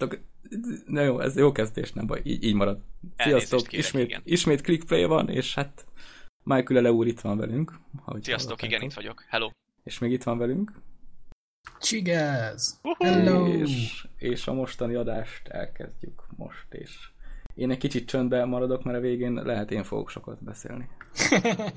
[0.00, 0.28] Sziasztok!
[0.86, 2.80] Na jó, ez jó kezdés, nem baj, így, így marad.
[3.16, 4.20] Sziasztok, kérek, ismét, igen.
[4.24, 5.86] ismét clickplay van, és hát
[6.42, 7.78] Michael Ele úr itt van velünk.
[8.04, 9.24] ahogy Sziasztok, igen, itt vagyok.
[9.28, 9.50] Hello.
[9.84, 10.72] És még itt van velünk.
[11.80, 12.80] Csigez!
[12.98, 13.46] Hello!
[13.46, 17.10] És, és a mostani adást elkezdjük most, és
[17.54, 20.88] én egy kicsit csöndben maradok, mert a végén lehet én fogok sokat beszélni.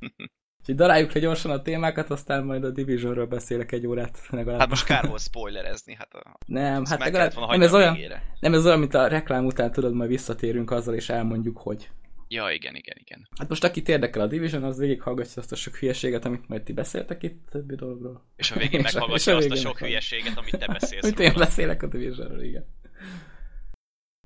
[0.68, 4.60] Úgyhogy daráljuk le gyorsan a témákat, aztán majd a Divisionről beszélek egy órát legalább.
[4.60, 6.38] Hát most kár volt spoilerezni, hát a...
[6.46, 8.22] nem, ezt hát legalább, nem ez olyan, végére.
[8.40, 11.90] nem ez olyan, mint a reklám után tudod, majd visszatérünk azzal, és elmondjuk, hogy.
[12.28, 13.28] Ja, igen, igen, igen.
[13.38, 16.72] Hát most akit érdekel a Division, az végighallgatja azt a sok hülyeséget, amit majd ti
[16.72, 18.24] beszéltek itt többi dologról.
[18.36, 21.86] És a végén meghallgatja azt a sok hülyeséget, amit te beszélsz Amit én beszélek a
[21.86, 22.66] Divisionről, igen.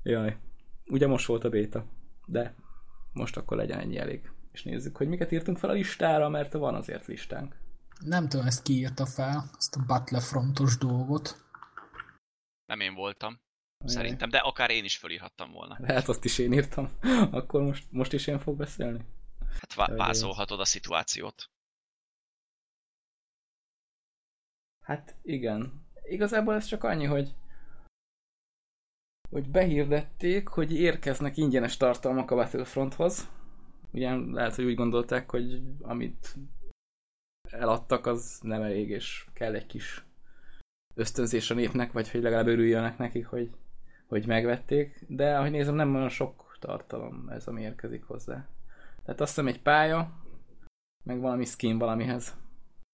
[0.03, 0.35] Jaj.
[0.85, 1.85] Ugye most volt a béta,
[2.25, 2.55] de
[3.13, 4.31] most akkor legyen ennyi elég.
[4.53, 7.55] És nézzük, hogy miket írtunk fel a listára, mert van azért listánk.
[7.99, 11.45] Nem tudom, ezt ki írta fel, ezt a Battlefrontos dolgot.
[12.65, 13.39] Nem én voltam,
[13.85, 15.77] szerintem, de akár én is fölírhattam volna.
[15.79, 16.89] Lehet azt is én írtam.
[17.31, 19.05] Akkor most, most is én fog beszélni?
[19.59, 21.49] Hát vá- vázolhatod a szituációt.
[24.85, 25.87] Hát igen.
[26.03, 27.35] Igazából ez csak annyi, hogy
[29.29, 33.29] hogy behirdették, hogy érkeznek ingyenes tartalmak a Battlefronthoz.
[33.93, 36.35] Ugye lehet, hogy úgy gondolták, hogy amit
[37.51, 40.03] eladtak, az nem elég, és kell egy kis
[40.95, 43.49] ösztönzés a népnek, vagy hogy legalább örüljönek nekik, hogy,
[44.07, 45.05] hogy megvették.
[45.07, 48.49] De ahogy nézem, nem olyan sok tartalom ez, ami érkezik hozzá.
[49.03, 50.23] Tehát azt hiszem egy pálya,
[51.03, 52.37] meg valami skin valamihez.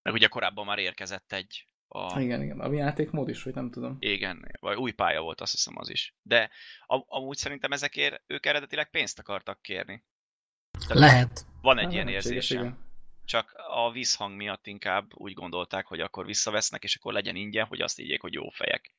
[0.02, 2.19] Meg ugye korábban már érkezett egy a...
[2.19, 2.59] Igen, igen.
[2.59, 3.97] A játékmód is, hogy nem tudom.
[4.00, 6.16] Igen, vagy új pálya volt, azt hiszem az is.
[6.22, 6.50] De
[6.86, 10.03] am- amúgy szerintem ezekért ők eredetileg pénzt akartak kérni.
[10.88, 11.45] Tehát Lehet.
[11.62, 12.59] Van egy ilyen érzésem.
[12.59, 12.78] igen.
[13.25, 17.81] Csak a vízhang miatt inkább úgy gondolták, hogy akkor visszavesznek, és akkor legyen ingyen, hogy
[17.81, 18.91] azt higgyék, hogy jó fejek.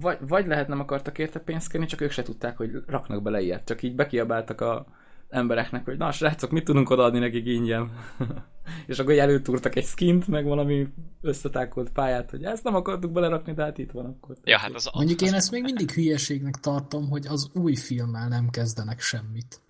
[0.00, 3.40] Vagy, vagy lehet nem akartak érte pénzt kérni, csak ők se tudták, hogy raknak bele
[3.40, 3.66] ilyet.
[3.66, 4.86] Csak így bekiabáltak a
[5.28, 7.90] embereknek, hogy na srácok, mit tudunk odaadni nekik ingyen?
[8.86, 10.88] és akkor előtúrtak egy skint, meg valami
[11.20, 14.36] összetákolt pályát, hogy ezt nem akartuk belerakni, de hát itt van akkor.
[14.44, 18.28] Ja, hát az, Mondjuk az, én ezt még mindig hülyeségnek tartom, hogy az új filmmel
[18.28, 19.60] nem kezdenek semmit.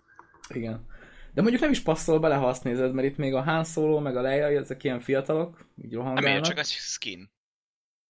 [0.48, 0.86] Igen.
[1.36, 4.00] De mondjuk nem is passzol bele, ha azt nézed, mert itt még a Han Solo,
[4.00, 6.32] meg a Leia, ezek ilyen fiatalok, így nem rohangálnak.
[6.34, 7.30] ér, csak az skin.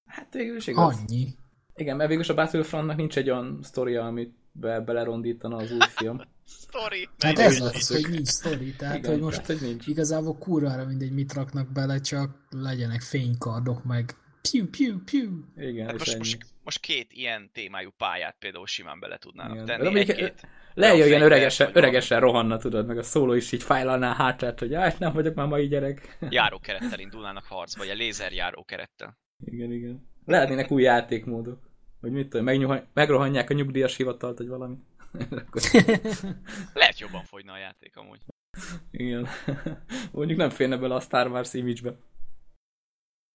[0.05, 0.97] Hát végül is igaz.
[0.99, 1.35] Annyi.
[1.75, 5.79] Igen, mert végül is a Battlefrontnak nincs egy olyan sztoria, amit be, belerondítana az új
[5.89, 6.21] film.
[6.69, 7.09] Story.
[7.19, 8.75] Hát ez az, hogy nincs sztori.
[8.75, 9.87] Tehát, Igen, hogy most tehát, hogy nincs.
[9.87, 14.15] igazából kurvára mindegy, mit raknak bele, csak legyenek fénykardok, meg
[14.51, 15.45] piu, piu, piu.
[15.57, 16.19] Igen, Hát most, ennyi.
[16.19, 19.67] most, most két ilyen témájú pályát például simán bele tudnának Igen.
[19.67, 19.93] tenni.
[19.93, 20.47] De Egy-két.
[20.77, 25.13] Fegyvert, öregesen, öregesen rohanna, tudod, meg a szóló is így fájlalná hátrát, hogy hát nem
[25.13, 26.17] vagyok már mai gyerek.
[26.31, 29.19] járókerettel indulnának harcba, vagy a lézer járókerettel.
[29.45, 30.09] igen, igen.
[30.25, 31.71] Lehetnének új játékmódok.
[32.01, 34.77] Hogy mit tudom, megnyuha- megrohanják a nyugdíjas hivatalt, vagy valami.
[35.31, 35.63] Akkor-
[36.75, 38.21] Lehet jobban fogyna a játék amúgy.
[38.91, 39.29] igen.
[40.13, 41.97] Mondjuk nem férne bele a Star Wars image-be.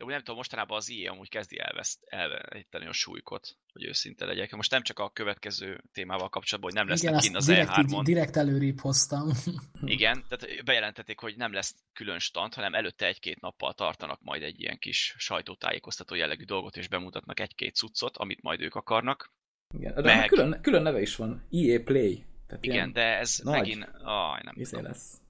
[0.02, 4.26] De úgy nem tudom, mostanában az IE amúgy kezdi elveszt, elveszteni a súlykot, hogy őszinte
[4.26, 4.56] legyek.
[4.56, 7.86] Most nem csak a következő témával kapcsolatban, hogy nem lesznek Igen, kint az direkt, így,
[7.88, 8.02] E3-on.
[8.04, 9.30] direkt előrébb hoztam.
[9.86, 14.62] Igen, tehát bejelentették, hogy nem lesz külön stand, hanem előtte egy-két nappal tartanak majd egy
[14.62, 19.34] ilyen kis sajtótájékoztató jellegű dolgot, és bemutatnak egy-két cuccot, amit majd ők akarnak.
[19.78, 19.94] Igen.
[19.94, 20.28] De Meg.
[20.28, 21.48] Külön, külön neve is van.
[21.52, 22.26] EA Play.
[22.48, 23.90] Tehát Igen, de ez nagy megint...
[24.04, 24.92] Aj, nem izé tudom.
[24.92, 25.22] lesz.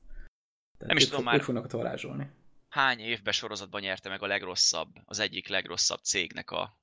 [0.78, 1.36] Tehát Nem is tudom már.
[1.36, 2.30] Ők fognak varázsolni.
[2.72, 6.80] Hány évben sorozatban nyerte meg a legrosszabb, az egyik legrosszabb cégnek a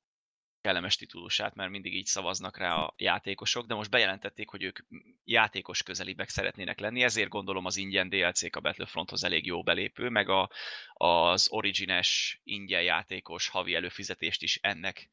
[0.60, 4.78] kellemes titulusát, mert mindig így szavaznak rá a játékosok, de most bejelentették, hogy ők
[5.24, 10.28] játékos közelibek szeretnének lenni, ezért gondolom az ingyen DLC-k a Battlefronthoz elég jó belépő, meg
[10.28, 10.50] a,
[10.92, 15.08] az origines ingyen játékos havi előfizetést is ennek,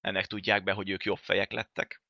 [0.00, 2.03] ennek tudják be, hogy ők jobb fejek lettek.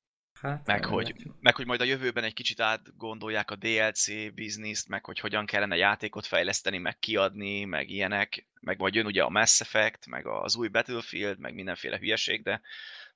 [0.45, 5.05] Hát, Meg hogy, meg hogy majd a jövőben egy kicsit átgondolják a DLC bizniszt, meg
[5.05, 9.61] hogy hogyan kellene játékot fejleszteni, meg kiadni, meg ilyenek, meg majd jön ugye a Mass
[9.61, 12.61] Effect, meg az új Battlefield, meg mindenféle hülyeség, de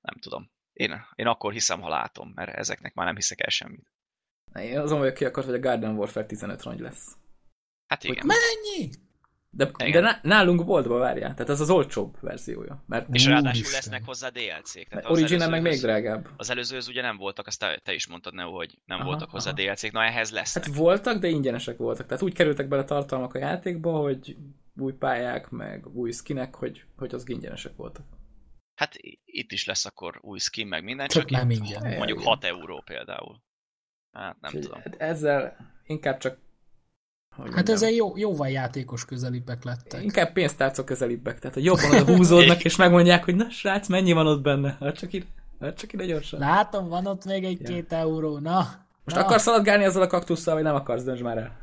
[0.00, 0.50] nem tudom.
[0.72, 3.92] Én, én akkor hiszem, ha látom, mert ezeknek már nem hiszek el semmit.
[4.54, 7.16] Én azon vagyok ki akart, hogy a Garden Warfare 15 rongy lesz.
[7.86, 8.26] Hát igen.
[8.26, 8.90] Mennyi?
[9.50, 9.92] De, Igen.
[9.92, 12.84] de ná- nálunk boltba várjál, tehát ez az olcsóbb verziója.
[12.86, 13.72] Mert, És ráadásul Úristen.
[13.74, 14.88] lesznek hozzá DLC-k.
[14.88, 16.28] Tehát Original meg még drágább.
[16.36, 19.30] Az előzőhöz ugye nem voltak, azt te, te is mondtad, Neo, hogy nem Aha, voltak
[19.30, 19.62] hozzá aha.
[19.62, 20.64] DLC-k, na ehhez lesznek.
[20.64, 22.06] Hát voltak, de ingyenesek voltak.
[22.06, 24.36] Tehát úgy kerültek bele tartalmak a játékba, hogy
[24.76, 28.04] új pályák, meg új skinek, hogy, hogy az ingyenesek voltak.
[28.74, 28.94] Hát
[29.24, 31.82] itt is lesz akkor új skin, meg minden, Csak csak, nem itt ingyen.
[31.96, 32.30] mondjuk Igen.
[32.30, 33.42] 6 euró például.
[34.12, 34.80] Hát nem Úgyhogy tudom.
[34.80, 36.38] Hát ezzel inkább csak
[37.42, 40.02] hogy Hát ezzel jó, jóval játékos közelibbek lettek.
[40.02, 44.26] Inkább pénztárcok közelibbek, tehát hogy jobban oda húzódnak, és megmondják, hogy na srác, mennyi van
[44.26, 44.76] ott benne?
[44.80, 45.26] Hát csak így
[45.60, 46.40] Hát csak ide gyorsan.
[46.40, 48.86] Látom, van ott még egy-két euró, na.
[49.04, 49.24] Most na.
[49.24, 51.56] akarsz szaladgálni azzal a kaktusszal, vagy nem akarsz, dönts már el.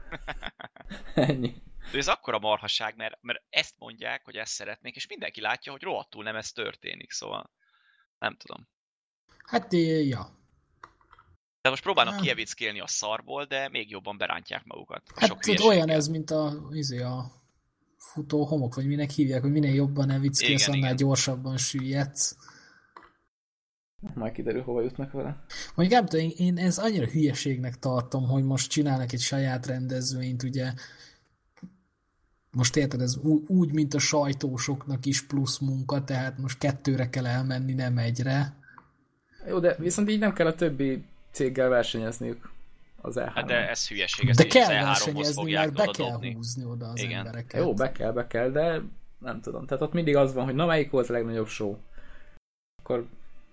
[1.29, 1.53] Ennyi.
[1.91, 5.81] De ez akkora marhaság, mert, mert ezt mondják, hogy ezt szeretnék, és mindenki látja, hogy
[5.81, 7.51] rohadtul nem ez történik, szóval
[8.19, 8.67] nem tudom.
[9.45, 10.29] Hát, ja.
[11.65, 12.21] De most próbálnak Hát.
[12.21, 15.01] kievickélni a szarból, de még jobban berántják magukat.
[15.15, 17.31] Hát sok tudod, olyan ez, mint a, izé, a
[17.97, 20.95] futó homok, vagy minek hívják, hogy minél jobban evickélsz, annál igen.
[20.95, 22.37] gyorsabban süllyedsz.
[24.13, 25.43] Majd kiderül, hova jutnak vele.
[25.75, 30.43] Mondjuk nem tudom, én- én ez annyira hülyeségnek tartom, hogy most csinálnak egy saját rendezvényt,
[30.43, 30.73] ugye
[32.51, 33.17] most érted, ez
[33.47, 38.53] úgy, mint a sajtósoknak is plusz munka, tehát most kettőre kell elmenni, nem egyre.
[39.47, 42.49] Jó, de viszont így nem kell a többi céggel versenyezniük
[43.01, 43.31] az E3-on.
[43.33, 46.33] Hát de ez hülyeség, ezt De kell az E3-hoz versenyezni, mert be kell dobni.
[46.33, 47.17] húzni oda az Igen.
[47.17, 47.61] embereket.
[47.61, 48.81] Jó, be kell, be kell, de
[49.17, 49.65] nem tudom.
[49.65, 51.77] Tehát ott mindig az van, hogy na melyik volt a legnagyobb show.
[52.83, 53.05] Akkor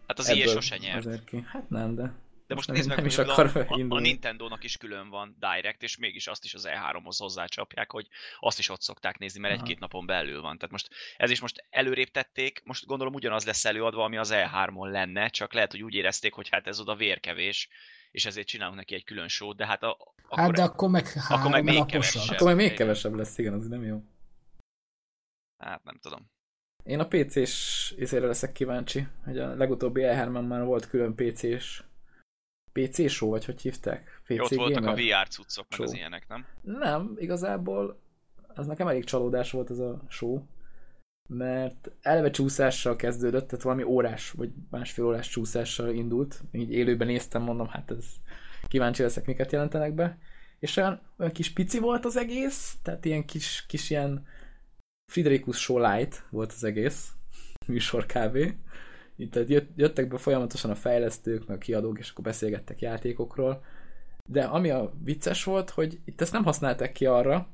[0.06, 1.24] Hát az ilyen ebből sose nyert.
[1.24, 1.44] ki.
[1.48, 2.12] Hát nem, de...
[2.52, 4.00] De most nézd meg, nem is akar a, a.
[4.00, 8.06] Nintendo-nak is külön van Direct, és mégis azt is az E3-hoz hozzácsapják, hogy
[8.40, 10.56] azt is ott szokták nézni, mert egy-két napon belül van.
[10.56, 14.90] Tehát most ez is most előrébb tették, most gondolom ugyanaz lesz előadva, ami az E3-on
[14.90, 17.68] lenne, csak lehet, hogy úgy érezték, hogy hát ez oda vérkevés,
[18.10, 21.08] és ezért csinálunk neki egy külön show, de hát a, akkor, Hát de akkor meg
[21.08, 22.22] három meg még kevesebb.
[22.34, 24.02] Akkor majd még kevesebb lesz, igen, az nem jó.
[25.58, 26.30] hát nem tudom.
[26.84, 31.82] Én a PC-s izére leszek kíváncsi, hogy a legutóbbi E3-en már volt külön PC-s
[32.72, 34.20] PC show, vagy hogy hívták?
[34.26, 35.04] PC ott voltak a Gamer?
[35.04, 36.46] VR cuccok, meg az ilyenek, nem?
[36.60, 38.00] Nem, igazából
[38.54, 40.42] az nekem elég csalódás volt ez a show,
[41.28, 46.42] mert eleve csúszással kezdődött, tehát valami órás, vagy másfél órás csúszással indult.
[46.52, 48.04] Így élőben néztem, mondom, hát ez
[48.68, 50.18] kíváncsi leszek, miket jelentenek be.
[50.58, 54.26] És olyan, olyan kis pici volt az egész, tehát ilyen kis, kis ilyen
[55.12, 57.12] Friderikus Show Light volt az egész
[57.66, 58.38] műsor kb.
[59.16, 63.64] Itt tehát jött, jöttek be folyamatosan a fejlesztők, meg a kiadók, és akkor beszélgettek játékokról.
[64.28, 67.48] De ami a vicces volt, hogy itt ezt nem használták ki arra,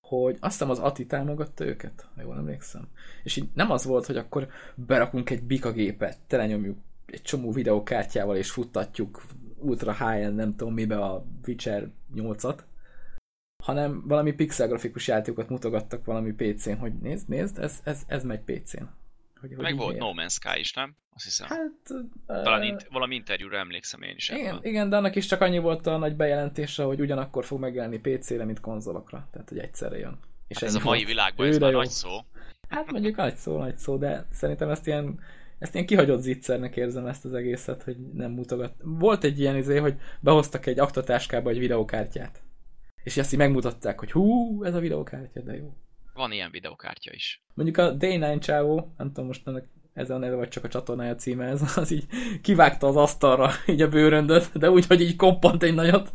[0.00, 2.88] hogy azt hiszem az Ati támogatta őket, ha jól emlékszem.
[3.22, 8.50] És így nem az volt, hogy akkor berakunk egy bikagépet, telenyomjuk egy csomó videókártyával, és
[8.50, 9.22] futtatjuk
[9.58, 12.58] ultra high-end, nem tudom mibe a Witcher 8-at,
[13.64, 18.40] hanem valami pixel grafikus játékokat mutogattak valami PC-n, hogy nézd, nézd, ez, ez, ez megy
[18.40, 18.84] PC-n.
[19.40, 20.04] Hogy, hogy Meg volt miért?
[20.04, 20.96] No Man's Sky is, nem?
[21.14, 21.46] Azt hiszem.
[21.48, 21.70] Hát,
[22.26, 25.58] Talán ö, int- valami interjúra emlékszem én is igen, igen, de annak is csak annyi
[25.58, 29.28] volt a nagy bejelentése, hogy ugyanakkor fog megjelenni PC-re, mint konzolokra.
[29.32, 30.18] Tehát, hogy egyszerre jön.
[30.48, 31.08] És Hát ez a mai volt.
[31.08, 31.78] világban Ő, ez már jó.
[31.78, 32.10] nagy szó.
[32.68, 35.20] Hát mondjuk nagy szó, nagy szó, de szerintem ezt ilyen,
[35.58, 38.74] ezt ilyen kihagyott zicsernek érzem ezt az egészet, hogy nem mutogat.
[38.82, 42.42] Volt egy ilyen izé, hogy behoztak egy aktatáskába egy videókártyát.
[43.02, 45.76] És ezt így megmutatták, hogy hú, ez a videókártya, de jó.
[46.16, 47.42] Van ilyen videokártya is.
[47.54, 51.14] Mondjuk a Day9 csávó, nem tudom most ennek ez a neve, vagy csak a csatornája
[51.14, 52.06] címe, ez az így
[52.42, 56.12] kivágta az asztalra így a bőröndöt, de úgy, hogy így koppant egy nagyot.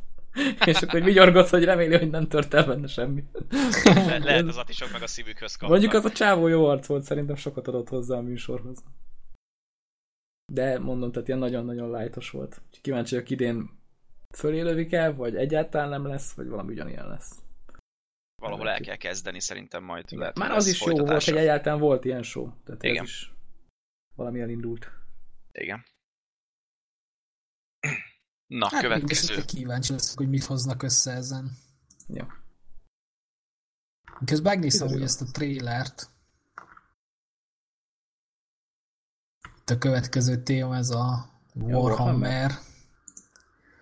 [0.66, 3.24] És akkor vigyorgott, hogy reméli, hogy nem tört el benne semmi.
[3.84, 5.70] Le- lehet az atisok meg a szívükhöz kapnak.
[5.70, 8.84] Mondjuk az a csávó jó arc volt, szerintem sokat adott hozzá a műsorhoz.
[10.54, 12.62] De mondom, tehát ilyen nagyon-nagyon lájtos volt.
[12.82, 13.70] Kíváncsi vagyok idén
[14.36, 17.41] fölélövik el, vagy egyáltalán nem lesz, vagy valami ugyanilyen lesz.
[18.42, 20.12] Valahol el kell kezdeni szerintem majd.
[20.12, 22.50] Lehet, Már az is jó volt, hogy egyáltalán volt ilyen show.
[22.64, 23.04] Tehát Igen.
[23.04, 23.32] ez is
[24.16, 24.92] valami elindult.
[25.52, 25.86] Igen.
[28.48, 29.46] Na, Hát következő.
[29.46, 31.52] kíváncsi leszek, hogy mit hoznak össze ezen.
[32.08, 32.26] Jó.
[34.26, 36.10] Közben megnéztem úgy ezt a trailert.
[39.60, 42.52] Itt a következő téma ez a Warhammer,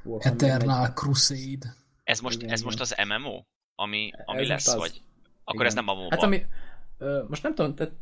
[0.04, 1.76] Warhammer Eternal Crusade.
[2.04, 3.44] Ez most, ez most az MMO?
[3.82, 4.76] Ami, ami Ez lesz, az.
[4.76, 5.02] vagy?
[5.44, 5.66] Akkor Igen.
[5.68, 6.08] ez nem a MOBA.
[6.16, 6.46] Hát ami,
[6.98, 7.94] ö, most nem tudom, tehát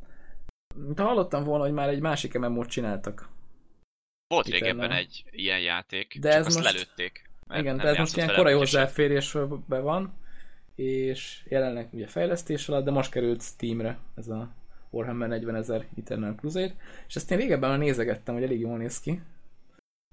[0.75, 3.29] mint hallottam volna, hogy már egy másik MMO-t csináltak.
[4.27, 4.67] Volt Eternal.
[4.69, 7.29] régebben egy ilyen játék, De csak ez azt most- lelőtték.
[7.49, 10.13] Igen, nem de ez most ilyen korai hozzáférésbe van,
[10.75, 14.49] és jelenleg ugye fejlesztés alatt, de most került Steamre ez a
[14.89, 16.75] Warhammer 40 ezer Eternal Crusade,
[17.07, 19.21] és ezt én régebben már nézegettem, hogy elég jól néz ki,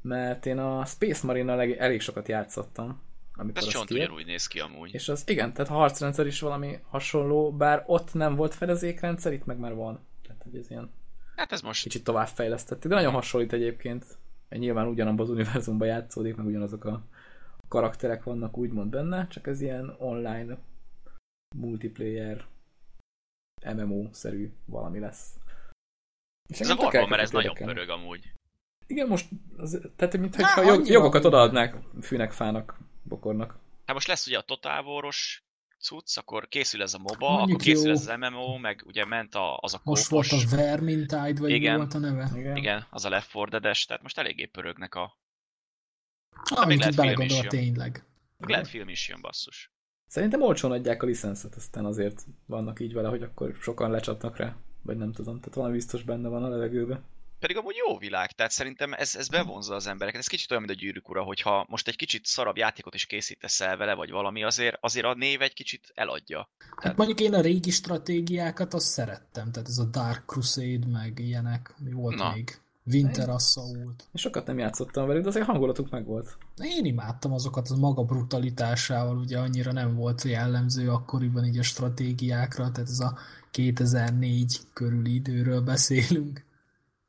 [0.03, 3.03] mert én a Space Marine-nal elég, elég sokat játszottam,
[3.37, 4.95] amikor Ez csont ugyanúgy néz ki amúgy.
[4.95, 9.45] És az igen, tehát a harcrendszer is valami hasonló, bár ott nem volt fedezékrendszer, itt
[9.45, 10.01] meg már van.
[10.23, 10.91] Tehát, hogy ez ilyen
[11.37, 14.05] Hát ez most kicsit tovább fejlesztették, de nagyon hasonlít egyébként.
[14.49, 17.05] Nyilván ugyanabban az univerzumban játszódik, meg ugyanazok a
[17.69, 20.59] karakterek vannak úgymond benne, csak ez ilyen online
[21.57, 22.45] multiplayer
[23.77, 25.35] MMO-szerű valami lesz.
[26.49, 28.33] És ez a Warhammer, ez elkezdett nagyon pörög amúgy.
[28.87, 33.59] Igen, most, az, tehát mint Há, hogyha jog, jogokat odaadnák fűnek, fának, bokornak.
[33.87, 35.45] Hát most lesz ugye a Total War-os
[35.81, 37.93] cucc, akkor készül ez a MOBA, Mondjuk akkor készül jó.
[37.93, 41.51] ez az MMO, meg ugye ment a, az a Most kópos, volt a Vermintide, vagy
[41.51, 41.73] Igen.
[41.73, 42.31] mi volt a neve?
[42.37, 42.57] Igen.
[42.57, 45.19] igen, az a Left 4 Dead-es, tehát most eléggé pörögnek a...
[46.55, 47.49] Amit még lehet film is belegondol jön.
[47.49, 48.05] tényleg.
[48.39, 49.73] Meg lehet film is jön, basszus.
[50.07, 54.57] Szerintem olcsón adják a licenszet, aztán azért vannak így vele, hogy akkor sokan lecsapnak rá.
[54.83, 57.05] Vagy nem tudom, tehát valami biztos benne van a levegőben.
[57.45, 60.21] Pedig amúgy jó világ, tehát szerintem ez, ez bevonza az embereket.
[60.21, 63.61] Ez kicsit olyan, mint a gyűrűk ura, hogyha most egy kicsit szarabb játékot is készítesz
[63.61, 66.49] el vele, vagy valami, azért, azért a név egy kicsit eladja.
[66.77, 71.75] Hát mondjuk én a régi stratégiákat azt szerettem, tehát ez a Dark Crusade, meg ilyenek,
[71.79, 72.33] mi volt Na.
[72.35, 72.59] még?
[72.87, 74.01] Winter Assault.
[74.01, 76.37] Én sokat nem játszottam velük, de azért hangulatuk meg volt.
[76.57, 82.71] Én imádtam azokat az maga brutalitásával, ugye annyira nem volt jellemző akkoriban így a stratégiákra,
[82.71, 83.19] tehát ez a
[83.51, 86.44] 2004 körüli időről beszélünk.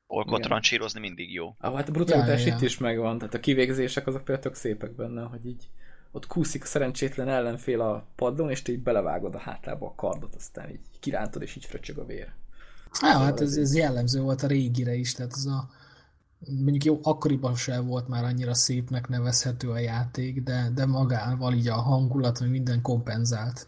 [0.08, 0.50] Olkot Igen.
[0.50, 1.56] rancsírozni mindig jó.
[1.60, 2.68] Ah, hát a brutalitás Ja, ja, itt ja.
[2.68, 5.70] is megvan, tehát a kivégzések azok például tök szépek benne, hogy így
[6.12, 10.36] ott kúszik a szerencsétlen ellenfél a padlón, és te így belevágod a hátába a kardot,
[10.36, 12.34] aztán így kirántod, és így fröcsög a vér.
[13.02, 15.70] Ja, hát ez, ez jellemző volt a régire is, tehát ez a
[16.40, 21.68] mondjuk jó, akkoriban sem volt már annyira szépnek nevezhető a játék, de, de magával így
[21.68, 23.68] a hangulat, meg minden kompenzált.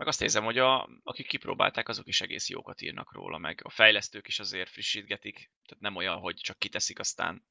[0.00, 3.70] Meg azt érzem, hogy a, akik kipróbálták, azok is egész jókat írnak róla, meg a
[3.70, 7.42] fejlesztők is azért frissítgetik, tehát nem olyan, hogy csak kiteszik, aztán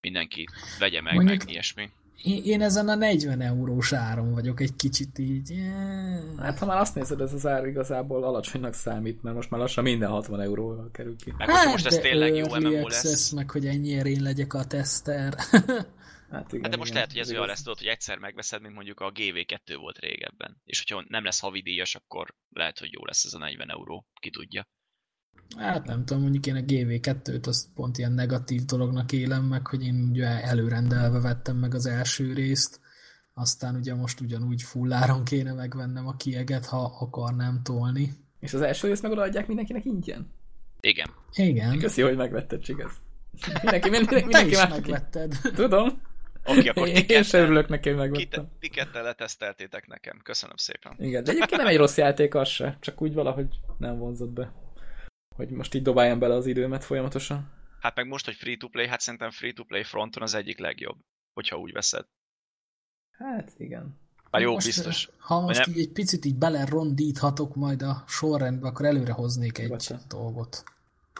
[0.00, 0.46] mindenki
[0.78, 1.90] vegye meg, Mondjuk- meg ilyesmi.
[2.22, 5.50] Én, én ezen a 40 eurós áron vagyok egy kicsit így.
[5.50, 9.60] eh, Hát ha már azt nézed, ez az ár igazából alacsonynak számít, mert most már
[9.60, 11.32] lassan minden 60 euróval kerül ki.
[11.36, 13.30] Meg hogyha most ez tényleg jó MMO access, lesz.
[13.30, 15.34] meg hogy ennyire én legyek a teszter.
[16.30, 17.54] Hát igen, Hát de most igen, lehet, hogy ez olyan igaz.
[17.54, 20.60] lesz, tudod, hogy egyszer megveszed, mint mondjuk a GV2 volt régebben.
[20.64, 24.06] És hogyha nem lesz havidíjas, akkor lehet, hogy jó lesz ez a 40 euró.
[24.20, 24.68] Ki tudja.
[25.56, 29.84] Hát nem tudom, mondjuk én a GV2-t azt pont ilyen negatív dolognak élem meg, hogy
[29.84, 32.80] én ugye előrendelve vettem meg az első részt,
[33.34, 38.12] aztán ugye most ugyanúgy fulláron kéne megvennem a kieget, ha akarnám tolni.
[38.40, 40.32] És az első részt meg odaadják mindenkinek ingyen.
[40.80, 41.10] Igen.
[41.32, 42.92] Igen, Köszi, hogy megvetted, Csigez.
[43.62, 45.34] Mindenki, mindenki, te mindenki is más megvetted.
[45.54, 46.00] Tudom.
[46.44, 48.48] Oké, akkor Én, én sem örülök neki, megvettem.
[48.58, 50.20] Tikettel leteszteltétek nekem.
[50.22, 50.94] Köszönöm szépen.
[50.98, 53.46] Igen, de egyébként nem egy rossz játék az se, csak úgy valahogy
[53.78, 54.52] nem vonzott be.
[55.36, 57.52] Hogy most így dobáljam bele az időmet folyamatosan.
[57.80, 60.96] Hát meg most, hogy free-to-play, hát szerintem free-to-play fronton az egyik legjobb.
[61.32, 62.04] Hogyha úgy veszed.
[63.10, 63.98] Hát igen.
[64.30, 65.08] Bár jó, Most, biztos.
[65.18, 69.64] Ha most nem- így egy picit így belerondíthatok majd a sorrendbe, akkor előre hoznék egy
[69.64, 70.00] Nyugodtan.
[70.08, 70.62] dolgot.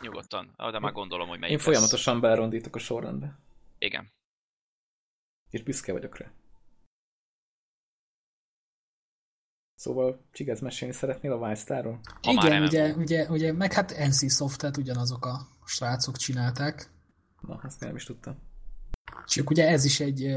[0.02, 0.54] Nyugodtan.
[0.70, 3.26] De már gondolom, hogy melyik Én folyamatosan belerondítok a sorrendbe.
[3.26, 3.34] Lesz.
[3.78, 4.10] Igen.
[5.50, 6.32] És büszke vagyok rá.
[9.74, 12.00] Szóval Csigez mesélni szeretnél a Wildstar-ról?
[12.20, 16.90] Igen, ugye, ugye, ugye, meg hát NC Soft-et ugyanazok a srácok csinálták.
[17.40, 18.38] Na, ezt nem is tudtam.
[19.26, 20.34] Csak ugye ez is egy,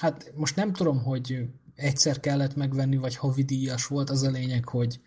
[0.00, 5.00] hát most nem tudom, hogy egyszer kellett megvenni, vagy havidíjas volt, az a lényeg, hogy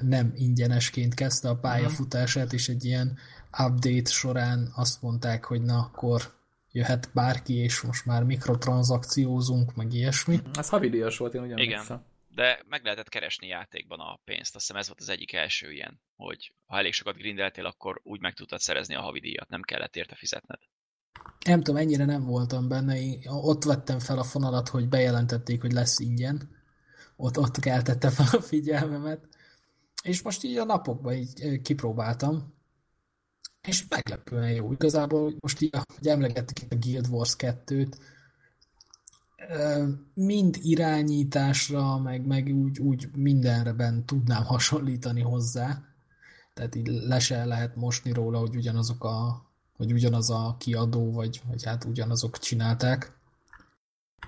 [0.00, 3.18] nem ingyenesként kezdte a pályafutását, és egy ilyen
[3.58, 6.37] update során azt mondták, hogy na akkor
[6.72, 10.38] jöhet bárki, és most már mikrotranszakciózunk, meg ilyesmi.
[10.54, 12.04] Ez havidíjas volt, én ugyan Igen.
[12.28, 14.54] De meg lehetett keresni játékban a pénzt.
[14.54, 18.20] Azt hiszem ez volt az egyik első ilyen, hogy ha elég sokat grindeltél, akkor úgy
[18.20, 20.58] meg tudtad szerezni a havidíjat, nem kellett érte fizetned.
[21.44, 23.00] Nem tudom, ennyire nem voltam benne.
[23.00, 26.56] Én ott vettem fel a fonalat, hogy bejelentették, hogy lesz ingyen.
[27.16, 29.28] Ott, ott keltette fel a figyelmemet.
[30.02, 32.54] És most így a napokban így kipróbáltam.
[33.68, 34.72] És meglepően jó.
[34.72, 37.92] Igazából most így, hogy emlegettük itt a Guild Wars 2-t,
[39.48, 45.82] ö, mind irányításra, meg, meg úgy, úgy mindenreben tudnám hasonlítani hozzá.
[46.54, 49.46] Tehát így le se lehet mosni róla, hogy ugyanazok a
[49.76, 53.12] hogy ugyanaz a kiadó, vagy, vagy hát ugyanazok csinálták.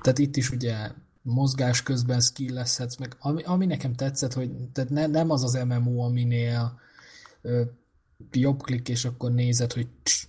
[0.02, 0.90] Tehát itt is ugye
[1.22, 6.02] mozgás közben skillezhetsz, meg ami, ami nekem tetszett, hogy tehát ne, nem az az MMO,
[6.02, 6.80] aminél
[7.42, 7.62] ö,
[8.32, 10.26] jobb klik, és akkor nézed, hogy cs,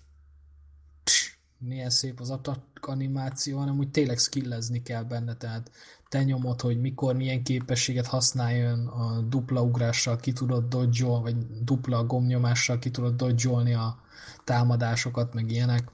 [1.04, 5.72] cs, milyen szép az attack animáció, hanem úgy tényleg skillezni kell benne, tehát
[6.10, 12.06] te nyomod, hogy mikor milyen képességet használjon, a dupla ugrással ki tudod dodge vagy dupla
[12.06, 14.00] gombnyomással ki tudod dodge a
[14.44, 15.92] támadásokat, meg ilyenek.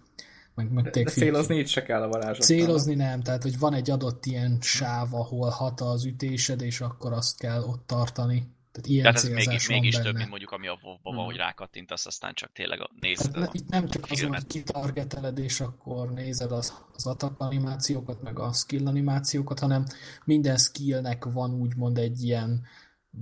[0.56, 2.48] Meg, meg De, de célozni így se kell a varázslat.
[2.48, 7.14] Célozni nem, tehát hogy van egy adott ilyen sáv, ahol hat az ütésed, és akkor
[7.14, 8.48] azt kell ott tartani.
[8.82, 10.06] Tehát ilyen Tehát ez mégis, van mégis benne.
[10.06, 11.24] több, mint mondjuk ami a WoW-ban van, Mhm.
[11.26, 15.38] hogy rákattintasz, aztán csak tényleg a nézed Tehát a Itt nem csak az, hogy kitargeteled,
[15.38, 19.86] és akkor nézed az, az attack animációkat, meg a skill animációkat, hanem
[20.26, 22.66] minden skillnek van úgymond egy ilyen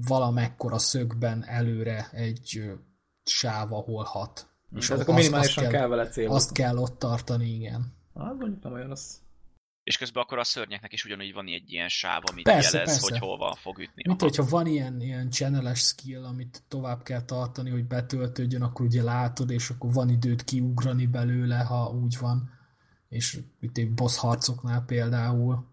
[0.08, 2.62] valamekkora szögben előre egy
[3.24, 4.48] sáv, ahol hat.
[4.76, 6.36] És az- akkor minimálisan azt kell vele célozni.
[6.36, 7.94] Azt kell ott tartani, igen.
[8.14, 9.16] Ah, mondjuk nem olyan rossz.
[9.86, 13.10] És közben akkor a szörnyeknek is ugyanúgy van egy ilyen sáv, amit Persze, jelez, persze.
[13.12, 14.02] hogy hova fog ütni.
[14.06, 14.30] Mint Aha.
[14.30, 19.50] hogyha van ilyen, ilyen channeles skill, amit tovább kell tartani, hogy betöltődjön, akkor ugye látod,
[19.50, 22.50] és akkor van időt kiugrani belőle, ha úgy van.
[23.10, 25.66] És itt egy boss harcoknál például,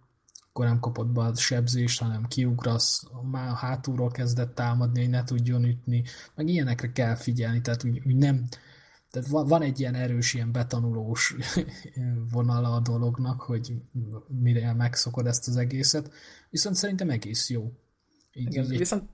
[0.49, 5.65] akkor nem kapod be a sebzést, hanem kiugrasz, már hátulról kezdett támadni, hogy ne tudjon
[5.65, 6.05] ütni,
[6.35, 8.45] meg ilyenekre kell figyelni, tehát úgy, úgy nem,
[9.13, 11.35] tehát van, egy ilyen erős, ilyen betanulós
[12.33, 13.75] vonala a dolognak, hogy
[14.29, 16.11] mire megszokod ezt az egészet,
[16.51, 17.73] viszont szerintem egész jó.
[18.33, 19.09] Így, Igen, így viszont...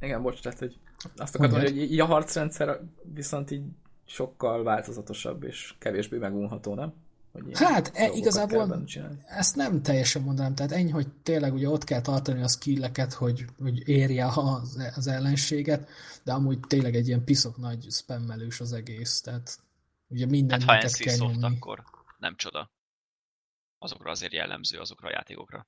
[0.00, 0.78] Igen, bocs, tehát, hogy
[1.16, 3.64] azt akartam mondani, hogy így a harcrendszer viszont így
[4.04, 6.94] sokkal változatosabb és kevésbé megunható, nem?
[7.32, 8.84] Hogy Hát, e, igazából-.
[9.26, 13.44] Ezt nem teljesen mondanám, tehát ennyi, hogy tényleg ugye ott kell tartani a skilleket, hogy,
[13.58, 15.88] hogy érje az, az ellenséget,
[16.22, 19.58] de amúgy tényleg egy ilyen piszok nagy spammelős az egész, tehát
[20.08, 21.44] ugye minden Hát ha kell nyomni.
[21.56, 21.84] akkor
[22.18, 22.70] nem csoda.
[23.78, 25.66] Azokra azért jellemző, azokra a játékokra.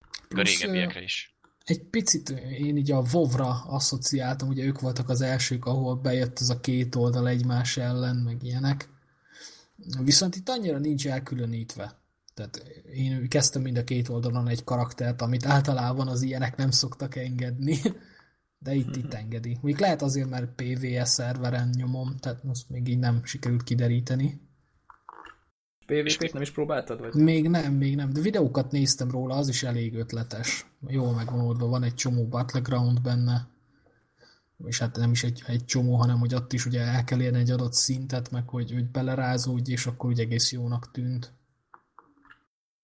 [0.00, 1.34] A Plusz, régebbiekre is.
[1.64, 6.48] Egy picit én így a WoW-ra asszociáltam, ugye ők voltak az elsők, ahol bejött ez
[6.48, 8.88] a két oldal egymás ellen, meg ilyenek.
[10.02, 11.98] Viszont itt annyira nincs elkülönítve.
[12.34, 12.56] Tehát
[12.92, 17.76] én kezdtem mind a két oldalon egy karaktert, amit általában az ilyenek nem szoktak engedni.
[18.62, 19.58] De itt, itt engedi.
[19.62, 24.40] Még lehet azért, mert PvS szerveren nyomom, tehát most még így nem sikerült kideríteni.
[25.86, 27.00] PvP-t nem is próbáltad?
[27.00, 27.14] Vagy?
[27.14, 30.66] Még nem, még nem, de videókat néztem róla, az is elég ötletes.
[30.86, 33.48] Jól megvan oldva, van egy csomó battleground benne,
[34.64, 37.38] és hát nem is egy, egy csomó, hanem hogy ott is ugye el kell érni
[37.38, 41.32] egy adott szintet, meg hogy, hogy belerázódj, és akkor úgy egész jónak tűnt.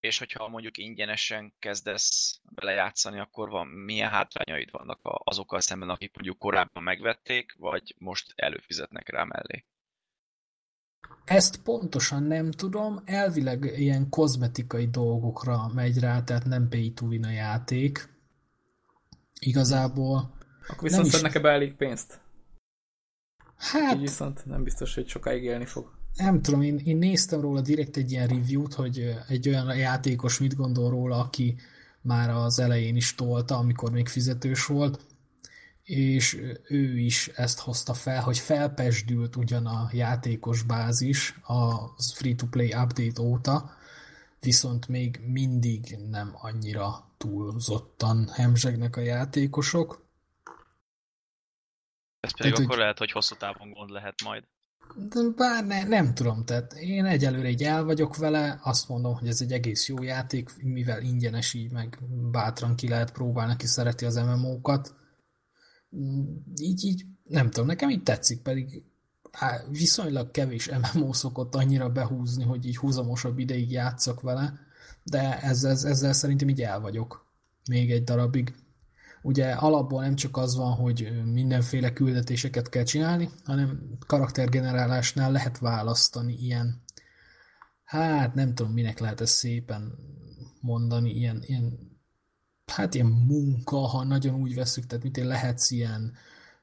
[0.00, 6.14] És hogyha mondjuk ingyenesen kezdesz belejátszani, akkor van, milyen hátrányaid vannak a- azokkal szemben, akik
[6.14, 9.64] mondjuk korábban megvették, vagy most előfizetnek rá mellé?
[11.25, 17.24] Ezt pontosan nem tudom, elvileg ilyen kozmetikai dolgokra megy rá, tehát nem pay to win
[17.24, 18.09] a játék.
[19.40, 20.36] Igazából,
[20.68, 22.20] Akkor viszont is- szednek ebbe elég pénzt.
[23.57, 25.90] hát Így viszont nem biztos, hogy sokáig élni fog.
[26.16, 30.57] nem tudom, én, én néztem róla direkt egy ilyen review-t, hogy egy olyan játékos mit
[30.57, 31.57] gondol róla, aki
[32.00, 35.00] már az elején is tolta, amikor még fizetős volt,
[35.83, 43.20] és ő is ezt hozta fel, hogy felpesdült ugyan a játékos bázis a free-to-play update
[43.22, 43.70] óta,
[44.40, 50.05] viszont még mindig nem annyira túlzottan hemzsegnek a játékosok.
[52.26, 54.44] Ez pedig Tehát, akkor lehet, hogy hosszú távon gond lehet majd.
[54.94, 59.28] De bár ne, nem tudom, tehát én egyelőre így el vagyok vele, azt mondom, hogy
[59.28, 61.98] ez egy egész jó játék, mivel ingyenes így meg
[62.30, 64.94] bátran ki lehet próbálni, aki szereti az MMO-kat.
[65.96, 66.24] Mm,
[66.60, 68.82] Így, így, nem tudom, nekem így tetszik, pedig
[69.30, 74.58] á, viszonylag kevés MMO szokott annyira behúzni, hogy így húzamosabb ideig játszok vele,
[75.02, 77.26] de ezzel, ezzel szerintem így el vagyok
[77.68, 78.54] még egy darabig.
[79.22, 86.35] Ugye alapból nem csak az van, hogy mindenféle küldetéseket kell csinálni, hanem karaktergenerálásnál lehet választani
[86.35, 86.83] ilyen,
[87.85, 89.98] hát nem tudom, minek lehet ezt szépen
[90.61, 91.94] mondani, ilyen, ilyen
[92.72, 96.12] hát ilyen munka, ha nagyon úgy veszük, tehát mint én lehetsz ilyen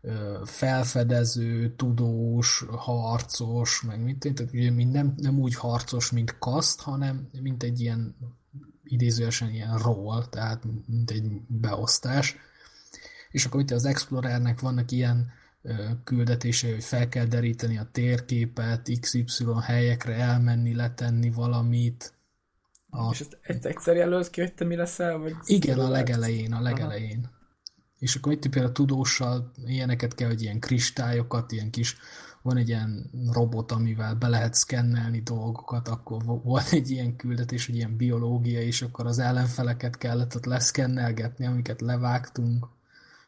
[0.02, 6.38] ö, felfedező, tudós, harcos, meg mint én, tehát ugye mind nem, nem úgy harcos, mint
[6.38, 8.16] kaszt, hanem mint egy ilyen
[8.84, 12.36] idézőesen ilyen role, tehát mint egy beosztás.
[13.32, 18.89] És akkor itt az Explorernek vannak ilyen ö, küldetései, hogy fel kell deríteni a térképet,
[19.00, 22.13] XY helyekre elmenni, letenni valamit.
[22.89, 25.17] A, És ezt egy- egyszer jelölsz ki, hogy te mi leszel?
[25.17, 27.30] Vagy igen, a legelején, a legelején.
[28.00, 31.98] És akkor itt például tudóssal ilyeneket kell, hogy ilyen kristályokat, ilyen kis,
[32.44, 37.66] van egy ilyen robot, amivel be lehet szkennelni dolgokat, akkor vo- volt egy ilyen küldetés,
[37.66, 42.68] hogy ilyen biológia, és akkor az ellenfeleket kellett ott leszkennelgetni, amiket levágtunk,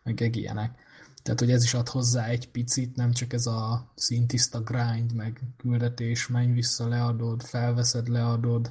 [0.04, 0.84] meg ilyenek.
[1.24, 5.42] Tehát, hogy ez is ad hozzá egy picit, nem csak ez a szintiszta grind, meg
[5.58, 8.70] küldetés, menj vissza, leadod, felveszed, leadod,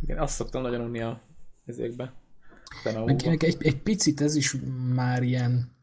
[0.00, 1.20] Igen, azt szoktam nagyon unni a
[1.64, 2.12] ezekbe.
[2.84, 4.56] Meg, Meg, meg egy, egy picit ez is
[4.94, 5.76] már ilyen,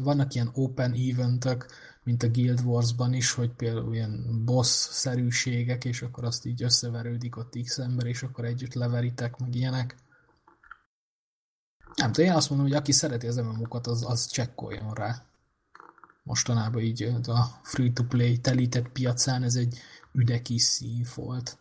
[0.00, 1.66] vannak ilyen open eventök,
[2.06, 7.58] mint a Guild Wars-ban is, hogy például ilyen boss-szerűségek, és akkor azt így összeverődik ott
[7.62, 9.96] X ember, és akkor együtt leveritek, meg ilyenek.
[11.94, 15.26] Nem tudom, én azt mondom, hogy aki szereti az MMO-kat, az, az csekkoljon rá.
[16.22, 19.78] Mostanában így a free-to-play telített piacán ez egy
[20.12, 21.58] üdekis szín volt.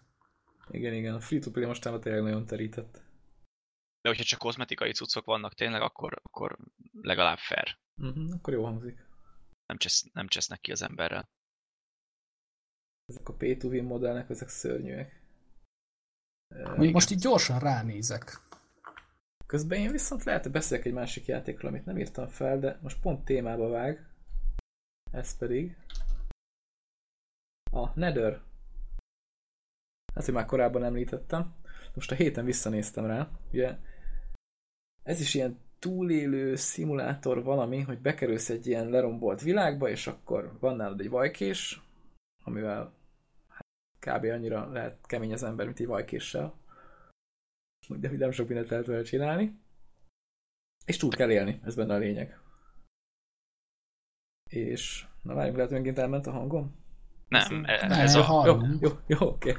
[0.69, 3.01] Igen, igen, a free-to-play mostában tényleg nagyon terített.
[4.01, 6.57] De hogyha csak kozmetikai cuccok vannak tényleg, akkor, akkor
[7.01, 7.77] legalább fair.
[7.97, 9.04] Uh-huh, akkor jó hangzik.
[9.65, 11.29] Nem, csesz, nem csesznek ki az emberrel.
[13.05, 15.23] Ezek a pay to win modellnek, ezek szörnyűek.
[16.75, 18.39] Még most így gyorsan ránézek.
[19.45, 23.01] Közben én viszont lehet, hogy beszélek egy másik játékról, amit nem írtam fel, de most
[23.01, 24.09] pont témába vág.
[25.11, 25.77] Ez pedig
[27.71, 28.41] a Nether.
[30.13, 31.55] Hát, hogy már korábban említettem.
[31.93, 33.29] Most a héten visszanéztem rá.
[33.51, 33.77] Ugye
[35.03, 40.75] ez is ilyen túlélő szimulátor valami, hogy bekerülsz egy ilyen lerombolt világba, és akkor van
[40.75, 41.81] nálad egy vajkés,
[42.43, 42.93] amivel
[43.47, 43.65] hát,
[43.99, 44.23] kb.
[44.25, 46.59] annyira lehet kemény az ember, mint egy vajkéssel.
[47.87, 49.59] De nem sok mindent lehet vele csinálni.
[50.85, 52.39] És túl kell élni, ez benne a lényeg.
[54.49, 56.75] És, na várjunk, lehet, hogy megint elment a hangom?
[57.27, 58.43] Nem, Ne, ez a.
[58.45, 59.55] Jó, jó, jó oké.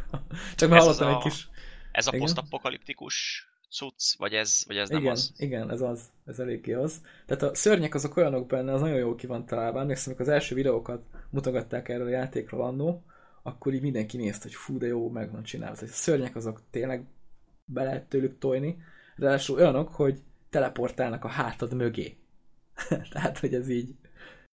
[0.55, 1.49] Csak már Ez hallottam a- egy kis...
[1.93, 5.33] ez a posztapokaliptikus cucc, vagy ez, vagy ez nem igen, az?
[5.37, 6.11] igen, ez az.
[6.25, 7.01] Ez eléggé az.
[7.27, 9.81] Tehát a szörnyek azok olyanok benne, az nagyon jól ki van találva.
[9.81, 13.05] Emlékszem, amikor az első videókat mutogatták erről a játékról annó,
[13.43, 15.75] akkor így mindenki nézte, hogy fú, de jó, meg van csinálva.
[15.75, 17.05] Tehát a szörnyek azok tényleg
[17.65, 18.77] be lehet tőlük tojni.
[19.17, 22.17] Ráadásul olyanok, hogy teleportálnak a hátad mögé.
[23.13, 23.95] Tehát, hogy ez így...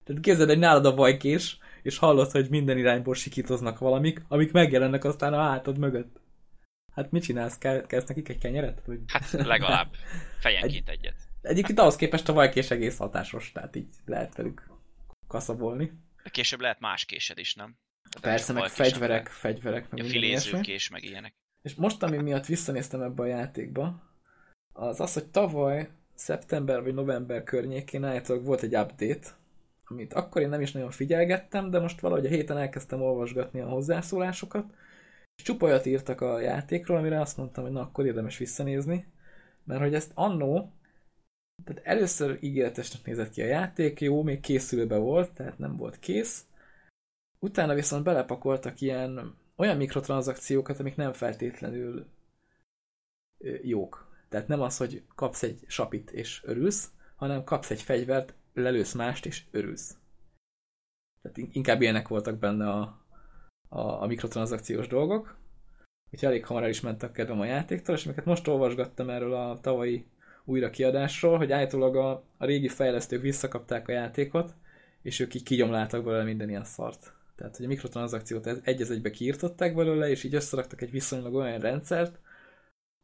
[0.03, 5.03] Tehát képzeld, egy nálad a vajkés, és hallod, hogy minden irányból sikítoznak valamik, amik megjelennek
[5.03, 6.19] aztán a hátad mögött.
[6.93, 7.57] Hát mit csinálsz?
[7.87, 8.81] Kezd nekik egy kenyeret?
[8.85, 8.99] Vagy...
[9.07, 9.93] Hát legalább
[10.39, 11.15] fejenként egyet.
[11.41, 14.67] Egyébként ahhoz képest a vajkés egész hatásos, tehát így lehet velük
[15.27, 15.91] kaszabolni.
[16.23, 17.77] De később lehet más késed is, nem?
[18.09, 20.49] Tehát Persze, meg fegyverek, fegyverek, meg A minden ilyesmi.
[20.49, 21.33] filézőkés, meg ilyenek.
[21.61, 24.11] És most, ami miatt visszanéztem ebbe a játékba,
[24.73, 29.27] az az, hogy tavaly szeptember vagy november környékén állítólag volt egy update,
[29.83, 33.67] amit akkor én nem is nagyon figyelgettem, de most valahogy a héten elkezdtem olvasgatni a
[33.69, 34.65] hozzászólásokat,
[35.35, 39.07] és csupa olyat írtak a játékról, amire azt mondtam, hogy na, akkor érdemes visszanézni,
[39.63, 40.71] mert hogy ezt annó,
[41.63, 46.45] tehát először ígéretesnek nézett ki a játék, jó, még készülőbe volt, tehát nem volt kész,
[47.39, 52.05] utána viszont belepakoltak ilyen olyan mikrotranszakciókat, amik nem feltétlenül
[53.61, 54.11] jók.
[54.29, 59.25] Tehát nem az, hogy kapsz egy sapit és örülsz, hanem kapsz egy fegyvert, lelősz mást
[59.25, 59.97] és örülsz.
[61.21, 63.02] Tehát in- inkább ilyenek voltak benne a,
[63.73, 65.35] a, a mikrotranszakciós dolgok.
[66.11, 69.33] Úgyhogy elég hamar el is ment a kedvem a játéktól, és amiket most olvasgattam erről
[69.33, 70.05] a tavalyi
[70.45, 74.53] újra kiadásról, hogy állítólag a, a régi fejlesztők visszakapták a játékot,
[75.01, 77.13] és ők így kigyomláltak belőle minden ilyen szart.
[77.35, 81.59] Tehát, hogy a mikrotranszakciót egy az egybe kiírtották belőle, és így összeraktak egy viszonylag olyan
[81.59, 82.19] rendszert,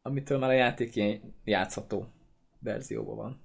[0.02, 2.06] amitől már a játék ilyen játszható
[2.58, 3.40] verzióban van.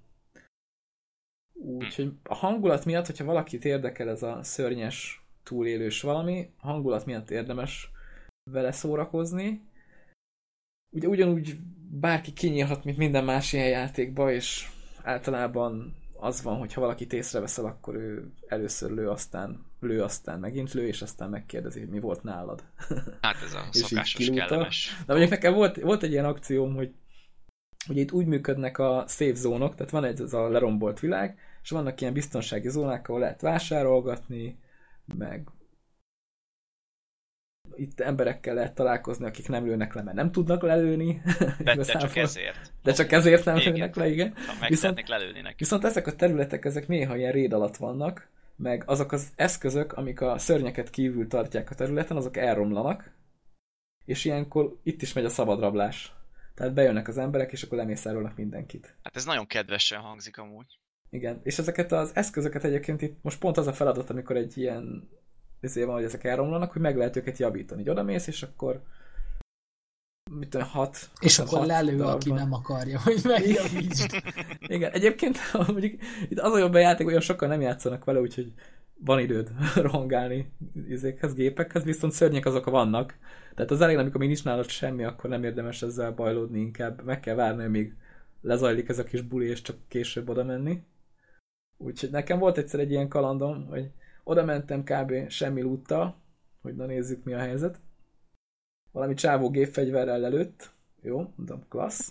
[1.54, 7.32] Úgyhogy a hangulat miatt, hogyha valakit érdekel ez a szörnyes túlélős valami, a hangulat miatt
[7.32, 7.92] érdemes
[8.52, 9.62] vele szórakozni.
[10.92, 11.58] Ugye ugyanúgy
[11.90, 14.70] bárki kinyílhat, mint minden más ilyen játékba, és
[15.04, 20.74] általában az van, hogy ha valakit észreveszel, akkor ő először lő, aztán lő, aztán megint
[20.74, 22.64] lő, és aztán megkérdezi, hogy mi volt nálad.
[23.22, 24.96] Hát ez a szokásos kellemes.
[25.06, 26.94] De mondjuk nekem volt, volt egy ilyen akcióm, hogy
[27.90, 31.70] ugye itt úgy működnek a safe zónok, tehát van egy ez a lerombolt világ, és
[31.70, 34.60] vannak ilyen biztonsági zónák, ahol lehet vásárolgatni,
[35.18, 35.48] meg
[37.76, 41.22] itt emberekkel lehet találkozni, akik nem lőnek le, mert nem tudnak lelőni.
[41.64, 42.74] De, de csak ezért.
[42.84, 43.74] De csak ezért nem Igen.
[43.74, 44.34] lőnek le, igen.
[44.60, 45.56] Ha Viszont- lelőni neki.
[45.58, 50.22] Viszont ezek a területek, ezek néha ilyen réd alatt vannak, meg azok az eszközök, amik
[50.22, 53.12] a szörnyeket kívül tartják a területen, azok elromlanak,
[54.06, 56.14] és ilyenkor itt is megy a szabadrablás.
[56.56, 58.96] Tehát bejönnek az emberek, és akkor lemészárolnak mindenkit.
[59.04, 60.80] Hát ez nagyon kedvesen hangzik amúgy.
[61.16, 65.10] Igen, és ezeket az eszközöket egyébként itt most pont az a feladat, amikor egy ilyen
[65.60, 67.82] ezért van, hogy ezek elromlanak, hogy meg lehet őket javítani.
[67.82, 68.82] Így odamész, és akkor
[70.32, 72.16] mit tudom, hat, És hat akkor lelő, darabban.
[72.16, 74.24] aki nem akarja, hogy megjavítsd.
[74.60, 78.54] Igen, egyébként mondjuk itt az a jobb a játék, olyan sokan nem játszanak vele, úgyhogy
[79.00, 80.52] van időd rohangálni
[80.88, 83.18] izékhez, gépekhez, viszont szörnyek azok vannak.
[83.56, 87.20] Tehát az elején, amikor még nincs nálad semmi, akkor nem érdemes ezzel bajlódni, inkább meg
[87.20, 87.96] kell várni, amíg
[88.42, 90.82] lezajlik ez a kis buli, és csak később oda menni.
[91.78, 93.92] Úgyhogy nekem volt egyszer egy ilyen kalandom, hogy
[94.24, 95.30] oda mentem kb.
[95.30, 96.22] semmi lúttal,
[96.62, 97.80] hogy na nézzük mi a helyzet.
[98.92, 100.74] Valami csávó gépfegyverrel lelőtt.
[101.02, 102.08] Jó, mondom, klassz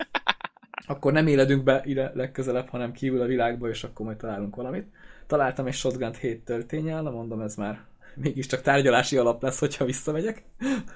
[0.86, 4.86] akkor nem éledünk be ide legközelebb, hanem kívül a világba, és akkor majd találunk valamit.
[5.26, 10.44] Találtam egy shotgun 7 töltényel, mondom, ez már mégiscsak tárgyalási alap lesz, hogyha visszamegyek.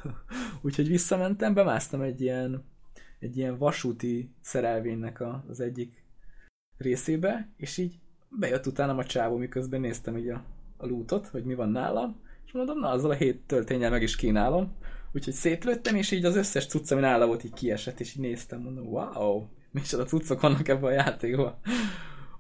[0.62, 2.64] Úgyhogy visszamentem, bemásztam egy ilyen,
[3.18, 6.04] egy ilyen vasúti szerelvénynek az egyik
[6.76, 7.98] részébe, és így
[8.29, 10.43] bejött utánam a csávó, miközben néztem így a,
[10.77, 14.17] a lootot, hogy mi van nálam, és mondom, na, azzal a hét töltényel meg is
[14.17, 14.77] kínálom.
[15.12, 18.61] Úgyhogy szétlőttem, és így az összes cucc, ami nála volt, így kiesett, és így néztem,
[18.61, 21.59] mondom, wow, micsoda cuccok vannak ebben a játékban.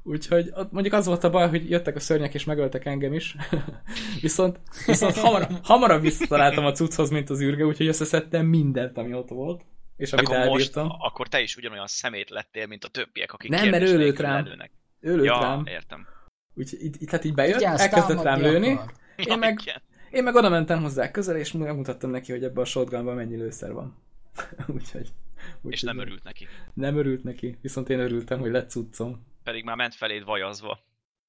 [0.02, 3.36] Úgyhogy ott mondjuk az volt a baj, hogy jöttek a szörnyek és megöltek engem is.
[4.20, 9.28] viszont viszont hamar, hamarabb visszataláltam a cucchoz, mint az űrge, úgyhogy összeszedtem mindent, ami ott
[9.28, 9.64] volt.
[9.96, 13.68] és amit Akkor most, akkor te is ugyanolyan szemét lettél, mint a többiek, akik Nem,
[13.68, 14.44] mert ő lőtt rám.
[14.44, 14.70] lelőnek.
[15.00, 15.66] Ő lőtt Ja, rám.
[15.66, 16.06] értem.
[16.54, 18.92] Úgyhogy így, így, tehát így bejött, Vigyázz, elkezdett rám lőni, akar.
[19.16, 19.82] Ja, meg- igen.
[20.10, 23.72] én meg oda mentem hozzá közel, és megmutattam neki, hogy ebben a shotgunban mennyi lőszer
[23.72, 23.96] van.
[24.76, 25.12] úgyhogy,
[25.56, 26.46] úgyhogy És nem örült neki.
[26.74, 29.26] Nem örült neki, viszont én örültem, hogy lett cuccom.
[29.42, 30.78] Pedig már ment feléd vajazva.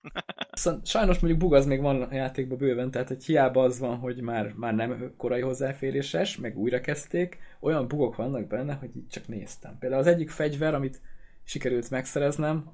[0.51, 3.97] Viszont sajnos mondjuk bug az még van a játékban bőven, tehát hogy hiába az van,
[3.97, 9.07] hogy már, már nem korai hozzáféréses, meg újra kezdték, olyan bugok vannak benne, hogy így
[9.07, 9.77] csak néztem.
[9.79, 11.01] Például az egyik fegyver, amit
[11.43, 12.71] sikerült megszereznem,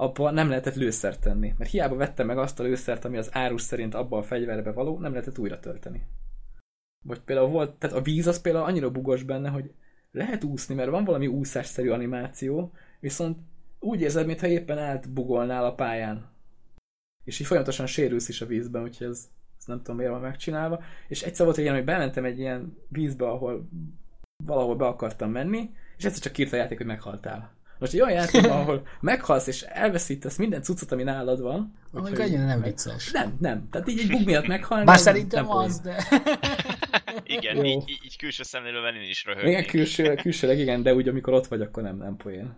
[0.00, 1.54] abban nem lehetett lőszert tenni.
[1.58, 4.98] Mert hiába vettem meg azt a lőszert, ami az árus szerint abba a fegyverbe való,
[4.98, 6.06] nem lehetett újra tölteni.
[7.04, 9.72] Vagy például volt, tehát a víz az például annyira bugos benne, hogy
[10.10, 13.38] lehet úszni, mert van valami úszásszerű animáció, viszont
[13.78, 16.28] úgy érzed, mintha éppen átbugolnál a pályán.
[17.24, 20.82] És így folyamatosan sérülsz is a vízben, úgyhogy ez, ez nem tudom miért van megcsinálva.
[21.08, 23.68] És egyszer volt egy ilyen, hogy bementem egy ilyen vízbe, ahol
[24.44, 27.58] valahol be akartam menni, és egyszer csak írt a játék, hogy meghaltál.
[27.80, 31.74] Most egy olyan játékban, ahol meghalsz és elveszítesz minden cuccot, ami nálad van.
[31.92, 33.10] Amíg annyira nem vicces.
[33.10, 33.68] Nem, nem.
[33.70, 34.84] Tehát így egy bug miatt meghalni.
[34.84, 36.04] Bár szerintem nem az, de...
[37.24, 37.64] Igen, Jó.
[37.64, 39.70] így, így, külső szemlélő venni is Igen, röhögnék.
[39.70, 42.56] külső, külsőleg igen, de úgy amikor ott vagy, akkor nem, nem poén.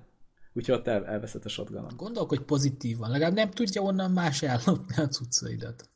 [0.52, 5.08] Úgyhogy ott el, elveszett a shotgun Gondolkodj pozitívan, legalább nem tudja onnan más ellopni a
[5.08, 5.88] cuccaidat.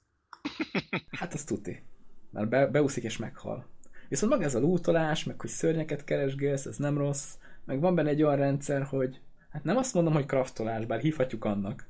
[1.19, 1.83] Hát az tuti.
[2.31, 3.67] Mert be, beúszik és meghal.
[4.09, 7.35] Viszont maga ez a lootolás, meg hogy szörnyeket keresgélsz, ez nem rossz.
[7.66, 11.44] Meg van benne egy olyan rendszer, hogy hát nem azt mondom, hogy kraftolás, bár hívhatjuk
[11.44, 11.87] annak,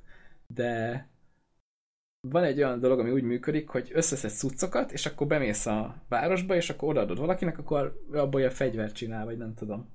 [0.47, 1.07] de
[2.21, 6.55] van egy olyan dolog, ami úgy működik, hogy összeszedsz cuccokat, és akkor bemész a városba,
[6.55, 9.95] és akkor odaadod valakinek, akkor abból olyan fegyvert csinál, vagy nem tudom.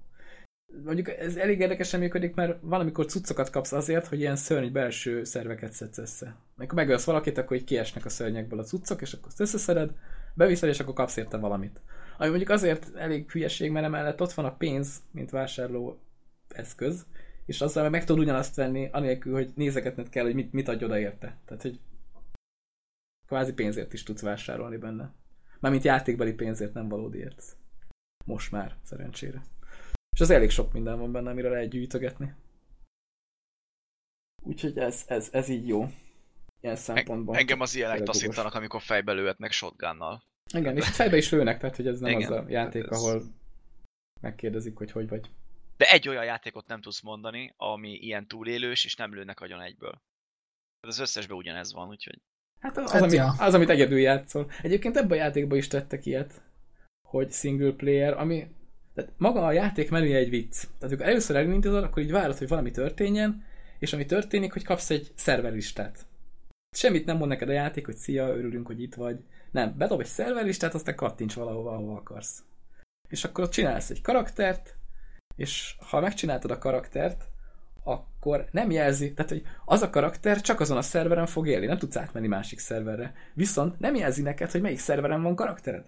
[0.84, 5.72] Mondjuk ez elég érdekesen működik, mert valamikor cuccokat kapsz azért, hogy ilyen szörny belső szerveket
[5.72, 6.36] szedsz össze.
[6.58, 9.92] Amikor megölsz valakit, akkor így kiesnek a szörnyekből a cuccok, és akkor összeszeded,
[10.34, 11.80] beviszed, és akkor kapsz érte valamit.
[12.22, 16.00] Ami mondjuk azért elég hülyeség, mert emellett ott van a pénz, mint vásárló
[16.48, 17.06] eszköz,
[17.46, 21.00] és azzal meg tudod ugyanazt venni, anélkül, hogy nézegetned kell, hogy mit, mit adj oda
[21.00, 21.38] érte.
[21.46, 21.80] Tehát, hogy
[23.28, 25.14] kvázi pénzért is tudsz vásárolni benne.
[25.60, 27.44] Mármint játékbeli pénzért, nem valódiért.
[28.26, 29.42] Most már, szerencsére.
[30.16, 32.34] És az elég sok minden van benne, amire lehet gyűjtögetni.
[34.44, 35.88] Úgyhogy ez, ez, ez így jó.
[36.60, 37.36] Ilyen szempontból.
[37.36, 40.30] Engem az ilyenek taszítanak, amikor fejbe lőhetnek shotgunnal.
[40.54, 43.24] Igen, és fejbe is lőnek, tehát hogy ez nem Igen, az a játék, ez- ahol
[44.22, 45.30] megkérdezik, hogy hogy vagy.
[45.78, 49.92] De egy olyan játékot nem tudsz mondani, ami ilyen túlélős, és nem lőnek agyon egyből.
[49.92, 52.20] Tehát az összesben ugyanez van, úgyhogy...
[52.60, 53.36] Hát az, Hát ami, ja.
[53.40, 54.52] az, amit egyedül játszol.
[54.62, 56.42] Egyébként ebben a játékban is tettek ilyet,
[57.08, 58.48] hogy single player, ami...
[58.94, 60.52] Tehát maga a játék menüje egy vicc.
[60.62, 63.46] Tehát amikor először elindítod, akkor így várod, hogy valami történjen,
[63.80, 66.06] és ami történik, hogy kapsz egy szerverlistát.
[66.76, 69.20] Semmit nem mond neked a játék, hogy szia, örülünk, hogy itt vagy.
[69.52, 72.44] Nem, bedob egy szerverlistát, aztán kattints valahova, ahova akarsz.
[73.10, 74.76] És akkor ott csinálsz egy karaktert,
[75.36, 77.30] és ha megcsináltad a karaktert,
[77.84, 81.78] akkor nem jelzi, tehát hogy az a karakter csak azon a szerveren fog élni, nem
[81.78, 83.14] tudsz átmenni másik szerverre.
[83.34, 85.86] Viszont nem jelzi neked, hogy melyik szerveren van karaktered.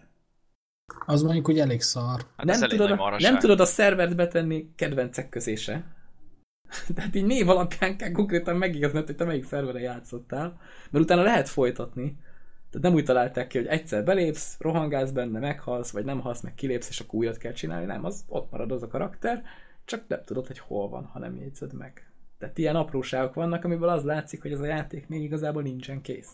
[1.05, 2.25] Az mondjuk, hogy elég szar.
[2.37, 5.83] Hát nem, elég tudod, nagy a, nem tudod a szervert betenni kedvencek közése.
[6.95, 10.59] Tehát így név alapján kell konkrétan megígézned, hogy te melyik szerveren játszottál,
[10.91, 12.17] mert utána lehet folytatni.
[12.73, 16.53] Tehát nem úgy találták ki, hogy egyszer belépsz, rohangálsz benne, meghalsz, vagy nem halsz, meg
[16.53, 17.85] kilépsz, és akkor újat kell csinálni.
[17.85, 19.43] Nem, az ott marad az a karakter,
[19.85, 22.11] csak nem tudod, hogy hol van, ha nem jegyzed meg.
[22.37, 26.31] Tehát ilyen apróságok vannak, amiből az látszik, hogy ez a játék még igazából nincsen kész.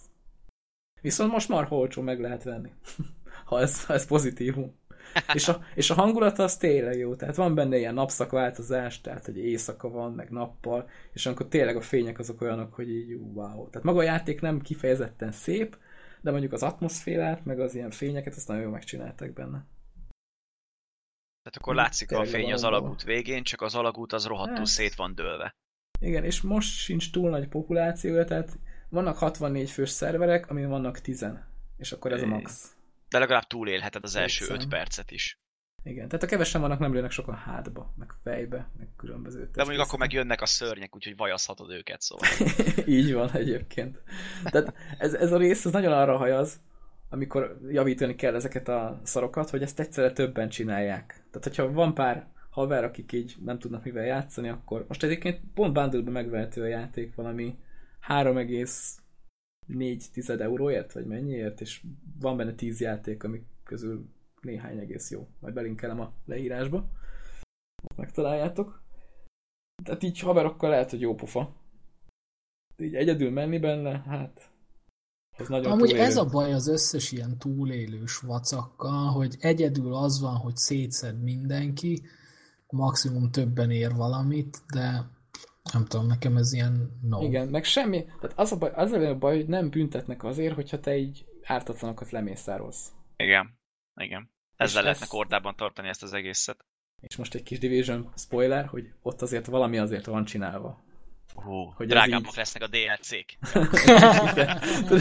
[1.01, 2.71] Viszont most már olcsó meg lehet venni.
[3.45, 4.75] ha, ez, ha ez pozitívum.
[5.33, 9.37] és, a, és a hangulata az tényleg jó, tehát van benne ilyen napszakváltozás, tehát hogy
[9.37, 13.69] éjszaka van, meg nappal, és amikor tényleg a fények azok olyanok, hogy így wow.
[13.69, 15.77] Tehát maga a játék nem kifejezetten szép,
[16.21, 19.65] de mondjuk az atmoszférát, meg az ilyen fényeket, azt nagyon jól megcsinálták benne.
[21.41, 24.65] Tehát akkor látszik a fény az alagút végén, csak az alagút az rohadtul Hát.
[24.65, 25.55] szét van dőlve.
[26.01, 31.25] Igen, és most sincs túl nagy populációja, tehát vannak 64 fős szerverek, amin vannak 10
[31.77, 32.29] és akkor ez a É.
[32.29, 32.75] max.
[33.09, 34.61] De legalább túlélheted az első Létszám.
[34.61, 35.39] 5 percet is.
[35.83, 39.85] Igen, tehát a kevesen vannak, nem lőnek sokan hátba, meg fejbe, meg különböző De mondjuk
[39.85, 42.29] akkor meg jönnek a szörnyek, úgyhogy vajazhatod őket, szóval.
[42.97, 44.01] Így van egyébként.
[44.43, 46.59] Tehát ez, ez a rész az nagyon arra hajaz,
[47.09, 51.23] amikor javítani kell ezeket a szarokat, hogy ezt egyszerre többen csinálják.
[51.31, 55.73] Tehát, hogyha van pár haver, akik így nem tudnak mivel játszani, akkor most egyébként pont
[55.73, 57.57] bundle megvehető a játék valami
[58.07, 61.81] 3,4 euróért, vagy mennyiért, és
[62.19, 64.09] van benne 10 játék, amik közül
[64.41, 65.27] néhány egész jó.
[65.39, 66.77] Majd belinkelem a leírásba.
[67.83, 68.81] Ott megtaláljátok.
[69.83, 71.55] Tehát így haverokkal lehet, hogy jó pofa.
[72.77, 74.51] Így egyedül menni benne, hát
[75.37, 76.05] az nagyon Amúgy túlélő.
[76.05, 82.01] ez a baj az összes ilyen túlélős vacakkal, hogy egyedül az van, hogy szétszed mindenki,
[82.69, 85.09] maximum többen ér valamit, de
[85.73, 87.21] nem tudom, nekem ez ilyen no.
[87.21, 90.79] Igen, meg semmi, tehát az a baj, az a baj, hogy nem büntetnek azért, hogyha
[90.79, 92.91] te így ártatlanokat lemészárolsz.
[93.17, 93.58] Igen,
[94.03, 94.31] igen.
[94.55, 96.65] Ezzel lehetne ez- kordában tartani ezt az egészet.
[97.01, 100.83] És most egy kis Division spoiler, hogy ott azért valami azért van csinálva.
[101.35, 103.37] Hú, Hogy drágábbak így- lesznek a DLC-k.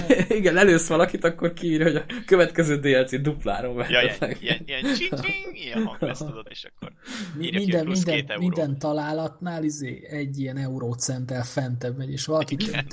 [0.00, 4.42] igen, igen, lelősz valakit, akkor kiírja, hogy a következő DLC dupláron Ja, ilyen, vehetnek.
[4.42, 6.92] ilyen, ilyen, csin-csin, ilyen hang lesz, tudod, és akkor
[7.40, 8.40] írja ki, minden, minden, euró.
[8.40, 12.86] minden találatnál izé egy ilyen eurócenttel fentebb megy, és valakit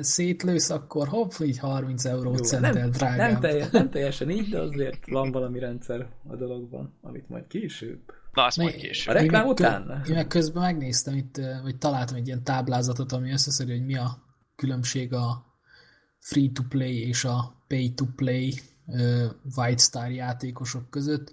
[0.00, 3.30] szétlősz, akkor hopp, így 30 Jó, eurócenttel drágább.
[3.30, 8.00] nem, teljes, nem teljesen így, de azért van valami rendszer a dologban, amit majd később.
[8.36, 9.14] Na, azt majd Ne- A később.
[9.14, 10.02] reklám után?
[10.08, 13.96] Én meg közben megnéztem itt, eh, vagy találtam egy ilyen táblázatot, ami összeszedi, hogy mi
[13.96, 14.18] a
[14.56, 15.44] különbség a
[16.18, 19.24] free-to-play és a pay-to-play uh,
[19.56, 21.32] White Star játékosok között,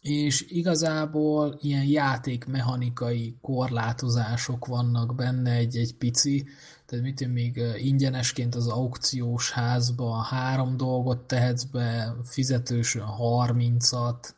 [0.00, 6.46] és igazából ilyen játékmechanikai korlátozások vannak benne egy-egy pici,
[6.86, 14.28] tehát mit én még eh, ingyenesként az aukciós házba három dolgot tehetsz be, fizetősön 30-at,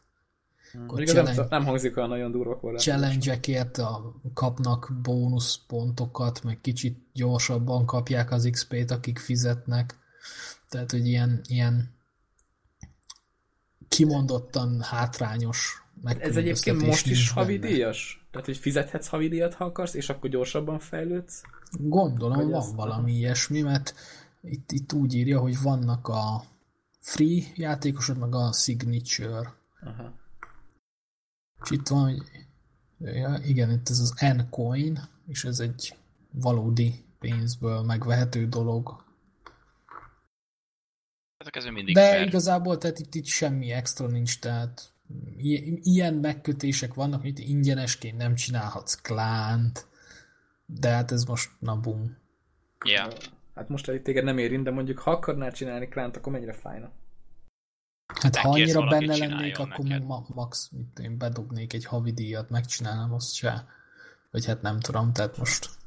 [0.75, 2.81] akkor Igaz, nem, challenge- nem hangzik olyan nagyon durva korlát.
[2.81, 9.99] challenge-ekért a, kapnak bónuszpontokat, meg kicsit gyorsabban kapják az XP-t, akik fizetnek.
[10.69, 11.97] Tehát, hogy ilyen, ilyen
[13.89, 18.27] kimondottan hátrányos Ez egyébként most is havidíjas?
[18.31, 21.43] Tehát, hogy fizethetsz havidíjat, ha akarsz, és akkor gyorsabban fejlődsz?
[21.71, 23.95] Gondolom, Hogy van ez- valami ilyesmi, mert
[24.43, 26.43] itt, itt úgy írja, hogy vannak a
[27.01, 29.55] free játékosok, meg a signature.
[29.81, 30.15] Aha.
[31.65, 32.23] És itt van, hogy
[32.99, 35.97] ja, igen, itt ez az N-coin, és ez egy
[36.31, 39.05] valódi pénzből megvehető dolog.
[41.37, 42.27] Ezek ez mindig De fair.
[42.27, 44.93] igazából tehát itt, itt semmi extra nincs, tehát
[45.83, 49.87] ilyen megkötések vannak, hogy ingyenesként nem csinálhatsz klánt,
[50.67, 52.17] de hát ez most na bum.
[52.85, 53.09] Ja.
[53.55, 56.91] Hát most itt téged nem érint, de mondjuk ha akarnál csinálni klánt, akkor mennyire fájna?
[58.15, 60.07] Hát ha annyira benne lennék, akkor neked.
[60.07, 63.67] ma, max, tudom én, bedobnék egy havidíjat, megcsinálnám azt se.
[64.31, 65.79] Vagy hát nem tudom, tehát most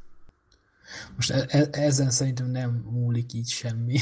[1.15, 3.99] most e- e- ezen szerintem nem múlik így semmi.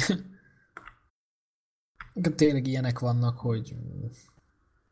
[2.36, 3.76] Tényleg ilyenek vannak, hogy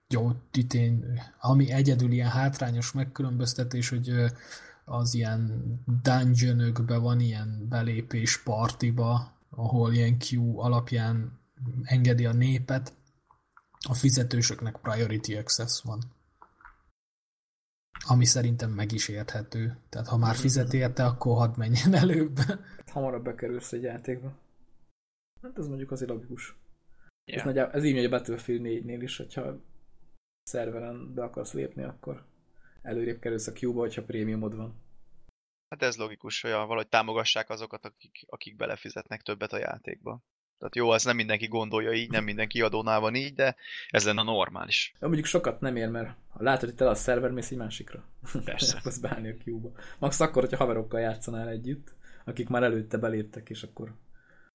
[0.08, 4.12] jó, itt én, ami egyedül ilyen hátrányos megkülönböztetés, hogy
[4.86, 5.63] az ilyen
[6.04, 11.40] dungeonökbe van ilyen belépés partiba, ahol ilyen queue alapján
[11.84, 12.94] engedi a népet,
[13.90, 16.02] a fizetősöknek priority access van.
[18.08, 19.78] Ami szerintem meg is érthető.
[19.90, 22.38] Tehát ha már fizet érte, akkor hadd menjen előbb.
[22.38, 24.32] Hát Hamarabb bekerülsz egy játékba.
[25.42, 26.56] Hát ez mondjuk azért logikus.
[27.26, 27.44] Ez, Ja.
[27.44, 29.60] nagyjából, ez így megy a Battlefield 4-nél is, hogyha
[30.44, 32.26] szerveren be akarsz lépni, akkor
[32.82, 34.82] előrébb kerülsz a queue-ba, hogyha prémiumod van.
[35.70, 40.22] Hát ez logikus, hogy valahogy támogassák azokat, akik, akik belefizetnek többet a játékba.
[40.58, 43.56] Tehát jó, ez nem mindenki gondolja így, nem mindenki adónál van így, de
[43.89, 44.93] ez lenne A normális.
[45.00, 48.06] Ja, mondjuk sokat nem ér, mert ha látod, hogy te a szerver, mész egy másikra.
[48.43, 48.78] Persze.
[48.80, 49.72] Akarsz beállni a queue-ba.
[50.00, 53.96] Max akkor, hogyha haverokkal játszanál együtt, akik már előtte beléptek, és akkor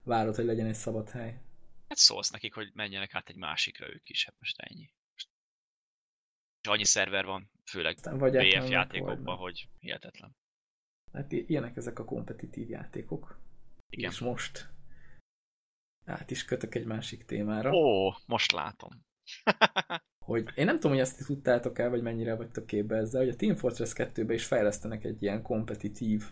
[0.02, 1.40] várod, hogy legyen egy szabad hely.
[1.88, 4.90] Hát szólsz nekik, hogy menjenek át egy másikra ők is, hát most ennyi.
[5.14, 5.26] És
[6.68, 10.36] annyi szerver van, főleg Aztán vagy BF játékokban, hogy hihetetlen.
[11.12, 13.38] Hát ilyenek ezek a kompetitív játékok.
[13.90, 14.10] Igen.
[14.10, 14.70] És most
[16.04, 17.72] át is kötök egy másik témára.
[17.72, 18.90] Ó, most látom.
[20.24, 23.36] hogy én nem tudom, hogy ezt tudtátok el, vagy mennyire vagytok képbe ezzel, hogy a
[23.36, 26.24] Team Fortress 2-be is fejlesztenek egy ilyen kompetitív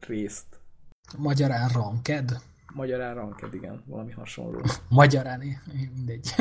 [0.00, 0.60] részt.
[1.16, 2.30] Magyarán ranked?
[2.74, 4.64] Magyarán ranked, igen, valami hasonló.
[4.88, 6.34] Magyarán, mindegy.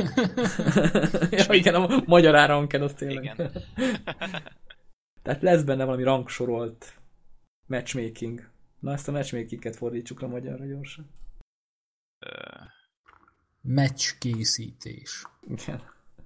[1.32, 3.24] ja, igen, a magyar ranked, az tényleg.
[3.24, 3.52] Igen.
[5.24, 7.00] Tehát lesz benne valami rangsorolt
[7.66, 8.50] matchmaking.
[8.80, 11.10] Na ezt a matchmakinget fordítsuk le magyarra gyorsan.
[12.20, 12.30] Ö,
[13.68, 15.24] Meccs készítés.
[15.49, 15.82] Igen.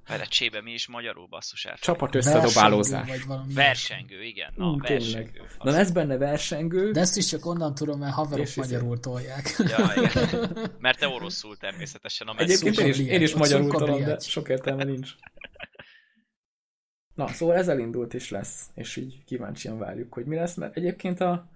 [0.07, 1.77] Vele csébe mi is magyarul basszus el.
[1.81, 3.07] Csapat Versengő, összedobálózás.
[3.07, 4.53] Vagy valami Versengő, igen.
[4.55, 5.31] Na, Ú, versengő.
[5.31, 5.41] tényleg.
[5.63, 6.91] Na lesz benne versengő.
[6.91, 9.55] De ezt is csak onnan tudom, mert haverok És izé- magyarul tolják.
[9.57, 10.57] Ja, igen.
[10.79, 12.27] Mert te oroszul természetesen.
[12.27, 15.11] A Egyébként én is, én is magyarul tudom, de sok értelme nincs.
[17.13, 21.19] Na, szóval ez elindult is lesz, és így kíváncsian várjuk, hogy mi lesz, mert egyébként
[21.21, 21.50] a,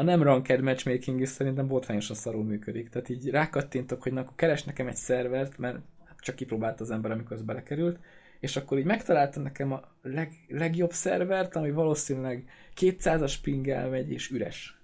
[0.00, 2.88] a nem ranked matchmaking is szerintem botrányosan szarul működik.
[2.88, 5.78] Tehát így rákattintok, hogy na, akkor keres nekem egy szervert, mert
[6.18, 7.98] csak kipróbált az ember, amikor az belekerült,
[8.40, 12.44] és akkor így megtalálta nekem a leg, legjobb szervert, ami valószínűleg
[12.76, 14.80] 200-as pinggel megy, és üres.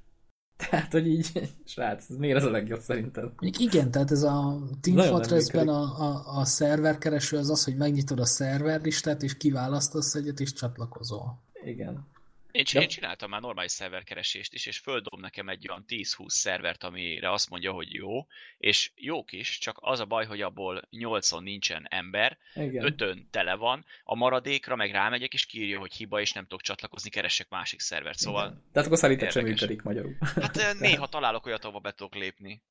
[0.70, 3.32] Tehát, hogy így, srác, ez miért ez a legjobb szerintem?
[3.58, 8.26] Igen, tehát ez a Team Fortress-ben a, a, a szerverkereső az az, hogy megnyitod a
[8.26, 11.42] szerverlistát, és kiválasztasz egyet, és csatlakozol.
[11.64, 12.14] Igen.
[12.56, 12.80] Én, Ja.
[12.80, 17.50] én csináltam már normális szerverkeresést is, és földob nekem egy olyan 10-20 szervert, amire azt
[17.50, 18.26] mondja, hogy jó,
[18.58, 22.84] és jók is, csak az a baj, hogy abból 8 nincsen ember, Igen.
[22.84, 27.10] 5 tele van, a maradékra meg rámegyek, és kiírja, hogy hiba, és nem tudok csatlakozni,
[27.10, 28.18] keresek másik szervert.
[28.18, 28.62] Szóval, Igen.
[28.72, 30.16] Tehát akkor szerintem sem működik magyarul.
[30.20, 32.62] hát néha találok olyat, ahova be tudok lépni.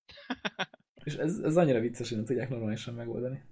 [1.03, 3.43] És ez, ez annyira vicces, hogy nem tudják normálisan megoldani.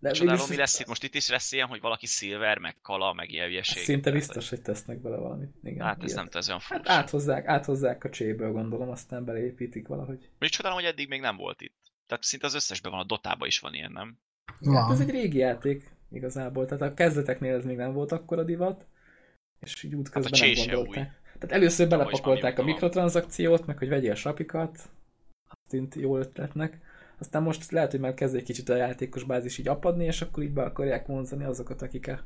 [0.00, 3.12] De Csodálom, mi lesz itt most itt is lesz ilyen, hogy valaki szilver, meg kala,
[3.12, 3.82] meg ilyen hülyeség.
[3.82, 5.50] Szinte biztos, hogy tesznek bele valamit.
[5.62, 6.16] Igen, Hát ez ilyet.
[6.16, 6.92] nem ez olyan Hát furcsa.
[6.92, 10.28] áthozzák, áthozzák a cséből, gondolom, aztán beleépítik valahogy.
[10.38, 11.76] Még csodálom, hogy eddig még nem volt itt.
[12.06, 14.18] Tehát szinte az összesben van, a Dotában is van ilyen, nem?
[14.46, 14.92] Hát Van.
[14.92, 18.86] ez egy régi játék igazából, tehát a kezdeteknél ez még nem volt akkora divat,
[19.60, 21.20] és így útközben Hát a nem gondolták.
[21.38, 24.70] Tehát először belepakolták a mikrotranszakciót, meg hogy vegyél sapikat,
[25.48, 26.78] azt tűnt jó ötletnek.
[27.18, 30.42] Aztán most lehet, hogy már kezd egy kicsit a játékos bázis így apadni, és akkor
[30.42, 32.20] így be akarják vonzani azokat, akik a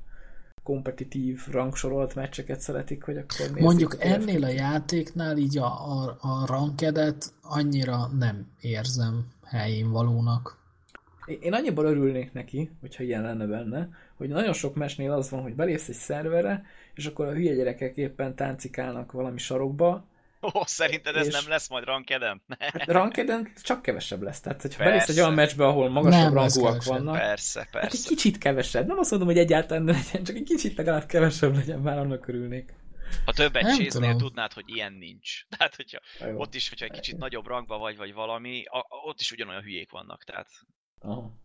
[0.63, 6.47] kompetitív, rangsorolt meccseket szeretik, hogy akkor nézzük Mondjuk ennél a játéknál így a, a, a
[6.47, 10.61] rankedet annyira nem érzem helyén valónak.
[11.41, 15.55] Én annyiból örülnék neki, hogyha ilyen lenne benne, hogy nagyon sok mesnél az van, hogy
[15.55, 16.65] belépsz egy szerverre,
[16.95, 20.05] és akkor a hülye gyerekek éppen táncikálnak valami sarokba.
[20.43, 22.43] Ó, szerinted ez És- nem lesz majd rankedem?
[22.59, 24.41] Hát rankeden csak kevesebb lesz.
[24.41, 24.93] Tehát, hogyha Persze.
[24.93, 28.09] belépsz egy olyan meccsbe, ahol magasabb Nem rangúak vannak, Persze, hát egy persze.
[28.09, 28.87] kicsit kevesebb.
[28.87, 32.29] Nem azt mondom, hogy egyáltalán ne legyen, csak egy kicsit legalább kevesebb legyen, már annak
[32.29, 32.75] örülnék.
[33.25, 34.27] Ha több Nem egyséznél tudom.
[34.27, 35.31] tudnád, hogy ilyen nincs.
[35.57, 36.39] Tehát, hogyha jó.
[36.39, 39.91] ott is, hogyha egy kicsit nagyobb rangba vagy, vagy valami, a, ott is ugyanolyan hülyék
[39.91, 40.25] vannak.
[40.25, 40.49] Tehát,
[41.01, 41.41] Aha.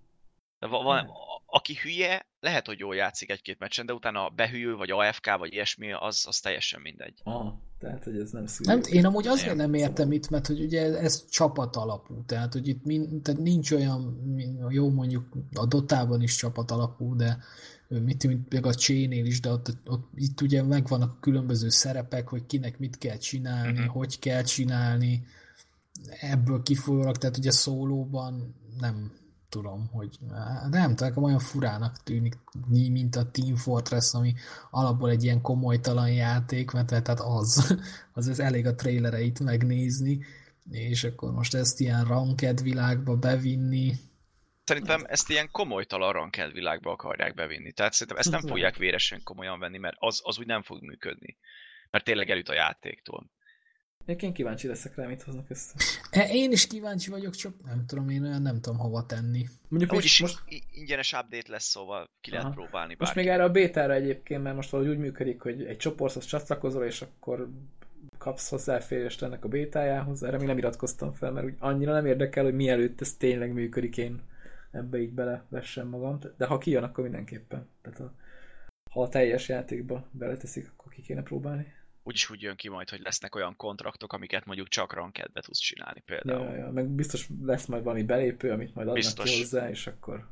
[0.59, 1.07] De va- van, a,
[1.45, 5.91] aki hülye, lehet, hogy jól játszik egy-két meccsen, de utána behűl, vagy AFK, vagy ilyesmi,
[5.93, 7.19] az, az teljesen mindegy.
[7.23, 7.59] Aha.
[7.79, 8.71] Tehát, hogy ez nem szűrő.
[8.73, 9.57] Nem, én amúgy azért Nem.
[9.57, 13.71] nem értem itt, mert hogy ugye ez csapat alapú, tehát hogy itt min, tehát nincs
[13.71, 14.21] olyan,
[14.69, 17.37] jó mondjuk a Dotában is csapat alapú, de
[17.87, 22.27] mit, mint még a Csénél is, de ott, ott itt ugye megvannak a különböző szerepek,
[22.27, 23.87] hogy kinek mit kell csinálni, Mhm.
[23.89, 25.25] hogy kell csinálni,
[26.19, 29.11] ebből kifolyólag, tehát ugye szólóban nem
[29.49, 30.17] tudom, hogy
[30.69, 32.37] de nem tudom, nekem olyan furának tűnik,
[32.67, 34.33] mint a Team Fortress, ami
[34.71, 37.77] alapból egy ilyen komolytalan játék, mert tehát az,
[38.13, 40.25] az, az elég a trailereit megnézni,
[40.71, 43.93] és akkor most ezt ilyen ranked világba bevinni,
[44.63, 47.71] Szerintem ezt ilyen komolytalan ranked világba akarják bevinni.
[47.71, 48.49] Tehát szerintem ezt nem Nem.
[48.49, 51.37] fogják véresen komolyan venni, mert az, az úgy nem fog működni.
[51.89, 53.29] Mert tényleg elüt a játéktól.
[54.07, 55.73] Én kíváncsi leszek rá, mit hoznak össze.
[56.11, 59.45] E, Én is kíváncsi vagyok, csak nem tudom, én olyan nem tudom hova tenni.
[59.67, 60.63] Mondjuk Úgyis most, most...
[60.71, 62.55] ingyenes update lesz, szóval ki lehet Aha.
[62.55, 63.19] próbálni Most bárki.
[63.19, 67.01] még erre a bétára egyébként, mert most valahogy úgy működik, hogy egy csoporthoz csatlakozol, és
[67.01, 67.49] akkor
[68.17, 70.23] kapsz hozzáférést ennek a bétájához.
[70.23, 73.97] Erre még nem iratkoztam fel, mert úgy annyira nem érdekel, hogy mielőtt ez tényleg működik,
[73.97, 74.21] én
[74.71, 76.19] ebbe így belevessem magam.
[76.37, 77.67] De ha kijön, akkor mindenképpen.
[77.81, 78.13] Tehát a,
[78.91, 81.75] ha a teljes játékba beleteszik, akkor ki kéne próbálni.
[82.07, 85.99] Úgyis úgy jön ki majd, hogy lesznek olyan kontraktok, amiket mondjuk csak rankedbe tudsz csinálni
[85.99, 86.45] például.
[86.45, 86.71] Ja, ja.
[86.71, 89.31] Meg biztos lesz majd valami belépő, amit majd adnak Biztos.
[89.31, 90.27] ki hozzá, és akkor...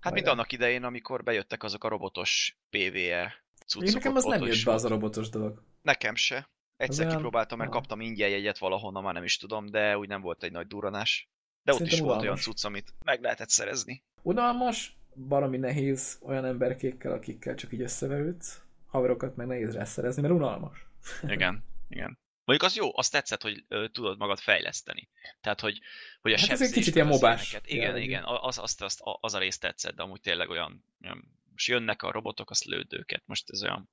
[0.00, 3.88] Hát mint annak idején, amikor bejöttek azok a robotos PvE cuccok.
[3.88, 5.62] Én nekem az nem jött be az a robotos dolog.
[5.82, 6.48] Nekem se.
[6.76, 7.78] Egyszer olyan- kipróbáltam, mert Aha.
[7.78, 11.28] kaptam ingyen jegyet valahonnan, már nem is tudom, de úgy nem volt egy nagy duranás.
[11.62, 14.02] De ott is Szerintem volt olyan cucc, amit meg lehetett szerezni.
[14.22, 18.60] Unalmas, valami nehéz olyan emberkékkel, akikkel csak így összeverődsz.
[18.88, 20.86] Haverokat meg nehéz rászerezni, mert unalmas.
[21.22, 22.18] Igen, igen.
[22.44, 25.08] Mondjuk az jó, azt tetszett, hogy ö, tudod magad fejleszteni.
[25.40, 25.80] Tehát, hogy,
[26.20, 27.70] hogy a Hát ez egy kicsit ilyen az mobás ilyeneket.
[27.70, 31.66] Igen, igen, az, azt, azt, az a rész tetszett, de amúgy tényleg olyan, olyan most
[31.66, 33.22] jönnek a robotok, azt lőd őket.
[33.26, 33.88] Most ez olyan,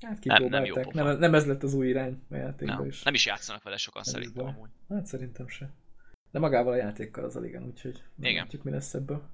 [0.00, 1.02] Hát Nem- nem jó pofa.
[1.04, 3.02] Nem, nem, ez lett az új irány a játékban nem, is.
[3.02, 4.70] nem is játszanak vele sokan szerintem amúgy.
[4.88, 5.70] Hát szerintem se.
[6.30, 8.48] De magával a játékkal az igen, úgyhogy Igen.
[8.62, 9.28] mi lesz ebből.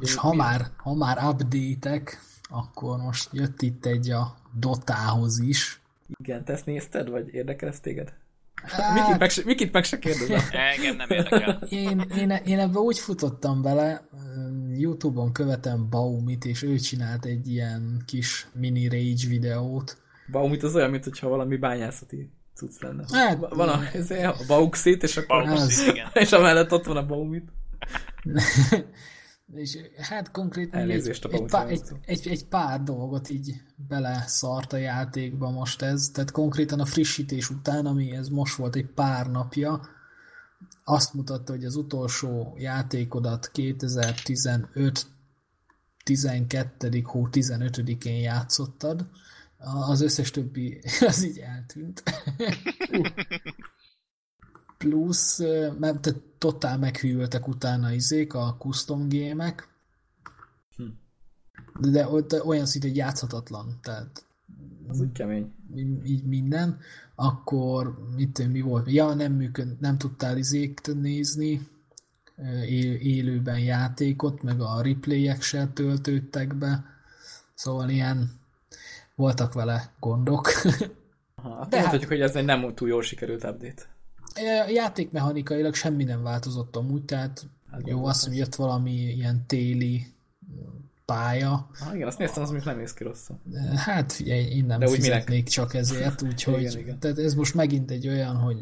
[0.00, 2.02] És ha már, ha már update
[2.48, 5.80] akkor most jött itt egy a Dotához is.
[6.18, 8.12] Igen, te ezt nézted, vagy érdekel ez téged?
[8.62, 10.40] Hát, Mikit meg, se, Mikit meg se kérdezem.
[10.76, 11.62] Engem nem érdekel.
[11.68, 14.08] Én, én, én ebbe úgy futottam bele,
[14.76, 19.96] Youtube-on követem Baumit, és ő csinált egy ilyen kis mini rage videót.
[20.30, 23.04] Baumit az olyan, mintha valami bányászati cucc lenne.
[23.12, 26.10] Hát, Va- van a, ez a Bauxit, és akkor Bauxit, igen.
[26.22, 27.48] és amellett ott van a Baumit.
[29.54, 34.76] És hát konkrétan egy, egy, pár, egy, egy, egy pár dolgot így bele szart a
[34.76, 39.80] játékba most ez, tehát konkrétan a frissítés után, ami ez most volt egy pár napja,
[40.84, 45.06] azt mutatta, hogy az utolsó játékodat 2015
[46.04, 47.02] 12.
[47.04, 49.10] hó 15-én játszottad,
[49.88, 52.02] Az összes többi az így eltűnt.
[54.82, 55.38] Plusz,
[55.78, 59.68] mert tehát totál meghűltek utána izék, a custom gémek,
[60.76, 60.82] Hm.
[61.90, 64.24] de, de olyan szinte hogy játszhatatlan, tehát
[64.88, 65.52] Az úgy kemény.
[66.04, 66.78] így minden,
[67.14, 68.90] akkor mit, mi volt?
[68.90, 71.60] Ja, nem működ, nem tudtál izékt nézni,
[72.66, 76.84] él, élőben játékot, meg a replayek se töltődtek be,
[77.54, 78.30] szóval ilyen
[79.14, 80.48] voltak vele gondok.
[81.34, 83.82] Aha, De hát- mondhatjuk, hogy ez egy nem túl jól sikerült update.
[84.72, 90.06] Játékmechanikailag semmi nem változott amúgy, tehát Hát jó, azt mondom, jött valami ilyen téli
[91.04, 91.68] pálya.
[91.80, 93.38] Ah, igen, azt néztem, az még nem néz ki rosszul.
[93.76, 95.48] Hát figyelj, én nem De úgy fizetnék minek?
[95.48, 96.98] csak ezért, úgyhogy Igen, igen.
[96.98, 98.56] tehát ez most megint egy olyan, hogy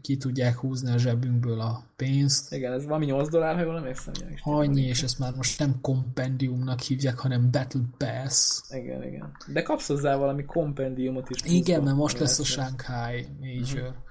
[0.00, 2.52] ki tudják húzni a zsebünkből a pénzt.
[2.52, 4.14] Igen, ez valami 8 dollár, ha jól emlékszem.
[4.42, 8.60] Annyi, és ezt már most nem kompendiumnak hívják, hanem Battle Pass.
[8.70, 9.36] Igen, igen.
[9.52, 11.42] De kapsz hozzá valami kompendiumot is.
[11.44, 12.44] Igen, mert most lesz a.
[12.44, 14.04] Shanghai Major.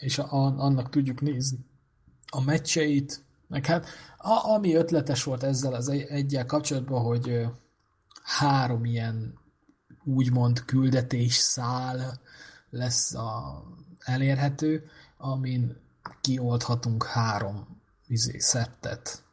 [0.00, 1.58] És a, annak tudjuk nézni
[2.26, 3.24] a meccseit.
[3.48, 3.86] Meg hát,
[4.16, 7.46] a, ami ötletes volt ezzel az egy, egyel kapcsolatban, hogy
[8.22, 9.38] három ilyen
[10.04, 12.20] úgymond küldetés szál
[12.70, 13.62] lesz a,
[13.98, 15.76] elérhető, amin
[16.20, 19.24] kioldhatunk három izé, szettet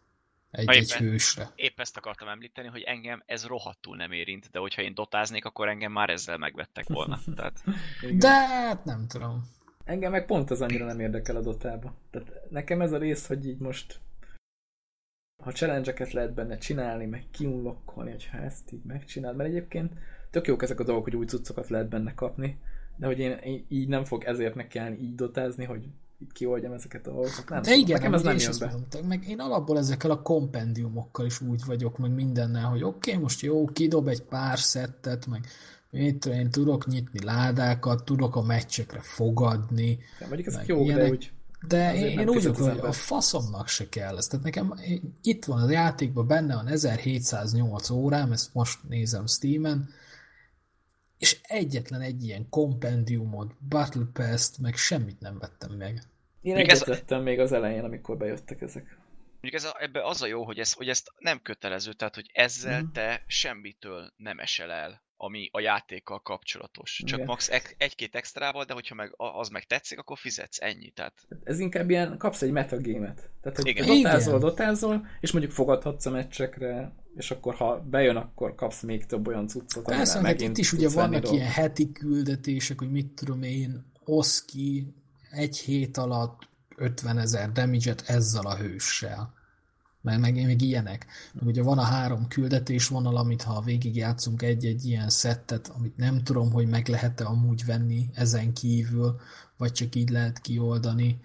[0.51, 1.51] egy-egy éppen- hősre.
[1.55, 5.67] Épp ezt akartam említeni, hogy engem ez rohadtul nem érint, de hogyha én dotáznék, akkor
[5.67, 7.19] engem már ezzel megvettek volna.
[7.35, 7.63] Tehát.
[8.17, 9.57] De hát nem tudom.
[9.89, 11.93] Engem meg pont az annyira nem érdekel a dotába.
[12.11, 13.99] Tehát nekem ez a rész, hogy így most
[15.43, 19.93] ha challenge lehet benne csinálni, meg kiunlokkolni, hogyha ezt így megcsinálod, mert egyébként
[20.29, 22.59] tök jók ezek a dolgok, hogy új cuccokat lehet benne kapni,
[22.95, 25.83] de hogy én így nem fog ezért nekelni így dotázni, hogy
[26.19, 27.49] így kioldjam ezeket a dolgokat.
[27.49, 28.69] Nem De igen, nekem ez nem jön be.
[28.71, 33.23] mondtam, meg én alapból ezekkel a kompendiumokkal is úgy vagyok, meg mindennel, hogy oké, okay,
[33.23, 35.47] most jó, kidob egy pár szettet, meg
[35.89, 41.11] mit én tudok nyitni ládákat, tudok a meccsekre fogadni, Ja, mondjuk ezek jók, de ilyenek.
[41.11, 41.31] úgy
[41.67, 44.27] de én, úgy az hogy a faszomnak se kell ez.
[44.27, 49.89] Tehát nekem én- itt van a játékban, benne van 1708 órám, ezt most nézem Steamen,
[51.17, 56.03] és egyetlen egy ilyen kompendiumot, Battle Pass-t, meg semmit nem vettem meg.
[56.41, 58.97] Én Még egyet ez- vettem még az elején, amikor bejöttek ezek.
[59.41, 62.29] Mondjuk ez a, ebbe az a jó, hogy, ez, hogy ezt nem kötelező, tehát hogy
[62.33, 62.91] ezzel Mhm.
[62.91, 67.01] te semmitől nem esel el, ami a játékkal kapcsolatos.
[67.05, 67.25] Csak Igen.
[67.25, 70.89] max egy- egy-két extrával, de hogyha meg az meg tetszik, akkor fizetsz ennyi.
[70.89, 71.13] Tehát
[71.43, 73.29] Ez inkább ilyen, kapsz egy metagémet.
[73.41, 73.85] Tehát, hogy Igen.
[73.85, 74.49] dotázol, Igen.
[74.49, 79.47] dotázol, és mondjuk fogadhatsz a meccsekre, és akkor ha bejön, akkor kapsz még több olyan
[79.47, 81.35] cuccot, Persze, hát itt is ugye vannak dolgokat.
[81.35, 84.93] ilyen heti küldetések, hogy mit tudom én, osz ki
[85.31, 89.33] egy hét alatt 50 ezer damage-et ezzel a hőssel.
[90.01, 91.05] Meg, meg még ilyenek.
[91.33, 96.23] Meg ugye van a három küldetés vonal, amit ha végigjátszunk egy-egy ilyen szettet, amit nem
[96.23, 99.19] tudom, hogy meg lehet-e amúgy venni ezen kívül,
[99.57, 101.19] vagy csak így lehet kioldani.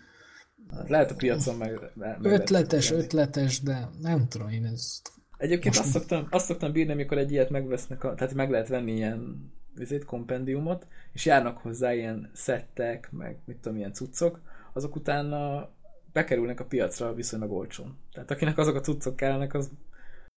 [0.86, 1.80] Lehet a piacon meg...
[1.94, 3.02] meg Ötletes, venni.
[3.02, 5.12] ötletes, de nem tudom én ezt.
[5.36, 8.92] Egyébként azt szoktam, azt szoktam bírni, amikor egy ilyet megvesznek, a, tehát meg lehet venni
[8.92, 14.40] ilyen vizét, kompendiumot, és járnak hozzá ilyen szettek, meg mit tudom, ilyen cuccok,
[14.72, 15.70] azok utána
[16.14, 17.98] bekerülnek a piacra viszonylag olcsón.
[18.12, 19.70] Tehát akinek azok a cuccok kellnek, az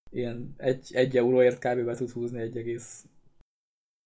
[0.09, 1.85] ilyen egy, egy euróért kb.
[1.85, 3.05] be tud húzni egy egész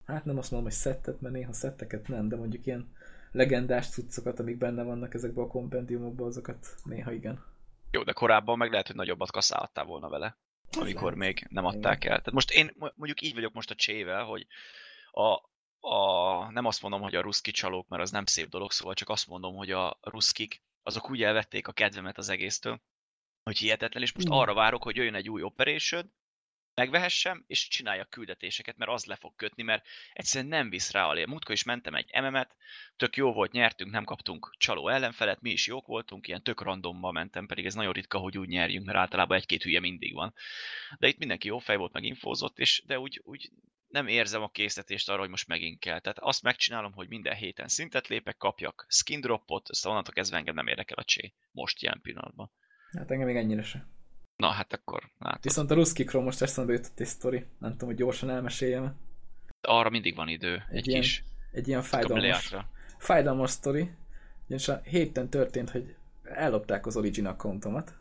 [0.06, 2.96] hát nem azt mondom, hogy szettet, mert néha szetteket nem, de mondjuk ilyen
[3.32, 7.44] legendás cuccokat, amik benne vannak ezekben a kompendiumokban, azokat néha igen.
[7.92, 10.38] jó, de korábban meg lehet, hogy nagyobbat kaszálhattál volna vele,
[10.78, 12.18] amikor még nem adták el.
[12.18, 14.48] Tehát most én mo- mondjuk így vagyok most a csével, hogy
[15.12, 15.42] a,
[15.88, 19.10] a, nem azt mondom, hogy a ruszki csalók, mert az nem szép dolog, szóval csak
[19.10, 22.82] azt mondom, hogy a ruszkik, azok úgy elvették a kedvemet az egésztől,
[23.44, 26.14] hogy hihetetlen, és most arra várok, hogy jöjjön egy új operation,
[26.74, 31.14] megvehessem, és csinálja küldetéseket, mert az le fog kötni, mert egyszerűen nem visz rá a
[31.14, 31.26] lé.
[31.26, 32.56] Múltkor is mentem egy MM-et,
[32.96, 37.12] tök jó volt, nyertünk, nem kaptunk csaló ellenfelet, mi is jók voltunk, ilyen tök randomba
[37.12, 40.34] mentem, pedig ez nagyon ritka, hogy úgy nyerjünk, mert általában egy-két hülye mindig van.
[41.00, 43.52] De itt mindenki jó fej volt, meg infózott, és de úgy, úgy
[43.92, 46.00] nem érzem a késztetést arra, hogy most megint kell.
[46.00, 50.56] Tehát azt megcsinálom, hogy minden héten szintet lépek, kapjak skin dropot, ezt onnantól kezdve engem
[50.56, 51.34] nem érdekel a csé.
[51.52, 52.52] Most jelen pillanatban.
[52.92, 53.88] Hát engem még ennyire se.
[54.36, 55.44] Na hát akkor látod.
[55.44, 57.46] Viszont a ruszkikról most eszembe jutott egy sztori.
[57.60, 58.96] Nem tudom, hogy gyorsan elmeséljem.
[59.62, 62.56] Arra mindig van idő, egy, Egy ilyen kis Egy ilyen fájdalmas.
[62.98, 63.92] fájdalmas, sztori.
[64.46, 67.94] Ugyanis a héten történt, hogy ellopták az Origin accountomat.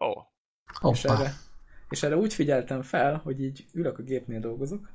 [0.00, 0.28] Ó,
[0.80, 1.32] oh, És erre,
[1.92, 4.88] és erre úgy figyeltem fel, hogy így ülök a gépnél dolgozok,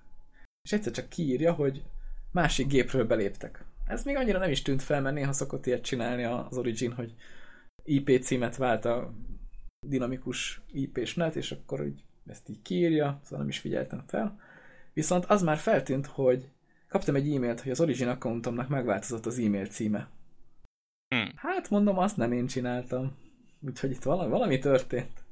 [0.62, 1.84] és egyszer csak kiírja, hogy
[2.32, 3.64] másik gépről beléptek.
[3.86, 7.14] Ez még annyira nem is tűnt fel, mert néha szokott ilyet csinálni az Origin, hogy
[7.84, 9.14] IP címet vált a
[9.88, 14.40] dinamikus IP-s net, és akkor így ezt így kiírja, szóval nem is figyeltem fel.
[14.94, 16.50] Viszont az már feltűnt, hogy
[16.88, 20.10] kaptam egy e-mailt, hogy az Origin accountomnak megváltozott az e-mail címe.
[21.16, 21.36] Hm.
[21.36, 23.16] Hát mondom, azt nem én csináltam.
[23.60, 25.24] Úgyhogy itt valami, valami történt.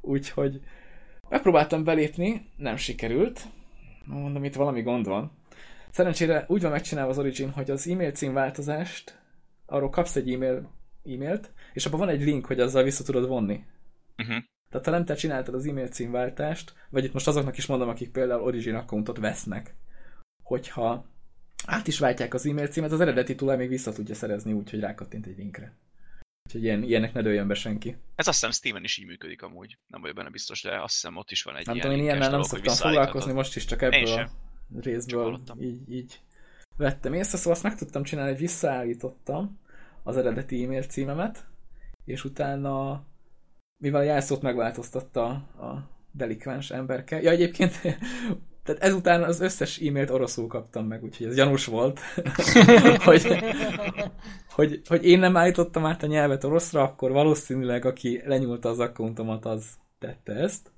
[0.00, 0.60] Úgyhogy
[1.28, 3.44] megpróbáltam belépni, nem sikerült.
[4.04, 5.32] Mondom, itt valami gond van.
[5.90, 9.18] Szerencsére úgy van megcsinálva az Origin, hogy az e-mail cím változást,
[9.66, 10.70] arról kapsz egy e-mail,
[11.04, 13.64] e-mailt, és abban van egy link, hogy azzal vissza tudod vonni.
[14.18, 14.44] Uh-huh.
[14.70, 18.10] Tehát ha nem te csináltad az e-mail címváltást, vagy itt most azoknak is mondom, akik
[18.10, 19.74] például Origin accountot vesznek,
[20.42, 21.04] hogyha
[21.66, 24.80] át is váltják az e-mail címet, az eredeti tulaj még vissza tudja szerezni úgy, hogy
[24.80, 25.76] rákattint egy linkre.
[26.50, 27.96] Úgyhogy ilyen, ilyenek ne dőljön be senki.
[28.14, 29.78] Ez azt hiszem Steam-en is így működik amúgy.
[29.86, 32.04] Nem vagyok benne biztos, de azt hiszem ott is van egy Nem ilyen tudom, én
[32.06, 34.30] ilyennel nem szoktam foglalkozni, most is csak ebből a
[34.80, 36.20] részből így, így
[36.76, 39.60] vettem észre, szóval azt meg tudtam csinálni, hogy visszaállítottam
[40.02, 41.46] az eredeti e-mail címemet,
[42.04, 43.04] és utána,
[43.82, 47.80] mivel a jelszót megváltoztatta a delikvens emberke, ja egyébként
[48.74, 52.00] tehát ezután az összes e-mailt oroszul kaptam meg, úgyhogy ez gyanús volt,
[53.04, 53.26] hogy,
[54.50, 59.44] hogy, hogy én nem állítottam át a nyelvet oroszra, akkor valószínűleg aki lenyúlta az accountomat,
[59.44, 59.64] az
[59.98, 60.70] tette ezt.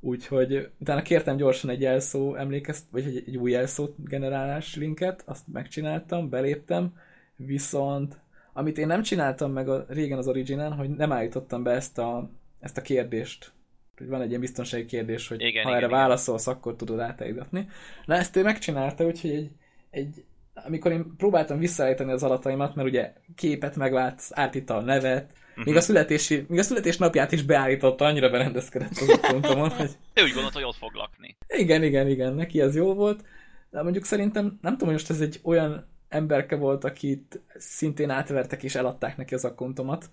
[0.00, 5.44] Úgyhogy utána kértem gyorsan egy jelszó emlékezt, vagy egy, egy új jelszó generálás linket, azt
[5.52, 6.96] megcsináltam, beléptem,
[7.36, 8.18] viszont
[8.52, 12.30] amit én nem csináltam meg a, régen az Originen, hogy nem állítottam be ezt a,
[12.60, 13.52] ezt a kérdést.
[13.98, 15.98] Van egy ilyen biztonsági kérdés, hogy Igen, ha igen, erre igen.
[15.98, 17.68] válaszolsz, akkor tudod átállítani.
[18.04, 19.50] Na ezt ő megcsinálta, úgyhogy egy,
[19.90, 20.24] egy
[20.54, 25.64] amikor én próbáltam visszaállítani az adataimat, mert ugye képet megvált, átítta a nevet, Mhm.
[25.64, 30.32] még a, születési, még a születésnapját is beállította, annyira berendezkedett az accountomon, hogy Ő úgy
[30.32, 31.36] gondolta, hogy ott fog lakni.
[31.48, 33.24] igen, igen, igen, neki ez jó volt,
[33.70, 38.62] de mondjuk szerintem, nem tudom, hogy most ez egy olyan emberke volt, akit szintén átvertek
[38.62, 40.10] és eladták neki az accountomat,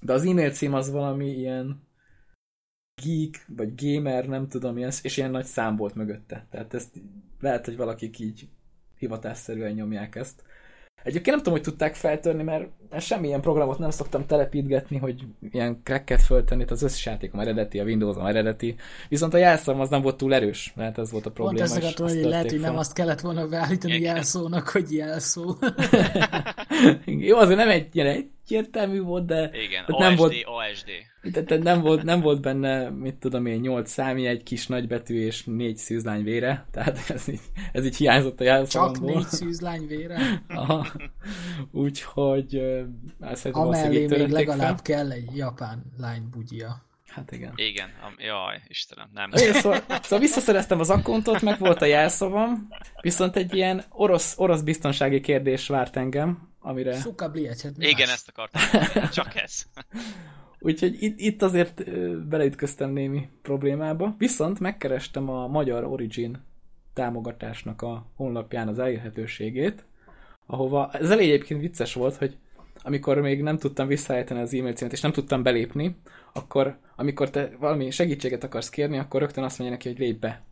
[0.00, 1.82] de az e-mail cím az valami ilyen
[3.02, 6.46] geek, vagy gamer, nem tudom, ilyen, és ilyen nagy szám volt mögötte.
[6.50, 7.00] Tehát ezt
[7.40, 8.48] lehet, hogy valakik így
[8.98, 10.42] hivatásszerűen nyomják ezt.
[11.02, 12.68] Egyébként nem tudom, hogy tudták feltörni, mert
[13.00, 18.26] semmilyen programot nem szoktam telepítgetni, hogy ilyen cracket föltenni, az összes játékom eredeti, a Windows-om
[18.26, 18.74] eredeti,
[19.08, 21.64] viszont a jelszavam az nem volt túl erős, mert ez volt a Pont probléma.
[21.64, 24.14] ezt és akartam, hogy lehet, hogy nem azt kellett volna beállítani Igen.
[24.14, 25.54] jelszónak, hogy jelszó.
[27.06, 28.06] Jó, azért nem egy ilyen
[28.46, 30.90] egyértelmű volt, de Igen, Tehát nem ASD, volt- ASD.
[31.46, 35.76] tehát nem volt, nem volt benne, mit tudom én, nyolc számjegy, kis nagybetű és négy
[35.76, 37.40] szűzlány vére, tehát ez így,
[37.72, 39.12] ez így hiányzott a Csak jelszavamból.
[39.14, 40.18] négy szűzlány vére.
[40.48, 40.86] Aha.
[41.72, 42.62] Úgyhogy
[43.32, 44.82] szerintem Amellé még legalább fel.
[44.82, 46.82] kell egy japán lány bugyja.
[47.06, 47.52] Hát igen.
[47.56, 49.30] Igen, am- jaj, Istenem, nem.
[49.32, 52.68] Én szóval, szóval visszaszereztem az akkontot, meg volt a jelszavam,
[53.00, 56.94] viszont egy ilyen orosz, orosz biztonsági kérdés várt engem, amire...
[57.00, 57.76] Suka bliecset.
[57.76, 58.62] mi Igen, ezt akartam.
[58.72, 59.62] mondani, Csak ez.
[60.64, 61.90] Úgyhogy itt, itt azért
[62.28, 64.14] beleütköztem némi problémába.
[64.18, 66.44] Viszont megkerestem a magyar Origin
[66.94, 69.84] támogatásnak a honlapján az elérhetőségét,
[70.46, 72.36] ahova, ez elég egyébként vicces volt, hogy
[72.82, 75.96] amikor még nem tudtam visszaállítani az e-mail címet, és nem tudtam belépni,
[76.32, 80.42] akkor amikor te valami segítséget akarsz kérni, akkor rögtön azt mondja neki, hogy lépj be.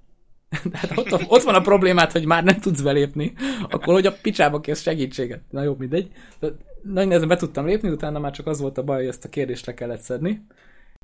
[0.73, 3.33] Tehát ott, ott van a problémát, hogy már nem tudsz belépni,
[3.69, 5.43] akkor hogy a picsába kérsz segítséget.
[5.51, 6.11] Na jó, mindegy.
[6.39, 6.49] De
[6.83, 9.29] Nagy nehezen be tudtam lépni, utána már csak az volt a baj, hogy ezt a
[9.29, 10.47] kérdést le kellett szedni,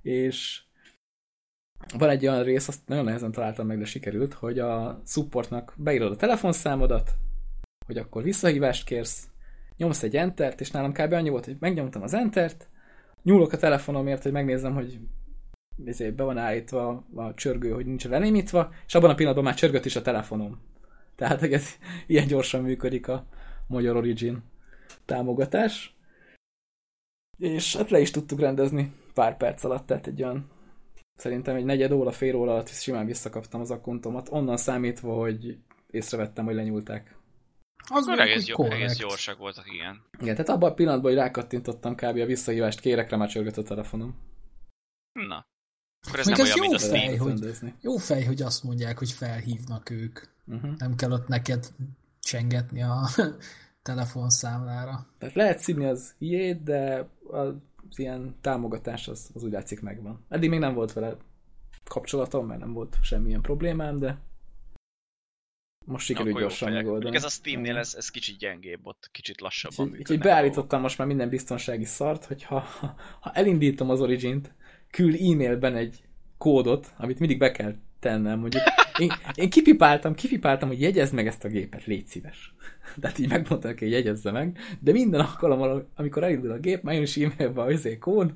[0.02, 0.62] és
[1.98, 6.12] van egy olyan rész, azt nagyon nehezen találtam meg, de sikerült, hogy a supportnak beírod
[6.12, 7.10] a telefonszámodat,
[7.86, 9.28] hogy akkor visszahívást kérsz,
[9.76, 11.12] nyomsz egy entert, és nálam kb.
[11.12, 12.68] annyi volt, hogy megnyomtam az entert,
[13.22, 14.98] nyúlok a telefonomért, hogy megnézem, hogy
[15.84, 19.84] ezért be van állítva a csörgő, hogy nincs lenémítva, és abban a pillanatban már csörgött
[19.84, 20.60] is a telefonom.
[21.14, 21.68] Tehát ez
[22.06, 23.26] ilyen gyorsan működik a
[23.66, 24.42] Magyar Origin
[25.04, 25.96] támogatás.
[27.38, 30.50] És hát le is tudtuk rendezni pár perc alatt, tehát egy olyan
[31.16, 35.58] szerintem egy negyed óra, fél óra alatt simán visszakaptam az akkontomat, onnan számítva, hogy
[35.90, 37.16] észrevettem, hogy lenyúlták.
[37.90, 38.74] Az Akkor egész, jó, korrekt.
[38.82, 40.02] egész gyorsak voltak, igen.
[40.20, 42.02] Igen, tehát abban a pillanatban, hogy rákattintottam kb.
[42.16, 44.14] a visszahívást kérekre, már csörgött a telefonom.
[45.12, 45.46] Na.
[46.06, 47.06] Akkor ez Még nem ez olyan, mint a jó Steam.
[47.06, 47.16] fej.
[47.16, 47.74] Hogy- rendezni.
[47.80, 50.20] Jó fej, hogy azt mondják, hogy felhívnak ők.
[50.46, 50.76] Uh-huh.
[50.76, 51.66] Nem kell ott neked
[52.20, 53.00] csengetni a
[53.82, 55.06] telefonszámlára.
[55.18, 57.54] Tehát lehet szívni az ilyét, de az
[57.98, 60.24] ilyen támogatás az, az úgy látszik megvan.
[60.28, 61.16] Eddig még nem volt vele
[61.84, 64.18] kapcsolatom, mert nem volt semmilyen problémám, de
[65.86, 67.16] most sikerült gyorsan megoldani.
[67.16, 70.18] Ez a Steamnél ez, ez kicsit gyengébb, ott kicsit lassabban a dolgok.
[70.18, 74.54] beállítottam most már minden biztonsági szart, hogy ha, ha, ha elindítom az Origin-t,
[74.90, 76.02] küld e-mailben egy
[76.38, 78.62] kódot, amit mindig be kell tennem, mondjuk.
[78.98, 82.54] Én, én kipipáltam, kipipáltam, hogy jegyezd meg ezt a gépet, légy szíves.
[83.00, 86.94] Tehát így megmondta neki, hogy jegyezze meg, de minden alkalommal, amikor elindul a gép, már
[86.94, 88.34] jön is e-mailbe a izé kód,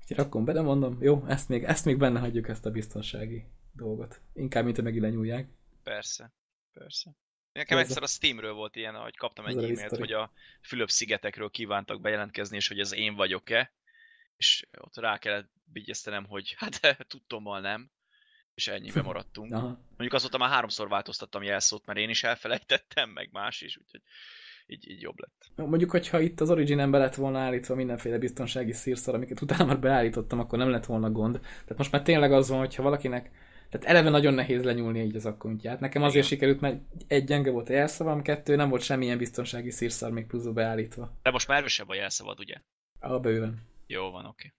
[0.00, 3.44] úgyhogy rakom be, de mondom, jó, ezt még, ezt még benne hagyjuk, ezt a biztonsági
[3.72, 4.20] dolgot.
[4.34, 5.48] Inkább, mint hogy megint lenyúlják.
[5.82, 6.32] Persze,
[6.78, 7.10] persze.
[7.52, 12.56] Nekem egyszer a Steamről volt ilyen, hogy kaptam egy e-mailt, hogy a Fülöp-szigetekről kívántak bejelentkezni,
[12.56, 13.72] és hogy ez én vagyok-e.
[14.36, 17.90] És ott rá kellett vigyeztenem, hogy hát tudtommal nem.
[18.54, 19.52] És ennyibe maradtunk.
[19.52, 19.66] Aha.
[19.88, 24.02] Mondjuk azóta már háromszor változtattam jelszót, mert én is elfelejtettem, meg más is, úgyhogy
[24.66, 25.68] így, így jobb lett.
[25.68, 29.80] Mondjuk, hogyha itt az origin be lett volna állítva mindenféle biztonsági szírszar, amiket utána már
[29.80, 31.40] beállítottam, akkor nem lett volna gond.
[31.40, 33.30] Tehát most már tényleg az van, hogyha valakinek
[33.68, 35.80] tehát eleve nagyon nehéz lenyúlni így az akkuntját.
[35.80, 36.28] Nekem azért Igen.
[36.28, 40.52] sikerült, mert egy gyenge volt a jelszavam, kettő nem volt semmilyen biztonsági szírszar még pluszba
[40.52, 41.18] beállítva.
[41.22, 42.54] De most már erősebb a jelszavad, ugye?
[43.00, 43.62] A bőven.
[43.86, 44.52] Jó van, oké.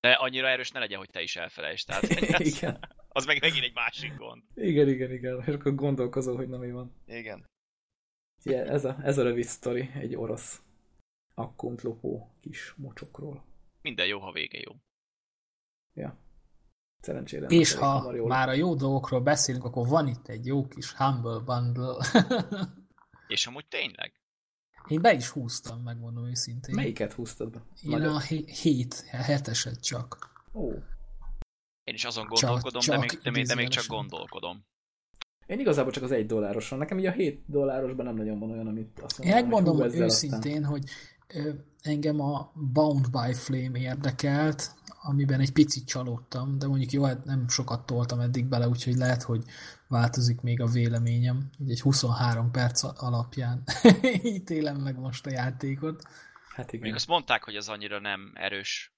[0.00, 1.86] De annyira erős ne legyen, hogy te is elfelejtsd.
[1.86, 2.02] Tehát
[2.40, 2.88] az, igen.
[3.08, 4.42] az meg megint egy másik gond.
[4.54, 5.42] Igen, igen, igen.
[5.46, 6.94] És akkor gondolkozol, hogy na mi van.
[7.06, 7.50] Igen.
[8.44, 10.62] Yeah, ez, a, ez a rövid sztori egy orosz
[11.34, 13.44] akkunt lopó kis mocsokról.
[13.82, 14.72] Minden jó, ha vége jó.
[15.94, 16.18] Ja.
[17.02, 17.46] Szerencsére.
[17.46, 21.96] És ha már a jó dolgokról beszélünk, akkor van itt egy jó kis Humble Bundle.
[23.28, 24.12] És amúgy tényleg?
[24.88, 26.74] Én be is húztam, megmondom őszintén.
[26.74, 27.62] Melyiket húztad be?
[27.82, 30.30] Én a hé- hét, heteset csak.
[30.54, 30.70] Ó.
[31.84, 34.64] Én is azon Csak- gondolkodom, de, csak még, de, még, de még csak gondolkodom.
[35.46, 36.78] Én igazából csak az egy dollároson.
[36.78, 39.98] Nekem így a 7 dollárosban nem nagyon van olyan, amit azt Én mondom, megmondom hogy
[39.98, 41.21] őszintén, hogy ö,
[41.82, 47.48] engem a Bound by Flame érdekelt, amiben egy picit csalódtam, de mondjuk jó, hát nem
[47.48, 49.44] sokat toltam eddig bele, úgyhogy lehet, hogy
[49.88, 51.50] változik még a véleményem.
[51.68, 53.62] Egy 23 perc alapján
[54.22, 56.02] ítélem meg most a játékot.
[56.54, 56.86] Hát igen.
[56.86, 58.91] Még azt mondták, hogy ez annyira nem erős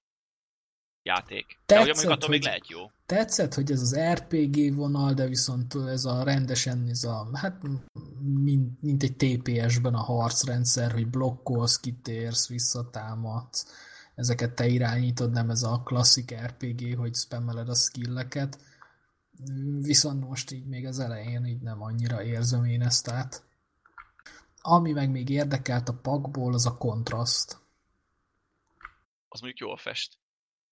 [1.05, 1.59] játék.
[1.67, 2.91] De Tetszett, ugye mondjuk attól még lehet jó.
[3.07, 7.63] Tetszett, hogy ez az RPG vonal, de viszont ez a rendesen, ez a, hát
[8.23, 13.67] mint, mint egy TPS-ben a harcrendszer, hogy blokkolsz, kitérsz, visszatámadsz,
[14.15, 18.59] ezeket te irányítod, nem ez a klasszik RPG, hogy spammeled a skilleket.
[19.81, 23.43] Viszont most így még az elején így nem annyira érzem én ezt át.
[24.61, 27.59] Ami meg még érdekelt a pakból, az a kontraszt.
[29.29, 30.19] Az mondjuk jól fest.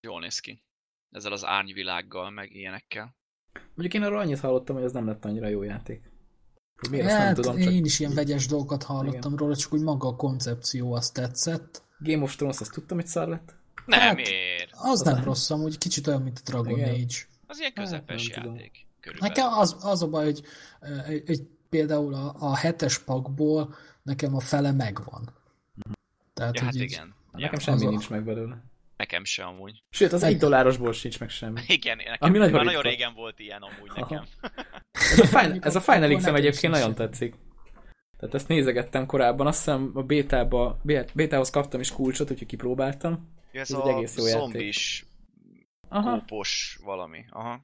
[0.03, 0.63] Jól néz ki.
[1.11, 3.15] Ezzel az árnyvilággal, meg ilyenekkel.
[3.75, 6.11] Mondjuk én arról annyit hallottam, hogy ez nem lett annyira jó játék.
[6.91, 9.37] Miért, azt nem Hát, tudom, csak én is ilyen vegyes dolgokat hallottam Igen.
[9.37, 11.83] róla, csak úgy maga a koncepció azt tetszett.
[11.99, 13.55] Game of Thrones, azt tudtam, hogy szar lett.
[13.87, 14.71] Nem, Hát- miért?
[14.73, 15.25] Az, Az nem nem.
[15.25, 16.89] rossz, amúgy kicsit olyan, mint a Dragon Igen.
[16.89, 17.15] Age.
[17.47, 18.55] Az ilyen Hát, közepes tudom.
[18.55, 18.87] játék.
[19.01, 19.35] Körülbelül.
[19.37, 20.43] Nekem az, az a baj, hogy,
[21.07, 25.35] hogy, hogy például a, a hetes pakból nekem a fele megvan.
[26.35, 27.15] Tehát, Ja, hát így- igen.
[27.33, 28.63] Nekem Ja, semmi nincs meg belőle.
[29.03, 29.83] Nekem se amúgy.
[29.91, 31.61] Sőt, az Egy- egy dollárosból sincs meg semmi.
[31.67, 34.01] Igen, nekem Ami nagyon már nagyon régen volt ilyen amúgy Aha.
[34.01, 34.25] nekem.
[34.93, 37.35] Ez a, Final, Mondjuk ez a Final X-em nekem egyébként nagyon tetszik.
[38.19, 43.29] Tehát ezt nézegettem korábban, azt hiszem a bétába, bé- bétához kaptam is kulcsot, úgyhogy kipróbáltam.
[43.53, 45.07] Ja, ez Ez egy a egész jó zombis,
[45.89, 46.11] Aha.
[46.19, 47.25] kópos valami.
[47.31, 47.61] Aha.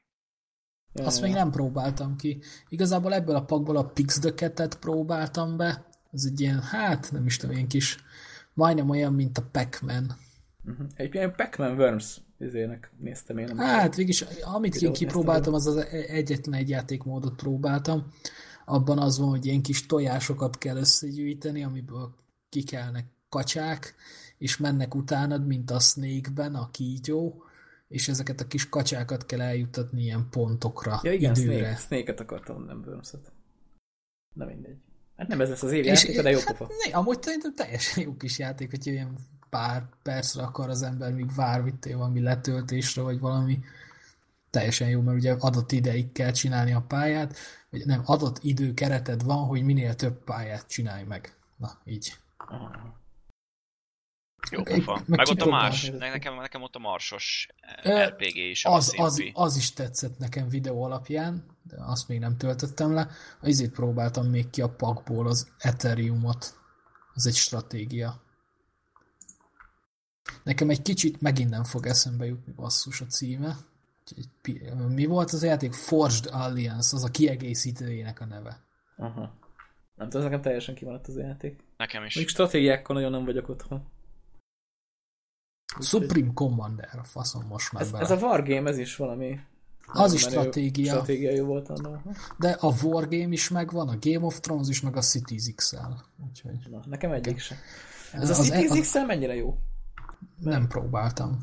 [0.92, 2.42] Ja, Azt ja, még nem próbáltam ki.
[2.68, 5.86] Igazából ebből a pakból a Pix the Cat-et próbáltam be.
[6.12, 7.96] Ez egy ilyen, hát nem is tudom, ilyen kis,
[8.54, 10.12] majdnem olyan, mint a Pac-Man.
[10.68, 10.82] Mhm.
[10.94, 13.56] Egy ilyen Pac-Man Worms izének néztem én.
[13.58, 18.06] Hát végig, amit én kipróbáltam, az az egyetlen egy játékmódot próbáltam.
[18.64, 22.14] Abban az van, hogy ilyen kis tojásokat kell összegyűjteni, amiből
[22.48, 23.94] kikelnek kacsák,
[24.38, 27.42] és mennek utánad, mint a Snake-ben, a kígyó,
[27.88, 31.56] és ezeket a kis kacsákat kell eljuttatni ilyen pontokra, Ja igen, időre.
[31.56, 33.32] Snake, Snake-et akartam, nem Worms-et.
[34.34, 34.76] Na mindegy.
[35.16, 36.68] Hát nem ez lesz az év És- játék, de jó pofa.
[36.86, 39.18] Ne, amúgy szerintem teljesen jó kis játék, hogy ilyen
[39.50, 43.60] pár percre akar az ember, míg vár, mit tudom, valami letöltésre, vagy valami
[44.50, 47.36] teljesen jó, mert ugye adott ideig kell csinálni a pályát,
[47.70, 51.36] vagy nem, adott idő kereted van, hogy minél több pályát csinálj meg.
[51.56, 52.18] Na, így.
[54.50, 57.48] Jó Meg- meg Meg ott a más, ne- nekem, nekem ott a marsos
[57.82, 62.36] Ö, RPG is Az, az, az is tetszett nekem videó alapján, de azt még nem
[62.36, 63.08] töltöttem le.
[63.40, 66.54] Azért próbáltam még ki a pakból az Ethereumot.
[67.14, 68.22] Ez egy stratégia.
[70.42, 73.56] Nekem egy kicsit megint nem fog eszembe jutni basszus a címe.
[74.88, 75.72] Mi volt az a játék?
[75.72, 78.60] Forged Alliance, az a kiegészítőjének a neve.
[78.96, 79.32] Aha.
[79.94, 81.60] Nem tudom, ez nekem teljesen kimaradt az a játék.
[81.76, 82.14] Nekem is.
[82.14, 83.82] Mondjuk stratégiákkal nagyon nem vagyok otthon.
[85.80, 88.04] Supreme Commander, a faszom most már Ez, bele.
[88.04, 89.40] ez a Wargame, ez is valami...
[89.92, 90.92] Az is menő stratégia.
[90.92, 92.02] Stratégiai volt annak.
[92.38, 95.76] De a Wargame is megvan, a Game of Thrones is, meg a Cities XL.
[96.28, 97.58] Úgyhogy Na, nekem egyik sem.
[98.12, 99.58] Ez a Az- Cities az- XL mennyire jó?
[100.40, 101.42] Nem próbáltam.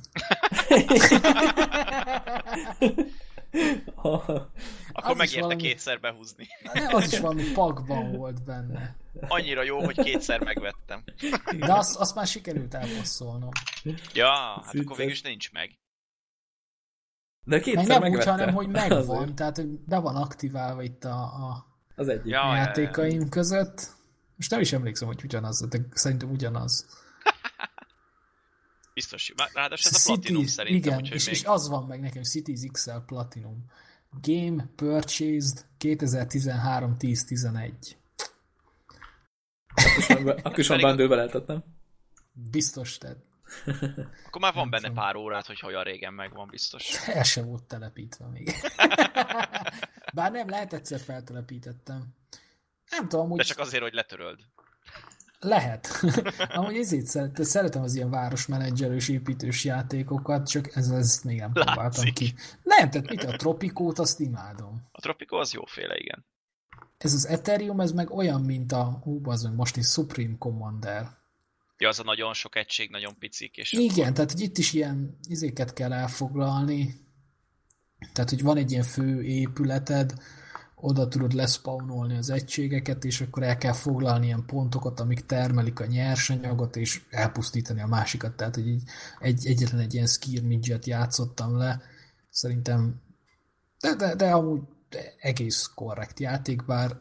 [4.91, 6.47] Akkor az megérte valami- kétszer behúzni.
[6.73, 8.95] De az is valami pakban volt benne.
[9.27, 11.03] Annyira jó, hogy kétszer megvettem.
[11.59, 13.49] De azt, azt már sikerült elpasszolnom.
[14.13, 14.85] Ja, hát Vicces.
[14.85, 15.69] akkor végül is nincs meg.
[17.43, 18.33] De Meg kétszer nem úgy, megvettem.
[18.37, 18.89] hanem hogy Azért.
[18.89, 21.65] megvan, tehát hogy be van aktiválva itt a, a
[21.95, 22.25] Az egyik.
[22.31, 22.55] Ja, ja, ja.
[22.55, 23.87] játékaim között.
[24.35, 27.03] Most nem is emlékszem, hogy ugyanaz, de szerintem ugyanaz.
[28.95, 29.33] Biztos.
[29.53, 31.35] Ráadásul ez a Platinum szerintem, igen, úgyhogy és, még...
[31.35, 33.65] és az van meg nekem, Cities XL Platinum.
[34.21, 37.71] Game Purchased 2013-10-11.
[40.43, 41.63] Akkor is van bundle lehetett, nem?
[42.33, 43.17] Biztos, tehát
[44.25, 45.03] Akkor már van nem benne tudom.
[45.03, 46.93] pár órát, hogy olyan régen megvan biztos.
[47.07, 48.51] el sem volt telepítve még.
[50.13, 52.07] Bár nem, lehet egyszer feltelepítettem.
[52.89, 54.39] Nem tudom, De hogy csak azért, hogy letöröld.
[55.45, 55.87] Lehet.
[56.55, 61.83] Amúgy ezért szeret, szeretem az ilyen városmenedzserős építős játékokat, csak ez, ezt még nem próbáltam
[61.83, 62.13] Látszik.
[62.13, 62.33] ki.
[62.63, 64.87] Nem, tehát mit a Tropikót, azt imádom.
[64.91, 66.25] A Tropico az jóféle, igen.
[66.97, 71.07] Ez az Ethereum, ez meg olyan, mint a, hú, az most is Supreme Commander.
[71.77, 75.17] Ja, az a nagyon sok egység, nagyon picik, és Igen, tehát hogy itt is ilyen
[75.27, 76.93] izéket kell elfoglalni.
[78.13, 80.13] Tehát, hogy van egy ilyen fő épületed,
[80.85, 85.85] oda tudod leszpawnolni az egységeket, és akkor el kell foglalni ilyen pontokat, amik termelik a
[85.85, 88.35] nyersanyagot, és elpusztítani a másikat.
[88.35, 88.83] Tehát, hogy így
[89.19, 91.81] egy, egyetlen egy ilyen skirmidget játszottam le.
[92.29, 93.01] Szerintem,
[93.79, 94.61] de, de, de amúgy
[95.19, 96.97] egész korrekt játék, bár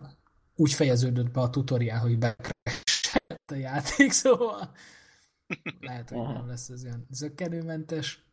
[0.54, 4.70] úgy fejeződött be a tutoriál, hogy bekressett a játék, szóval
[5.80, 8.24] lehet, hogy nem lesz ez ilyen zökkenőmentes,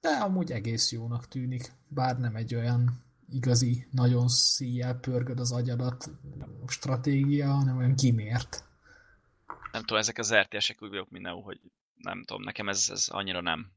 [0.00, 6.10] de amúgy egész jónak tűnik, bár nem egy olyan igazi, nagyon szíjjel pörgöd az agyadat
[6.66, 8.64] stratégia, hanem olyan kimért.
[9.72, 11.60] nem tudom, ezek az RTS-ek úgy vagyok mindenhol, hogy
[11.96, 13.70] nem tudom, nekem ez, ez annyira nem,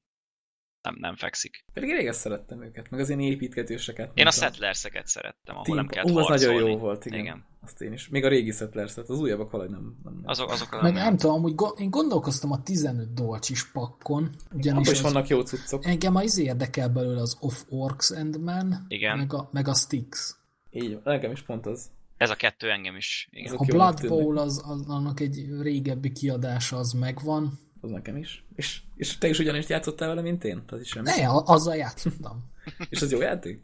[0.89, 1.65] nem, nem fekszik.
[1.73, 4.11] Pedig régen szerettem őket, meg az ilyen építgetéseket.
[4.13, 7.19] Én a Settlers-eket szerettem, ahol Team- nem kellett Ú, az nagyon jó volt, igen.
[7.19, 7.45] igen.
[7.61, 8.07] Azt én is.
[8.09, 9.97] Még a régi settlers az újabbak valahogy nem.
[10.03, 10.21] nem, nem.
[10.25, 14.71] Azok, azokra Meg nem, nem tudom, amúgy go- én gondolkoztam a 15 dolcsis pakkon, ugyanis
[14.71, 15.85] Abban is az, vannak jó cuccok.
[15.85, 19.17] engem az izé érdekel belőle az Of Orcs and Men, Igen.
[19.17, 20.35] meg a, meg a Styx.
[20.71, 21.01] Így van.
[21.03, 21.89] Nekem is pont az.
[22.17, 23.27] Ez a kettő engem is.
[23.31, 23.45] Igen.
[23.53, 24.07] Azok A Blood.
[24.07, 27.59] Bowl az, az, annak egy régebbi kiadása az megvan.
[27.81, 28.45] Az nekem is.
[28.55, 30.63] És, és te is ugyanis játszottál vele, mint én?
[30.67, 31.09] Az is semmi.
[31.09, 32.51] Ne, azzal játszottam.
[32.89, 33.63] És az jó játék?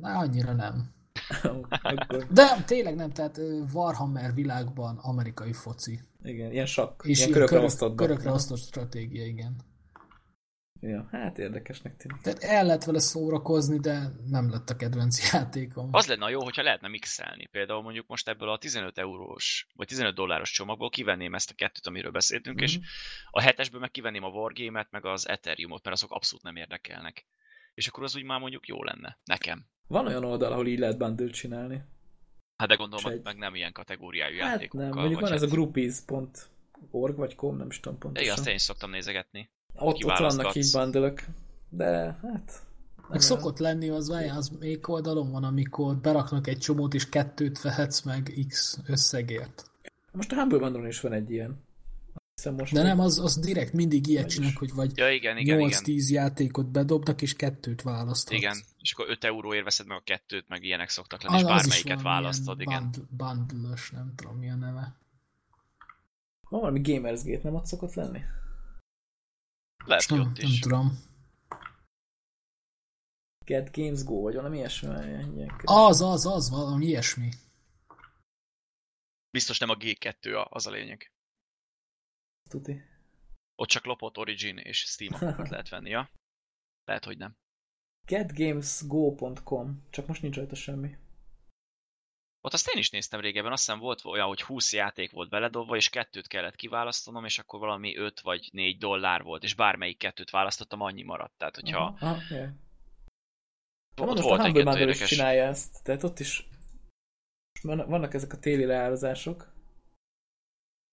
[0.00, 0.96] Na, annyira nem.
[2.30, 3.40] De tényleg nem, tehát
[3.72, 6.00] Warhammer világban amerikai foci.
[6.22, 7.02] igen, ilyen sakk.
[7.04, 7.96] És ilyen körökre körök, osztott.
[7.96, 9.56] körökre osztott stratégia, igen.
[10.80, 12.20] Ja, hát érdekesnek tűnik.
[12.22, 15.88] Tehát el lehet vele szórakozni, de nem lett a kedvenc játékom.
[15.92, 17.46] Az lenne a jó, hogyha lehetne mixelni.
[17.46, 21.86] Például mondjuk most ebből a 15 eurós, vagy 15 dolláros csomagból kivenném ezt a kettőt,
[21.86, 22.64] amiről beszéltünk, Mhm.
[22.64, 22.78] és
[23.30, 27.26] a hetesből meg kivenném a Wargame-et, meg az Ethereumot, mert azok abszolút nem érdekelnek.
[27.74, 29.18] És akkor az úgy már mondjuk jó lenne.
[29.24, 29.66] Nekem.
[29.86, 31.82] Van olyan oldal, ahol így lehet bundle csinálni.
[32.56, 34.88] Hát de gondolom, egy- meg nem ilyen kategóriájú Hát játékokkal.
[34.88, 38.32] nem, mondjuk van ez a hát- groupies.org vagy com, nem is tudom Igen, pontosan.
[38.38, 39.50] azt én is szoktam nézegetni.
[39.78, 41.12] Ott, ott vannak így bundle
[41.68, 42.66] de hát...
[43.08, 47.60] Meg szokott lenni az, várjál, az még oldalon van, amikor beraknak egy csomót, és kettőt
[47.60, 49.70] vehetsz meg X összegért.
[50.12, 51.66] Most a Humble bundle is van egy ilyen.
[52.34, 55.60] Hiszem most De nem, az, az direkt mindig ilyet csinálnak, hogy vagy Ja, igen, igen,
[55.60, 55.80] igen.
[55.84, 58.38] 8-10 játékot bedobnak, és kettőt választhatsz.
[58.38, 61.48] Igen, és akkor 5 euróért veszed meg a kettőt, meg ilyenek szoktak lenni, és Az,
[61.48, 62.90] is bármelyiket választod, igen.
[63.10, 64.96] Bundle, nem tudom mi a neve.
[66.48, 68.20] Van valami Gamers Gate, nem ott szokott lenni?
[69.88, 70.58] Lehet, Nem, ott nem is.
[70.60, 71.06] tudom.
[73.44, 74.88] Get Games Go, vagy valami ilyesmi.
[75.64, 77.28] Az, az, az, valami ilyesmi.
[79.30, 81.12] Biztos nem a G2 a- az a lényeg.
[82.50, 82.82] Tuti.
[83.54, 86.10] Ott csak lopott Origin és Steam apokat lehet venni, ja?
[86.84, 87.36] Lehet, hogy nem.
[88.06, 90.96] Getgamesgo.com, csak most nincs rajta semmi.
[92.48, 95.76] Ott azt én is néztem régebben, azt hiszem volt olyan, hogy 20 játék volt beledobva,
[95.76, 100.30] és kettőt kellett kiválasztanom, és akkor valami 5 vagy 4 dollár volt, és bármelyik kettőt
[100.30, 101.32] választottam, annyi maradt.
[101.38, 102.50] Tehát, hogyha Aha, yeah.
[103.96, 105.08] ott most volt a Humble Bundle is érdekes.
[105.08, 106.48] csinálja ezt, tehát ott is
[107.62, 109.52] van- vannak ezek a téli leárazások,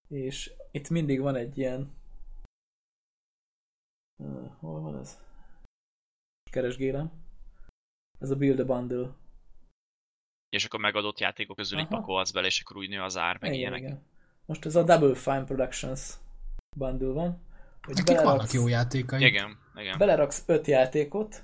[0.07, 1.93] és itt mindig van egy ilyen
[4.59, 5.19] hol van ez?
[6.51, 7.11] Keresgélem.
[8.19, 9.23] Ez a Build a Bundle.
[10.55, 11.95] És akkor megadott játékok közül így Aha.
[11.95, 13.79] pakolhatsz bele, és akkor úgy nő az ár, meg igen, ilyenek.
[13.79, 14.01] igen.
[14.45, 16.13] Most ez a Double Fine Productions
[16.77, 17.41] bundle van.
[17.81, 19.25] Hogy Nekik vannak jó játékai.
[19.25, 19.97] Igen, igen.
[19.97, 21.43] beleraksz öt játékot,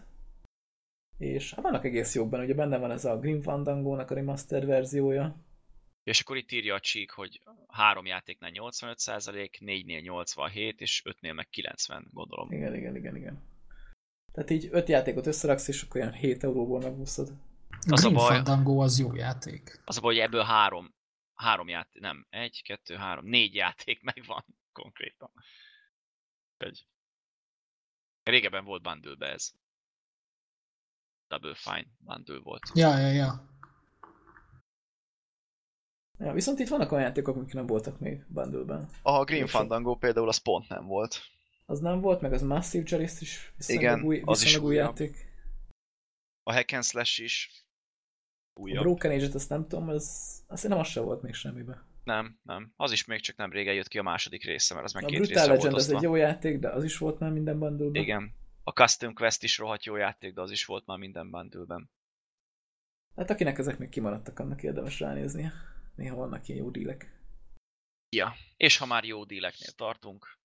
[1.17, 4.65] és hát vannak egész jók benne, ugye benne van ez a Grim Fandango-nak a remastered
[4.65, 5.35] verziója.
[6.03, 11.49] És akkor itt írja a csík, hogy három játéknál 85%, négynél 87, és ötnél meg
[11.49, 12.51] 90, gondolom.
[12.51, 13.41] Igen, igen, igen, igen.
[14.31, 17.31] Tehát így öt játékot összeraksz, és akkor olyan 7 euróból megúszod.
[17.89, 19.81] A Az a baj- Fandango az jó játék.
[19.85, 20.95] Az a baj, hogy ebből három,
[21.33, 25.31] három játék, nem, egy, kettő, három, négy játék megvan konkrétan.
[26.57, 26.87] Egy.
[28.23, 29.51] Régebben volt bundle ez.
[31.27, 32.61] Double Fine bundle volt.
[32.73, 33.49] Ja, ja, ja.
[36.19, 38.89] Ja, viszont itt vannak olyan játékok, amik nem voltak még bundle-ben.
[39.01, 39.47] A Green.
[39.47, 41.21] Fandango például az pont nem volt.
[41.65, 44.75] Az nem volt, meg az Massive Chalice is viszonylag Igen, új, az is viszonylag új
[44.75, 45.29] játék.
[46.43, 47.65] A Hack and Slash is
[48.53, 48.83] A újabb.
[48.83, 51.85] Broken Age-et azt nem tudom, az, azt nem az se volt még semmibe.
[52.03, 52.73] Nem, nem.
[52.75, 55.07] Az is még csak nem régen jött ki a második része, mert az meg A
[55.07, 55.97] két Brutal részre volt Legend az osztva.
[55.97, 58.33] egy jó játék, de az is volt már minden bundle Igen.
[58.63, 61.81] A Custom Quest is rohadt jó játék, de az is volt már minden bundle
[63.15, 65.51] Hát akinek ezek még kimaradtak, annak érdemes ránéznie.
[65.95, 67.19] Néha vannak ilyen jó dílek.
[68.15, 68.33] Ja.
[68.57, 70.39] És ha már jó díleknél tartunk,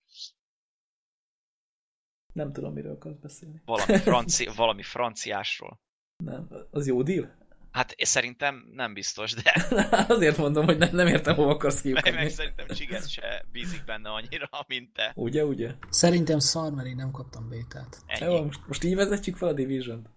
[2.35, 3.63] Nem tudom, miről akarsz beszélni.
[3.65, 5.81] valami, franci, valami franciásról.
[6.25, 7.46] Nem, az jó deal?
[7.77, 9.67] Hát szerintem nem biztos, de
[10.09, 12.31] Azért mondom, hogy nem, nem értem, hova akarsz meg, meg kiukadni.
[12.31, 15.13] szerintem Csigesz se bízik benne annyira, mint te.
[15.15, 15.71] Ugye, ugye?
[15.91, 17.99] Szerintem szar, mert én nem kaptam bétát.
[18.07, 18.33] Ennyi.
[18.33, 20.09] Jó, most, most így vezetjük fel a division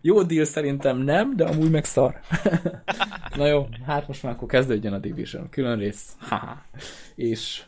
[0.00, 2.20] Jó deal szerintem nem, de amúgy meg szar.
[3.36, 5.48] Na jó, hát most már akkor kezdődjön a Division.
[5.48, 6.16] Külön rész.
[7.14, 7.62] És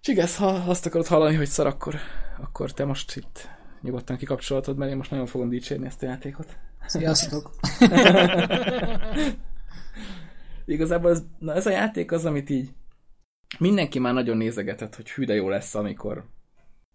[0.00, 1.94] Csigesz, ha azt akarod hallani, hogy szar, akkor,
[2.40, 3.48] akkor te most itt
[3.80, 6.56] nyugodtan kikapcsolhatod, mert én most nagyon fogom dicsérni ezt a játékot.
[6.86, 7.50] Sziasztok!
[10.64, 12.72] Igazából ez, na ez a játék az, amit így
[13.58, 16.24] mindenki már nagyon nézegetett, hogy hű de jó lesz, amikor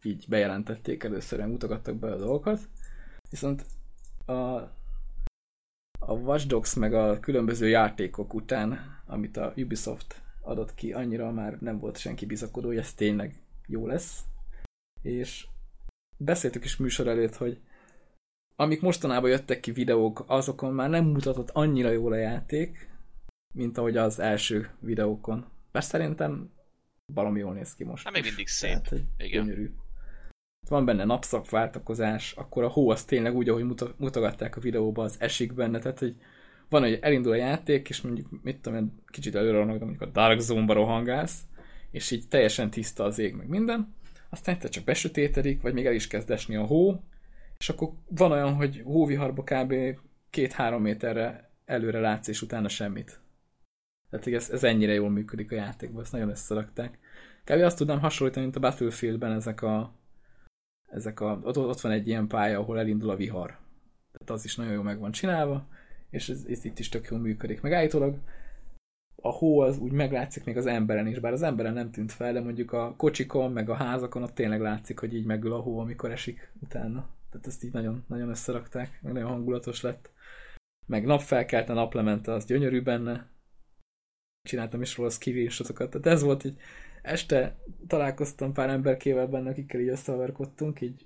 [0.01, 2.59] így bejelentették először, mutogattak be a dolgokat.
[3.29, 3.65] Viszont
[4.25, 4.31] a,
[5.99, 11.57] a Watch Dogs meg a különböző játékok után, amit a Ubisoft adott ki, annyira már
[11.59, 14.23] nem volt senki bizakodó, hogy ez tényleg jó lesz.
[15.01, 15.47] És
[16.17, 17.59] beszéltük is műsor előtt, hogy
[18.59, 22.89] amik mostanában jöttek ki videók, azokon már nem mutatott annyira jól a játék,
[23.53, 25.45] mint ahogy az első videókon.
[25.71, 26.51] Bár szerintem
[27.13, 28.03] valami jól néz ki most.
[28.03, 28.69] Hát még mindig szép.
[28.71, 29.45] Tehát, Igen.
[29.45, 29.73] gyönyörű.
[30.69, 33.65] Van benne napszakváltakozás, akkor a hó az tényleg úgy, ahogy
[33.97, 36.15] mutogatták a videóban, az esik benne, tehát hogy
[36.69, 40.05] van, hogy elindul a játék, és mondjuk, mit tudom én, kicsit előre van, mondjuk a
[40.05, 41.41] Dark Zone-ba rohangálsz,
[41.91, 43.95] és így teljesen tiszta az ég, meg minden,
[44.29, 47.01] aztán egyszer csak besötétedik, vagy még el is kezd esni a hó,
[47.57, 49.73] és akkor van olyan, hogy hóviharba kb.
[50.29, 53.19] két-három méterre előre látsz, és utána semmit.
[54.09, 56.99] Tehát ez, ez ennyire jól működik a játékban, ezt nagyon összerakták.
[57.43, 57.61] Kb.
[57.61, 59.93] azt tudnám hasonlítani, mint a Battlefieldben ezek a,
[60.91, 63.57] ezek a ott, ott van egy ilyen pálya, ahol elindul a vihar.
[64.11, 65.67] Tehát az is nagyon jól meg van csinálva,
[66.09, 67.61] és ez, ez itt is tök jól működik.
[67.61, 68.17] Meg állítólag
[69.21, 72.33] a hó az úgy meglátszik még az emberen is, bár az emberen nem tűnt fel,
[72.33, 75.79] de mondjuk a kocsikon, meg a házakon ott tényleg látszik, hogy így megül a hó,
[75.79, 77.07] amikor esik utána.
[77.37, 80.11] Tehát ezt így nagyon, nagyon összerakták, nagyon hangulatos lett.
[80.85, 83.29] Meg napfelkelte, naplemente, az gyönyörű benne.
[84.41, 85.89] Csináltam is róla screenshotokat.
[85.89, 86.59] Tehát ez volt így,
[87.01, 87.57] este
[87.87, 91.05] találkoztam pár emberkével benne, akikkel így összehaverkodtunk, így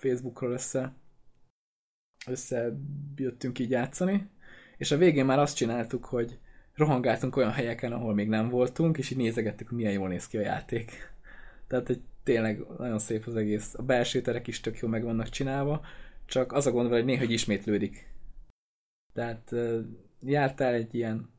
[0.00, 0.94] Facebookról össze
[2.26, 4.28] összejöttünk így játszani,
[4.76, 6.38] és a végén már azt csináltuk, hogy
[6.74, 10.40] rohangáltunk olyan helyeken, ahol még nem voltunk, és így nézegettük, milyen jól néz ki a
[10.40, 11.12] játék.
[11.66, 13.74] Tehát, hogy tényleg nagyon szép az egész.
[13.74, 15.84] A belső terek is tök jó meg vannak csinálva,
[16.26, 18.12] csak az a gond hogy néha hogy ismétlődik.
[19.12, 19.54] Tehát
[20.20, 21.30] jártál egy ilyen,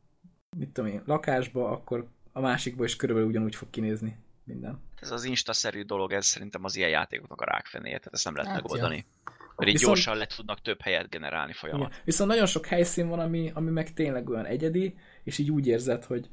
[0.57, 4.81] mit tudom én, lakásba, akkor a másikba is körülbelül ugyanúgy fog kinézni minden.
[5.01, 8.51] Ez az instaszerű dolog, ez szerintem az ilyen játékoknak a rákfenéje, tehát ezt nem lehet
[8.51, 9.05] Hát, megoldani.
[9.55, 11.87] Mert így Viszont- gyorsan le tudnak több helyet generálni folyamat.
[11.87, 12.01] Igen.
[12.05, 16.03] Viszont nagyon sok helyszín van, ami, ami meg tényleg olyan egyedi, és így úgy érzed,
[16.03, 16.29] hogy,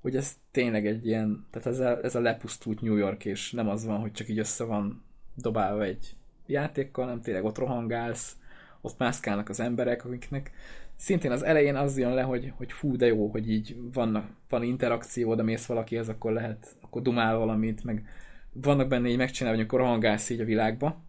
[0.00, 3.68] hogy ez tényleg egy ilyen, tehát ez a, ez a lepusztult New York, és nem
[3.68, 5.02] az van, hogy csak így össze van
[5.34, 8.36] dobálva egy játékkal, nem tényleg ott rohangálsz,
[8.80, 10.52] ott mászkálnak az emberek, akiknek
[10.96, 14.62] szintén az elején az jön le, hogy, hogy fú, de jó, hogy így vannak, van
[14.62, 18.06] interakció, oda mész valakihez, akkor lehet, akkor dumál valamit, meg
[18.52, 21.02] vannak benne így megcsinálva, hogy amikor rohangálsz így a világba,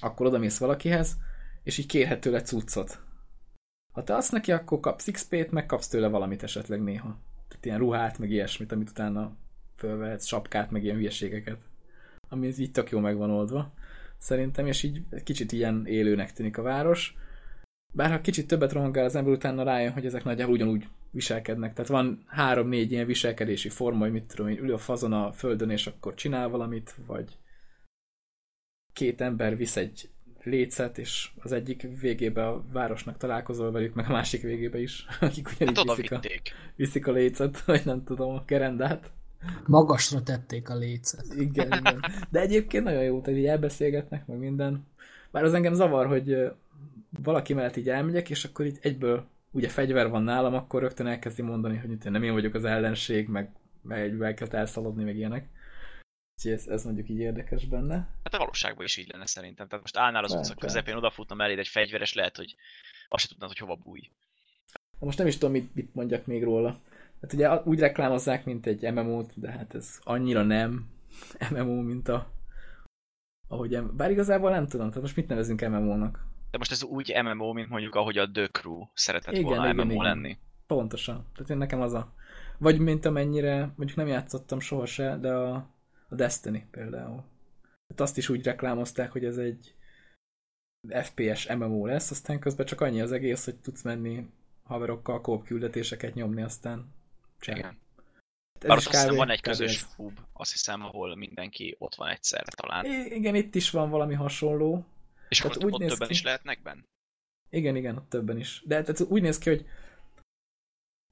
[0.00, 1.16] akkor oda mész valakihez,
[1.62, 3.00] és így kérhet tőle cuccot.
[3.92, 7.18] Ha te azt neki, akkor kapsz XP-t, meg kapsz tőle valamit esetleg néha.
[7.56, 9.36] Tehát ilyen ruhát, meg ilyesmit, amit utána
[9.76, 11.58] fölvehetsz, sapkát, meg ilyen hülyeségeket.
[12.28, 13.72] Ami így tök jó meg van oldva,
[14.18, 17.16] szerintem, és így kicsit ilyen élőnek tűnik a város.
[17.94, 21.72] Bár ha kicsit többet rohangál az ember, utána rájön, hogy ezek nagyjából ugyanúgy viselkednek.
[21.74, 25.70] Tehát van három-négy ilyen viselkedési forma, hogy mit tudom én, ül a fazon a földön,
[25.70, 27.38] és akkor csinál valamit, vagy
[28.92, 30.10] két ember visz egy
[30.46, 35.48] lécet, és az egyik végébe a városnak találkozol velük, meg a másik végébe is, akik
[35.54, 36.20] ugyanígy Hát viszik a,
[36.76, 39.10] viszik a lécet, vagy nem tudom, a gerendát.
[39.66, 41.24] Magasra tették a lécet.
[41.36, 42.04] Igen, igen.
[42.30, 44.86] De egyébként nagyon jó, tehát így elbeszélgetnek, meg minden.
[45.30, 46.52] Bár az engem zavar, hogy
[47.22, 51.42] valaki mellett így elmegyek, és akkor így egyből ugye fegyver van nálam, akkor rögtön elkezdi
[51.42, 53.50] mondani, hogy itt nem én vagyok az ellenség, meg,
[53.82, 55.48] meg egyből elkezd elszaladni, meg ilyenek.
[56.36, 57.94] Úgyhogy ez, ez mondjuk így érdekes benne.
[58.24, 59.66] Hát a valóságban is így lenne szerintem.
[59.66, 62.56] Tehát most állnál az Lehet, utca közepén, odafutna melléd egy fegyveres, lehet, hogy
[63.08, 64.10] azt se tudnád, hogy hova bújj.
[64.98, 66.80] Na most nem is tudom, mit, mit mondjak még róla.
[67.20, 70.90] Hát ugye úgy reklámozzák, mint egy MMO-t, de hát ez annyira nem
[71.50, 72.34] MMO, mint a
[73.48, 76.24] ahogy, bár igazából nem tudom, tehát most mit nevezünk MMO-nak?
[76.50, 79.86] De most ez úgy MMO, mint mondjuk ahogy a The Crew szeretett Igen, volna igen,
[79.86, 80.04] MMO igen.
[80.04, 80.38] lenni.
[80.66, 81.26] Pontosan.
[81.34, 82.12] Tehát én nekem az a...
[82.58, 85.75] Vagy mint amennyire, mondjuk nem játszottam soha se, de a,
[86.08, 87.24] a Destiny például.
[87.88, 89.74] Hát azt is úgy reklámozták, hogy ez egy
[91.02, 94.30] FPS MMO lesz, aztán közben csak annyi az egész, hogy tudsz menni
[94.62, 96.94] haverokkal kóp küldetéseket nyomni, aztán
[97.38, 97.58] csak.
[97.58, 97.78] Igen.
[98.60, 99.94] Ez Bár is ott azt hiszem van egy közös ez.
[99.94, 102.84] hub, azt hiszem, ahol mindenki ott van egyszerre talán.
[102.84, 104.84] I- Igen, itt is van valami hasonló.
[105.28, 106.82] És tehát akkor úgy ott néz többen ki- is lehetnek benne?
[107.50, 108.62] Igen, igen, ott többen is.
[108.66, 109.66] De tehát úgy néz ki, hogy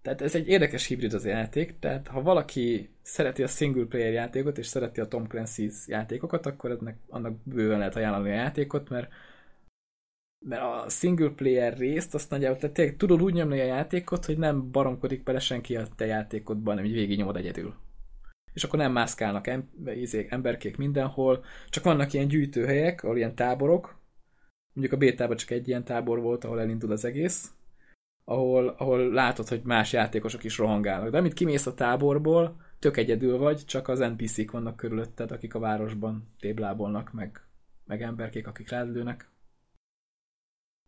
[0.05, 4.59] tehát ez egy érdekes hibrid az játék, tehát ha valaki szereti a single player játékot,
[4.59, 9.13] és szereti a Tom Clancy's játékokat, akkor ennek, annak bőven lehet ajánlani a játékot, mert
[10.47, 14.39] mert a single player részt azt nagyjából, tehát tényleg tudod úgy nyomni a játékot, hogy
[14.39, 17.75] nem baromkodik bele senki a te játékodban, hanem így végignyomod egyedül.
[18.53, 23.99] És akkor nem mászkálnak em- izék, emberkék mindenhol, csak vannak ilyen gyűjtőhelyek, ahol ilyen táborok,
[24.73, 27.55] mondjuk a bétában csak egy ilyen tábor volt, ahol elindul az egész,
[28.25, 31.11] ahol, ahol látod, hogy más játékosok is rohangálnak.
[31.11, 35.59] De amit kimész a táborból, tök egyedül vagy, csak az NPC-k vannak körülötted, akik a
[35.59, 37.47] városban téblábolnak, meg,
[37.85, 39.31] meg emberkék, akik rád lőnek.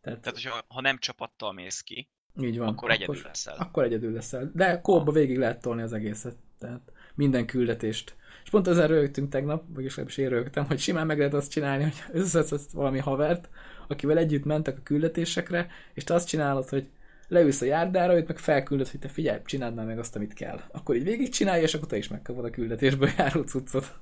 [0.00, 2.08] Tehát, Tehát, hogyha ha nem csapattal mész ki,
[2.40, 2.68] így van.
[2.68, 3.56] akkor egyedül leszel.
[3.58, 4.50] Akkor egyedül leszel.
[4.54, 6.36] De kóba végig lehet tolni az egészet.
[6.58, 8.16] Tehát minden küldetést.
[8.44, 11.82] És pont ezzel rögtünk tegnap, vagyis legalábbis én rögtem, hogy simán meg lehet azt csinálni,
[11.82, 13.48] hogy összeszedsz valami havert,
[13.88, 16.88] akivel együtt mentek a küldetésekre, és te azt csinálod, hogy
[17.28, 20.60] leülsz a járdára, őt meg felküldöd, hogy te figyelj, csináld már meg azt, amit kell.
[20.72, 23.98] Akkor így végig csinálja, és akkor te is megkapod a küldetésből járó cuccot.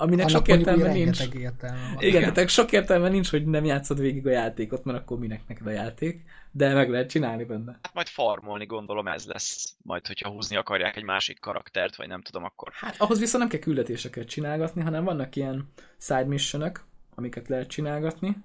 [0.00, 1.20] Aminek Annak sok értelme nincs.
[1.34, 2.02] értelme van.
[2.02, 5.66] Igen, tehát sok értelme nincs, hogy nem játszod végig a játékot, mert akkor minek neked
[5.66, 7.78] a játék, de meg lehet csinálni benne.
[7.82, 9.74] Hát majd farmolni gondolom ez lesz.
[9.82, 13.48] Majd, hogyha húzni akarják egy másik karaktert, vagy nem tudom, akkor Hát ahhoz viszont nem
[13.48, 16.84] kell küldetéseket csinálgatni, hanem vannak ilyen side missionök,
[17.14, 18.36] amiket lehet csinálgatni,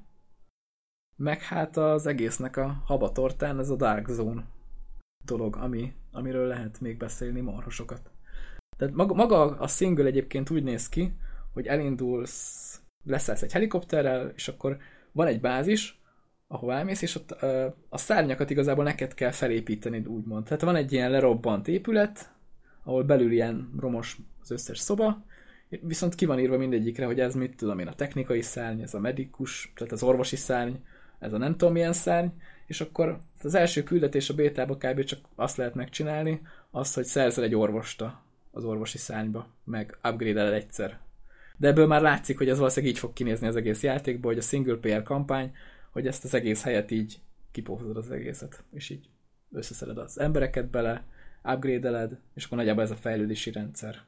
[1.15, 4.43] meg hát az egésznek a habatortán ez a Dark Zone
[5.25, 8.11] dolog, ami, amiről lehet még beszélni marhosokat.
[8.77, 11.13] Tehát maga, maga a single egyébként úgy néz ki,
[11.53, 14.77] hogy elindulsz, leszállsz egy helikopterrel, és akkor
[15.11, 16.01] van egy bázis,
[16.47, 20.43] ahol elmész, és ott ö, a szárnyakat igazából neked kell felépíteni, úgymond.
[20.43, 22.33] Tehát van egy ilyen lerobbant épület,
[22.83, 25.25] ahol belül ilyen romos az összes szoba,
[25.81, 28.99] viszont ki van írva mindegyikre, hogy ez mit tudom én, a technikai szárny, ez a
[28.99, 30.73] medikus, tehát az orvosi szárny,
[31.23, 32.27] ez a nem tudom milyen szárny,
[32.67, 35.03] és akkor az első küldetés a bétába kb.
[35.03, 40.99] csak azt lehet megcsinálni, azt, hogy szerzel egy orvosta az orvosi szárnyba, meg upgrade egyszer.
[41.57, 44.45] De ebből már látszik, hogy ez valószínűleg így fog kinézni az egész játékból, hogy a
[44.45, 45.55] single player kampány,
[45.91, 47.19] hogy ezt az egész helyet így
[47.51, 49.09] kipózod az egészet, és így
[49.51, 51.03] összeszeded az embereket bele,
[51.43, 54.01] upgrade és akkor nagyjából ez a fejlődési rendszer.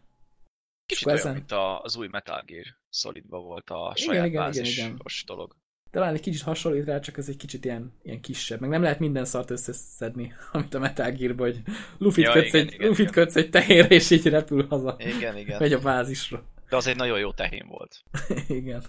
[0.85, 1.51] kicsit olyan, ezen- mint
[1.81, 5.01] az új Metal Gear Solidban volt a Igen, saját igen, igen, bázisos igen.
[5.25, 5.55] dolog.
[5.95, 8.59] Talán egy kicsit hasonlít rá, csak ez egy kicsit ilyen, ilyen kisebb.
[8.59, 11.61] Meg nem lehet minden szart összeszedni, amit a Metal gear hogy
[11.97, 14.95] Luffy-t, Ja, kötsz, igen, egy, igen, Luffy-t kötsz egy tehérre, és így repül haza.
[14.99, 15.59] Igen, igen.
[15.59, 16.43] Megy a bázisra.
[16.69, 18.03] De az egy nagyon jó tehén volt.
[18.47, 18.83] igen.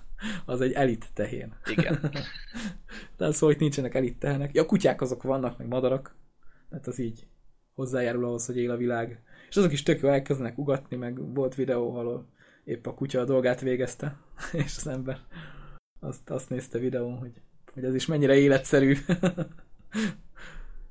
[0.44, 1.54] Az egy elit tehén.
[1.70, 2.10] Igen.
[3.16, 4.54] De szó, hogy nincsenek elit tehenek.
[4.54, 6.16] Ja, kutyák azok vannak, meg madarak.
[6.70, 7.26] Tehát az így
[7.74, 9.22] hozzájárul ahhoz, hogy él a világ.
[9.48, 12.28] És azok is tök jó elkezdenek ugatni, meg volt videó, ahol
[12.64, 14.16] épp a kutya a dolgát végezte,
[14.52, 15.18] és az ember
[16.00, 17.40] azt, azt nézte videón, hogy,
[17.72, 18.96] hogy ez is mennyire életszerű.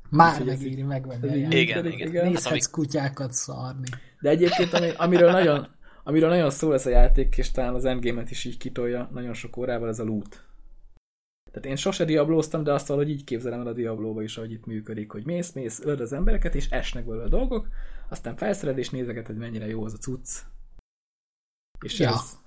[0.10, 1.54] Már ez megéri így- megvenni játékot.
[1.54, 2.08] Igen, működik, igen.
[2.08, 2.24] igen.
[2.24, 3.88] Hát, Nézhetsz kutyákat szarni.
[4.22, 5.68] De egyébként, ami, amiről, nagyon,
[6.04, 9.58] amiről nagyon szól ez a játék, és talán az endgame-et is így kitolja nagyon sok
[9.58, 10.44] órával, ez a loot.
[11.52, 14.66] Tehát én sose diablóztam, de azt valahogy így képzelem el a diablóba is, ahogy itt
[14.66, 17.68] működik, hogy mész, mész, öld az embereket, és esnek belőle a dolgok,
[18.10, 20.30] aztán felszered, és nézegeted, hogy mennyire jó az a cucc.
[21.86, 22.10] És Ja.
[22.10, 22.38] ez,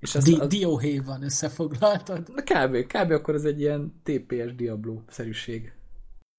[0.00, 2.28] és ez, Di- az, Dióhéjban összefoglaltad.
[2.34, 3.10] na kb, kb.
[3.10, 5.72] akkor ez egy ilyen TPS Diablo-szerűség.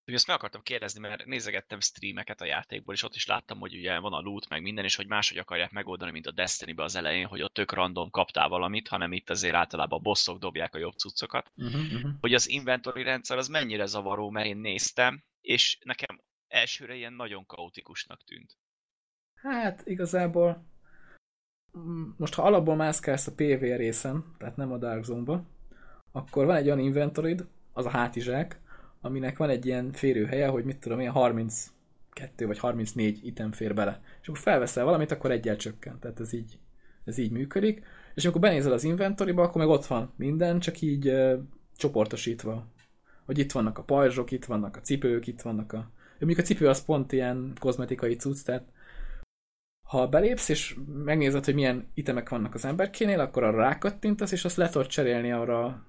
[0.05, 3.75] Ugye ezt meg akartam kérdezni, mert nézegettem streameket a játékból, és ott is láttam, hogy
[3.75, 6.95] ugye van a loot, meg minden, és hogy máshogy akarják megoldani, mint a Destiny-be az
[6.95, 10.77] elején, hogy ott tök random kaptál valamit, hanem itt azért általában a bosszok dobják a
[10.77, 11.51] jobb cuccokat.
[11.55, 12.11] Uh-huh, uh-huh.
[12.19, 17.45] Hogy az inventory rendszer az mennyire zavaró, mert én néztem, és nekem elsőre ilyen nagyon
[17.45, 18.57] kaotikusnak tűnt.
[19.33, 20.70] Hát igazából
[22.17, 25.43] most ha alapból mászkálsz a PV részen, tehát nem a Dark Zone-ba,
[26.11, 28.59] akkor van egy olyan inventorid, az a hátizsák,
[29.01, 34.01] aminek van egy ilyen férőhelye, hogy mit tudom én, 32 vagy 34 item fér bele.
[34.21, 35.99] És akkor felveszel valamit, akkor egyel csökken.
[35.99, 36.57] Tehát ez így,
[37.05, 37.83] ez így működik.
[38.15, 41.39] És amikor benézel az inventoryba, akkor meg ott van minden, csak így uh,
[41.75, 42.67] csoportosítva.
[43.25, 46.67] Hogy itt vannak a pajzsok, itt vannak a cipők, itt vannak a Mondjuk a cipő
[46.67, 48.63] az pont ilyen kozmetikai cucc, tehát
[49.91, 54.57] ha belépsz, és megnézed, hogy milyen itemek vannak az emberkénél, akkor arra rákattintasz, és azt
[54.57, 55.85] le tudod cserélni arra,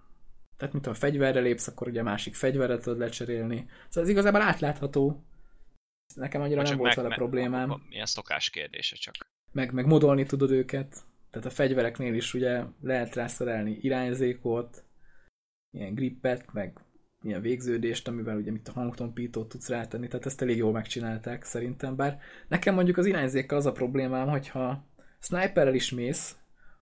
[0.57, 3.69] tehát mint ha fegyverre lépsz, akkor ugye másik fegyverre tudod lecserélni.
[3.89, 5.25] Szóval ez igazából átlátható.
[6.15, 7.83] Nekem annyira nem volt meg- vele meg- problémám.
[7.89, 9.15] Milyen szokás kérdése csak.
[9.53, 10.97] Meg, meg modolni tudod őket.
[11.31, 14.85] Tehát a fegyvereknél is ugye lehet rászerelni irányzékot,
[15.71, 16.81] ilyen grippet, meg
[17.23, 21.97] ilyen végződést, amivel ugye mit a hangtompítót tudsz rátenni, tehát ezt elég jól megcsinálták szerintem,
[21.97, 22.19] bár
[22.49, 24.85] nekem mondjuk az irányzékkal az a problémám, hogyha
[25.19, 26.37] sniperrel is mész,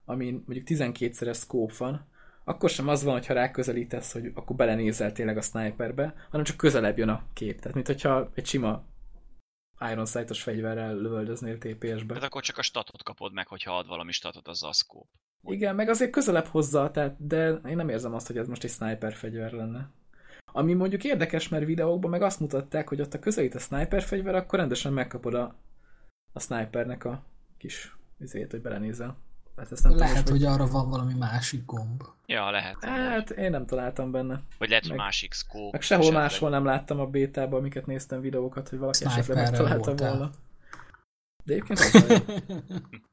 [0.05, 2.09] amin mondjuk 12-szeres scope van,
[2.45, 6.99] akkor sem az van, hogyha ráközelítesz, hogy akkor belenézel tényleg a sniperbe, hanem csak közelebb
[6.99, 7.59] jön a kép.
[7.59, 8.85] Tehát, mint hogyha egy sima
[9.93, 12.15] Iron Sight-os fegyverrel lövöldöznél TPS-be.
[12.15, 15.11] Tehát akkor csak a statot kapod meg, hogyha ad valami statot, az a scope.
[15.43, 18.71] Igen, meg azért közelebb hozza, tehát, de én nem érzem azt, hogy ez most egy
[18.71, 19.91] sniper fegyver lenne.
[20.53, 24.35] Ami mondjuk érdekes, mert videókban meg azt mutatták, hogy ott a közelít a sniper fegyver,
[24.35, 25.55] akkor rendesen megkapod a,
[26.33, 27.23] a snipernek a
[27.59, 29.17] kis izét, hogy belenézel.
[29.57, 32.03] Hát ezt nem Lehet, tudom, hogy arra van valami másik gomb.
[32.27, 32.77] Ja, lehet.
[32.85, 34.43] Hát én nem találtam benne.
[34.59, 35.69] Vagy lehet, hogy meg- másik scope.
[35.71, 36.23] Meg sehol esetleg.
[36.23, 40.31] máshol nem láttam a bétában, amiket néztem videókat, hogy valaki esetleg Sniperrel megtalálta volna.
[41.45, 41.81] De egyébként.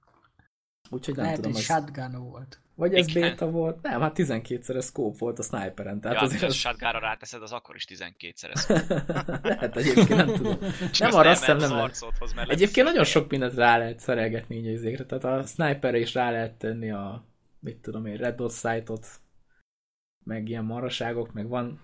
[0.89, 1.63] Úgyhogy nem Lehet, tudom, egy ez...
[1.63, 2.59] shotgun volt.
[2.75, 3.29] Vagy ez Igen.
[3.29, 3.81] béta volt?
[3.81, 6.01] Nem, hát 12-szeres scope volt a sniperen.
[6.01, 6.53] Tehát Ja, azért az...
[6.55, 8.67] shotgunra ráteszed, az akkor is 12-szeres.
[9.43, 10.57] Lehet egyébként, nem tudom.
[10.99, 12.49] Nem arra azt hiszem nem lehet.
[12.49, 15.05] Egyébként nagyon sok mindent rá lehet szerelgetni így az égre.
[15.05, 17.25] Tehát a sniperre is rá lehet tenni a,
[17.59, 19.07] mit tudom én, red dot sight-ot,
[20.23, 21.81] meg ilyen maraságok, meg van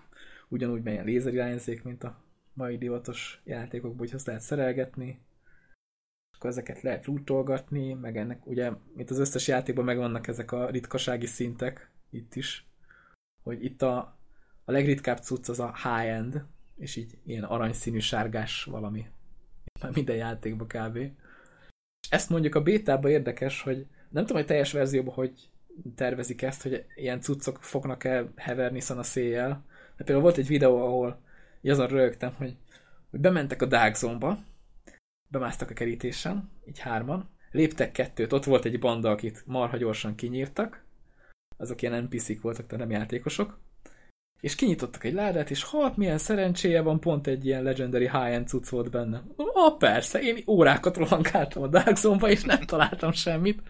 [0.48, 2.22] ugyanúgy ilyen lézerirányzék, mint a
[2.52, 5.20] mai divatos játékokban, hogy azt lehet szerelgetni.
[6.44, 11.26] Akkor ezeket lehet lootolgatni, meg ennek ugye, mint az összes játékban megvannak ezek a ritkasági
[11.26, 12.66] szintek, itt is,
[13.42, 13.96] hogy itt a,
[14.64, 16.44] a legritkább cucc az a high-end,
[16.76, 19.06] és így ilyen aranyszínű sárgás valami.
[19.80, 20.96] Már minden játékban kb.
[22.00, 25.50] És ezt mondjuk a bétában érdekes, hogy nem tudom, hogy teljes verzióban hogy
[25.94, 29.64] tervezik ezt, hogy ilyen cuccok fognak el heverni szan a széjjel.
[29.96, 31.20] De például volt egy videó, ahol
[31.60, 32.56] így azon rögtem, hogy,
[33.10, 34.38] hogy bementek a Dark Zone-ba,
[35.28, 40.84] bemásztak a kerítésen, így hárman, léptek kettőt, ott volt egy banda, akit marha gyorsan kinyírtak,
[41.56, 43.58] azok ilyen NPC-k voltak, de nem játékosok,
[44.40, 48.68] és kinyitottak egy ládát, és hát milyen szerencséje van, pont egy ilyen legendary high-end cucc
[48.68, 49.22] volt benne.
[49.36, 53.62] Ah, persze, én órákat rohangáltam a Dark Zone-ba, és nem találtam semmit.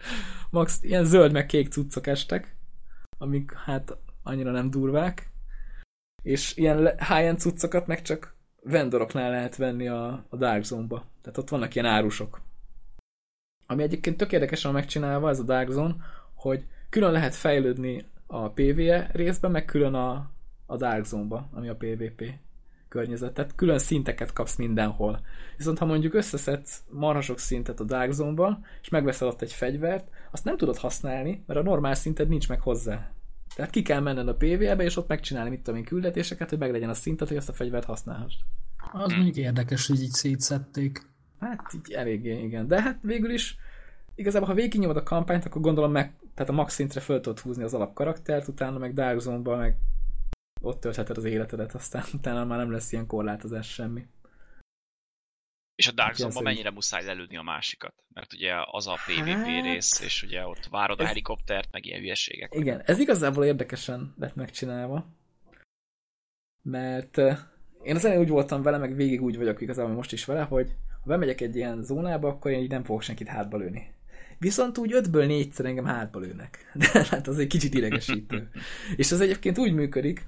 [0.49, 2.55] Max ilyen zöld meg kék cuccok estek,
[3.17, 5.29] amik hát annyira nem durvák.
[6.23, 8.34] És ilyen high-end cuccokat meg csak
[8.65, 11.05] vendoroknál lehet venni a, a Dark Zone-ba.
[11.21, 12.41] Tehát ott vannak ilyen árusok.
[13.67, 15.95] Ami egyébként tök érdekesen megcsinálva, ez a Dark Zone,
[16.33, 20.31] hogy külön lehet fejlődni a PvE részben, meg külön a,
[20.65, 22.23] a Dark Zone-ba, ami a PvP
[22.87, 23.33] környezet.
[23.33, 25.19] Tehát külön szinteket kapsz mindenhol.
[25.57, 30.07] Viszont ha mondjuk összeszedsz marha sok szintet a Dark Zone-ba, és megveszel ott egy fegyvert,
[30.31, 33.14] azt nem tudod használni, mert a normál szinted nincs meg hozzá.
[33.55, 36.89] Tehát ki kell menned a PvE-be, és ott megcsinálni mit tudom én küldetéseket, hogy meglegyen
[36.89, 38.35] a szintet, hogy azt a fegyvert használhass.
[38.91, 41.01] Az mondjuk érdekes, hogy így szétszették.
[41.39, 42.67] Hát így eléggé, igen.
[42.67, 43.57] De hát végül is
[44.15, 47.63] igazából, ha végignyomod a kampányt, akkor gondolom meg, tehát a max szintre föl tudod húzni
[47.63, 49.77] az alapkaraktert, utána meg Dark Zone-ba, meg
[50.61, 54.07] ott töltheted az életedet, aztán utána már nem lesz ilyen korlátozás semmi.
[55.75, 57.93] És a Dark Zone-ban mennyire muszáj lelődni a másikat?
[58.13, 61.85] Mert ugye az a PvP Hát- rész, és ugye ott várod a Ez- helikoptert, meg
[61.85, 62.53] ilyen hülyeségek.
[62.55, 65.07] Igen, ez igazából érdekesen lett megcsinálva,
[66.61, 67.37] mert eh,
[67.83, 70.75] én az elején úgy voltam vele, meg végig úgy vagyok igazából most is vele, hogy
[71.01, 73.93] ha bemegyek egy ilyen zónába, akkor én így nem fogok senkit hátba lőni.
[74.39, 76.71] Viszont úgy ötből négyszer engem hátba lőnek.
[76.93, 78.49] De hát az egy kicsit idegesítő.
[78.95, 80.25] És ez egyébként úgy működik,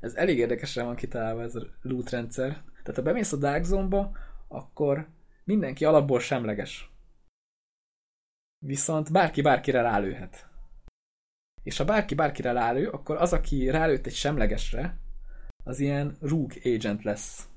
[0.00, 2.48] ez elég érdekesen van kitalálva ez a loot rendszer.
[2.82, 4.16] Tehát ha bemész a Dark Zone-ba,
[4.54, 5.08] akkor
[5.44, 6.90] mindenki alapból semleges.
[8.58, 10.48] Viszont bárki bárkire rálőhet.
[11.62, 14.98] És ha bárki bárkire rálő, akkor az, aki rálőtt egy semlegesre,
[15.64, 17.48] az ilyen rogue agent lesz.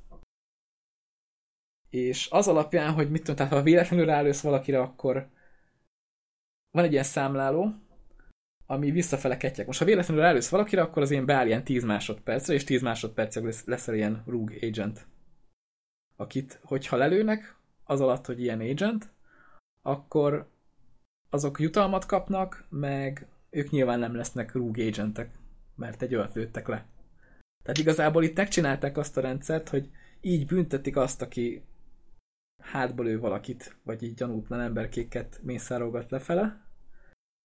[1.90, 5.30] És az alapján, hogy mit tudom, tehát ha véletlenül rálősz valakire, akkor
[6.70, 7.74] van egy ilyen számláló,
[8.66, 9.66] ami visszafele ketyeg.
[9.66, 13.44] Most ha véletlenül rálősz valakire, akkor az ilyen beáll ilyen 10 másodpercre, és 10 másodpercig
[13.44, 15.08] lesz, leszel ilyen rogue agent.
[16.20, 19.10] Akit, hogyha lelőnek, az alatt, hogy ilyen agent,
[19.82, 20.50] akkor
[21.30, 25.38] azok jutalmat kapnak, meg ők nyilván nem lesznek rogue agentek,
[25.76, 26.86] mert egy olyat lőttek le.
[27.64, 29.90] Tehát igazából itt megcsinálták azt a rendszert, hogy
[30.22, 31.64] így büntetik azt, aki
[32.64, 36.66] hátba lő valakit, vagy így gyanútlan emberkéket mészárolgat lefele,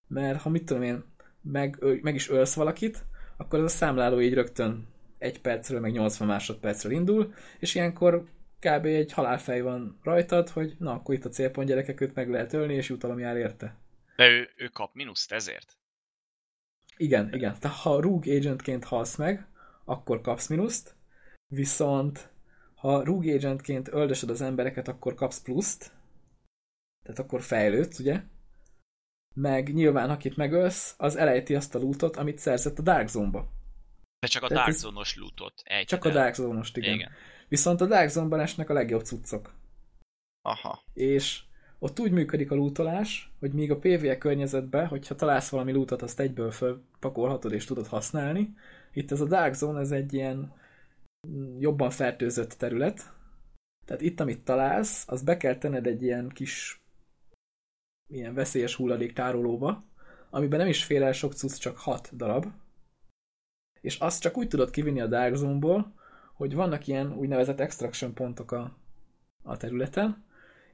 [0.08, 1.04] mert ha mit tudom én,
[1.40, 3.04] meg, meg is ölsz valakit,
[3.36, 4.86] akkor az a számláló így rögtön
[5.18, 8.24] egy percről, meg 80 másodpercről indul, és ilyenkor
[8.62, 8.84] kb.
[8.84, 12.74] egy halálfej van rajtad, hogy na, akkor itt a célpont gyerekek, őt meg lehet ölni,
[12.74, 13.76] és jutalom jár érte.
[14.16, 15.76] De ő, ő kap mínuszt ezért?
[16.96, 17.58] Igen, igen.
[17.60, 19.46] Tehát ha Rogue Agentként halsz meg,
[19.84, 20.94] akkor kapsz mínuszt,
[21.46, 22.30] viszont
[22.74, 25.92] ha Rogue Agentként öldösöd az embereket, akkor kapsz pluszt,
[27.02, 28.22] tehát akkor fejlődsz, ugye?
[29.34, 33.48] Meg nyilván, akit megölsz, az elejti azt a lootot, amit szerzett a Dark Zone-ba.
[34.18, 36.10] De csak a Tehát Dark Zone-os lootot Csak a.
[36.10, 36.94] Dark Zone-ost, igen.
[36.94, 37.10] Igen.
[37.52, 39.54] Viszont a Dark Zone-ban esnek a legjobb cuccok.
[40.42, 40.82] Aha.
[40.94, 41.42] És
[41.78, 46.20] ott úgy működik a lootolás, hogy míg a PvE környezetben, hogyha találsz valami lootot, azt
[46.20, 48.54] egyből fölpakolhatod és tudod használni.
[48.92, 50.52] Itt ez a Dark Zone, ez egy ilyen
[51.58, 53.12] jobban fertőzött terület.
[53.86, 56.82] Tehát itt, amit találsz, az be kell tenned egy ilyen kis
[58.08, 59.84] ilyen veszélyes hulladék tárolóba,
[60.30, 62.46] amiben nem is fér el sok cucc, csak 6 darab.
[63.80, 66.00] És azt csak úgy tudod kivinni a Dark Zone-ból,
[66.42, 68.76] hogy vannak ilyen úgynevezett extraction pontok a,
[69.42, 70.24] a területen,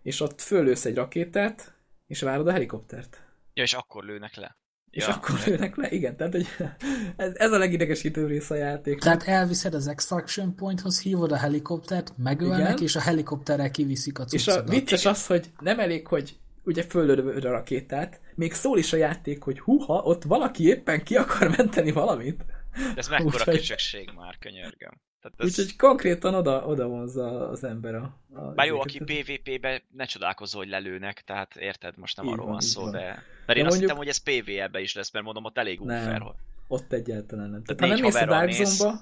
[0.03, 1.75] és ott fölősz egy rakétát,
[2.07, 3.23] és várod a helikoptert.
[3.55, 4.57] Ja, és akkor lőnek le.
[4.91, 5.15] És Ja.
[5.15, 6.47] akkor lőnek le, igen, tehát hogy
[7.17, 8.99] ez, ez a legidegesítő rész a játék.
[8.99, 12.83] Tehát elviszed az extraction pointhoz, hívod a helikoptert, megölnek, Igen.
[12.83, 14.75] és a helikopterrel kiviszik a És a cuccodat.
[14.75, 19.43] vicces az, hogy nem elég, hogy ugye föllövöd a rakétát, még szól is a játék,
[19.43, 22.45] hogy huha, ott valaki éppen ki akar menteni valamit.
[22.73, 25.01] De ez mekkora köcsökség már, könyörgöm.
[25.21, 25.47] Tehát ez...
[25.47, 28.17] Úgyhogy konkrétan oda, oda vonza az ember a...
[28.33, 28.99] a Bár jó, aki.
[28.99, 32.91] PvP-be ne csodálkozz, hogy lelőnek, tehát érted, most nem Így arról van, van szó, van.
[32.91, 32.99] de...
[32.99, 35.81] Mert én De azt mondjuk- hittem, hogy ez PvE-be is lesz, mert mondom, ott elég
[35.81, 36.35] unfair, hogy...
[36.69, 37.63] Ott egyáltalán nem.
[37.63, 38.51] Tehát, Tehát ha nem mész a Dark.
[38.53, 39.01] Zone-ba,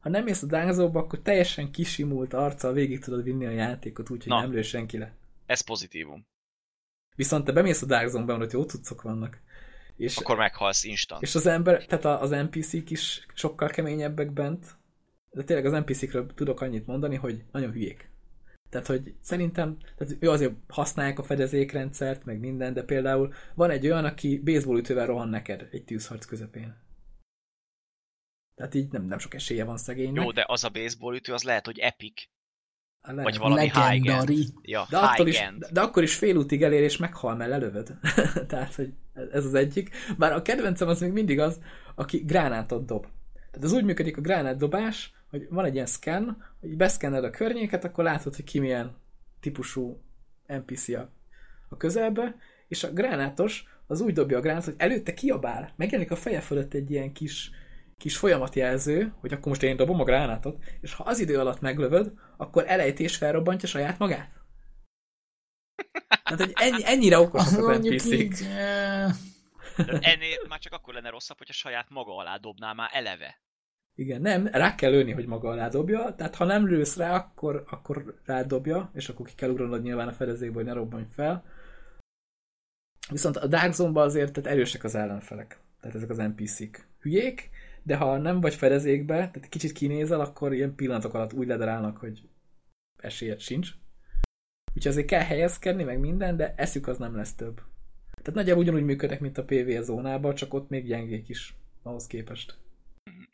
[0.00, 4.10] ha nem mész a Dark Zone-ba, akkor teljesen kisimult arccal végig tudod vinni a játékot,
[4.10, 5.12] úgyhogy nem lő senki le.
[5.46, 6.26] Ez pozitívum.
[7.16, 9.38] Viszont te bemész a Dark Zone-ba, ott jó cuccok vannak.
[9.96, 11.22] És, Akkor meghalsz instant.
[11.22, 14.66] és az ember, tehát az NPC-k is sokkal keményebbek bent,
[15.34, 18.12] de tényleg az NPC-kről tudok annyit mondani, hogy nagyon hülyék.
[18.70, 23.86] Tehát, hogy szerintem, tehát ő azért használják a fedezékrendszert, meg minden, de például van egy
[23.86, 26.82] olyan, aki baseballütővel rohan neked egy tűzharc közepén.
[28.54, 30.24] Tehát így nem, nem sok esélye van szegénynek.
[30.24, 32.22] Jó, de az a baseball ütő, az lehet, hogy epic.
[33.00, 33.30] Hát lehet.
[33.30, 34.46] Vagy valami high Legendary.
[34.62, 35.66] Ja, De, attól is, high-end.
[35.72, 37.98] de, akkor is félútig elér, és meghal, mert lelövöd.
[38.48, 38.92] Tehát, hogy
[39.32, 39.90] ez az egyik.
[40.18, 41.60] Bár a kedvencem az még mindig az,
[41.94, 43.06] aki gránátot dob.
[43.32, 47.84] Tehát az úgy működik a gránátdobás, hogy van egy ilyen scan, hogy beszkenned a környéket,
[47.84, 48.96] akkor látod, hogy ki milyen
[49.40, 50.02] típusú
[50.46, 51.10] NPC a,
[51.68, 52.36] a közelbe,
[52.68, 56.74] és a gránátos az úgy dobja a gránátot, hogy előtte kiabál, megjelenik a feje fölött
[56.74, 57.50] egy ilyen kis,
[57.96, 62.12] kis folyamatjelző, hogy akkor most én dobom a gránátot, és ha az idő alatt meglövöd,
[62.36, 64.30] akkor elejtés felrobbantja saját magát.
[66.22, 68.12] Tehát, hogy ennyi, ennyire okosak az NPC-k.
[68.12, 69.10] így, eh,
[69.76, 73.42] De ennél már csak akkor lenne rosszabb, hogyha saját maga alá dobná már eleve.
[73.96, 77.64] Igen, nem, rá kell lőni, hogy maga alá dobja, tehát ha nem lősz rá, akkor,
[77.70, 81.44] akkor rádobja, és akkor ki kell ugranod nyilván a fedezékből, hogy ne robbanj fel.
[83.10, 85.60] Viszont a Dark Zone-ban azért tehát erősek az ellenfelek.
[85.80, 87.50] Tehát ezek az NPC-k hülyék,
[87.82, 92.28] de ha nem vagy fedezékbe, tehát kicsit kinézel, akkor ilyen pillanatok alatt úgy ledarálnak, hogy
[92.96, 93.70] esélyed sincs.
[94.74, 97.60] Úgyhogy azért kell helyezkedni, meg minden, de eszük az nem lesz több.
[98.10, 102.63] Tehát nagyjából ugyanúgy működnek, mint a PvE zónában, csak ott még gyengék is ahhoz képest.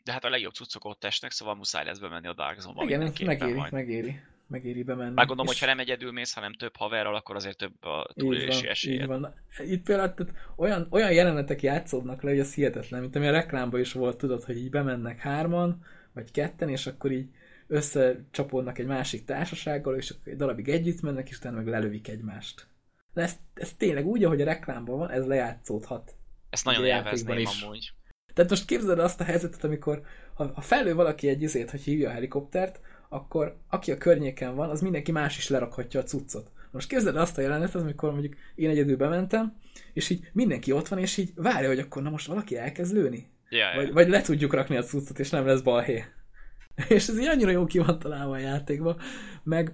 [0.03, 3.13] De hát a legjobb cuccok ott esnek, szóval muszáj lesz bemenni a Dark Zone-ba Igen,
[3.25, 3.71] megéri, majd.
[3.71, 4.19] megéri.
[4.47, 5.13] Megéri bemenni.
[5.13, 8.09] Már gondolom, És hogy ha nem egyedül mész, hanem több haverral, akkor azért több a
[8.13, 9.01] túlélési esélyed.
[9.01, 9.33] így van.
[9.57, 13.79] Itt például tehát olyan, olyan jelenetek játszódnak le, hogy az hihetetlen, mint ami a reklámban
[13.79, 17.29] is volt, tudod, hogy így bemennek hárman, vagy ketten, és akkor így
[17.67, 22.67] összecsapódnak egy másik társasággal, és akkor egy darabig együtt mennek, és utána meg lelövik egymást.
[23.13, 26.15] De ez, ez tényleg úgy, ahogy a reklámban van, ez lejátszódhat.
[26.49, 27.93] Ezt nagyon élvezném amúgy.
[28.33, 30.01] Tehát most képzeld el azt a helyzetet, amikor
[30.33, 32.79] ha, ha felő valaki egy izét, hogy hívja a helikoptert,
[33.09, 36.51] akkor aki a környéken van, az mindenki más is lerakhatja a cuccot.
[36.71, 39.57] Most képzeld el azt a jelenetet, amikor mondjuk én egyedül bementem,
[39.93, 43.27] és így mindenki ott van, és így várja, hogy akkor na most valaki elkezd lőni.
[43.49, 43.67] Ja.
[43.75, 46.03] Vagy, vagy le tudjuk rakni a cuccot, és nem lesz balhé.
[46.87, 48.97] És ez így annyira jó ki van találva a játékban.
[49.43, 49.73] Meg,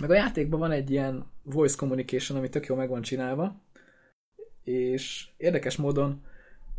[0.00, 3.62] meg a játékban van egy ilyen voice communication, ami tök jó meg van csinálva,
[4.62, 6.22] és érdekes módon,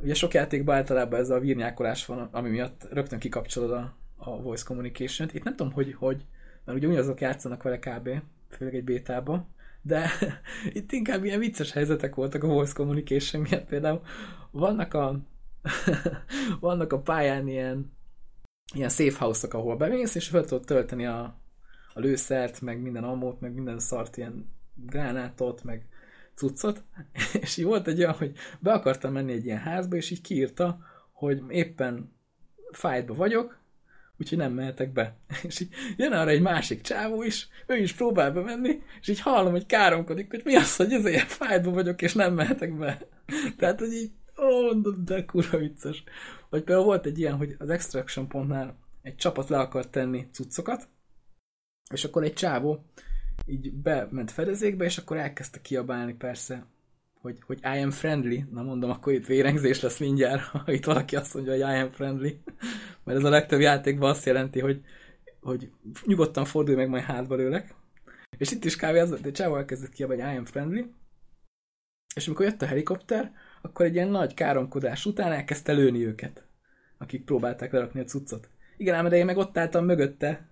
[0.02, 4.64] ugye sok játékban általában ez a vírnyákolás van, ami miatt rögtön kikapcsolod a, a voice
[4.65, 5.34] communication-t.
[5.34, 6.26] Itt nem tudom, hogy, hogy
[6.65, 8.10] mert ugye ugyanazok játszanak vele kb,
[8.49, 9.48] főleg egy bétába,
[9.82, 10.10] de
[10.73, 13.65] itt inkább ilyen vicces helyzetek voltak a voice communication miatt.
[13.65, 14.02] Például
[14.52, 15.19] vannak a
[16.60, 17.91] vannak a pályán ilyen
[18.73, 21.22] ilyen safe house-ok, ahol bemész, és fel tudod tölteni a,
[21.94, 25.88] a lőszert, meg minden ammót, meg minden szart, ilyen gránátot, meg
[26.41, 26.84] cuccot,
[27.41, 30.80] és így volt egy olyan, hogy be akartam menni egy ilyen házba, és így kiírta,
[31.11, 32.11] hogy éppen
[32.72, 33.59] fightba vagyok,
[34.19, 35.18] úgyhogy nem mehetek be.
[35.47, 39.51] És így jön arra egy másik csávó is, ő is próbál bemenni, és így hallom,
[39.51, 43.07] hogy káromkodik, hogy mi az, hogy ezért fájtban vagyok, és nem mehetek be.
[43.57, 44.73] Tehát, hogy így, ó,
[45.05, 46.03] de kurva vicces.
[46.49, 50.88] Vagy például volt egy ilyen, hogy az extraction pontnál egy csapat le akart tenni cuccokat,
[51.93, 52.85] és akkor egy csávó
[53.45, 56.65] így bement fedezékbe, és akkor elkezdte kiabálni persze,
[57.22, 58.43] hogy, hogy I am friendly.
[58.51, 61.89] Na mondom, akkor itt vérengzés lesz mindjárt, ha itt valaki azt mondja, hogy I am
[61.89, 62.30] friendly.
[63.03, 64.81] Mert ez a legtöbb játékban azt jelenti, hogy,
[65.41, 65.72] hogy
[66.05, 67.73] nyugodtan fordulj meg, majd hátba lőlek.
[68.38, 70.81] És itt is kávé az, de Csávó elkezdett ki, hogy I am friendly.
[72.15, 73.31] És amikor jött a helikopter,
[73.61, 76.45] akkor egy ilyen nagy káromkodás után elkezdte lőni őket,
[76.97, 78.49] akik próbálták lerakni a cuccot.
[78.77, 80.51] Igen, ám de én meg ott álltam mögötte.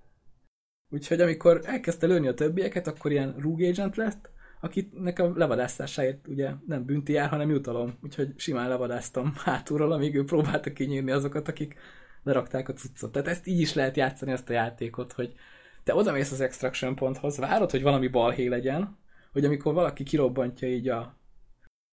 [0.90, 6.52] Úgyhogy amikor elkezdte lőni a többieket, akkor ilyen rogue agent lett, akinek a levadászásáért ugye
[6.68, 7.98] nem bünti jár, hanem jutalom.
[8.04, 11.76] Úgyhogy simán levadáztam hátulról, amíg ő próbálta kinyírni azokat, akik
[12.24, 13.12] lerakták a cuccot.
[13.12, 15.34] Tehát ezt így is lehet játszani ezt a játékot, hogy
[15.84, 18.98] te odamész az extraction ponthoz, várod, hogy valami balhé legyen,
[19.32, 21.19] hogy amikor valaki kirobbantja így a,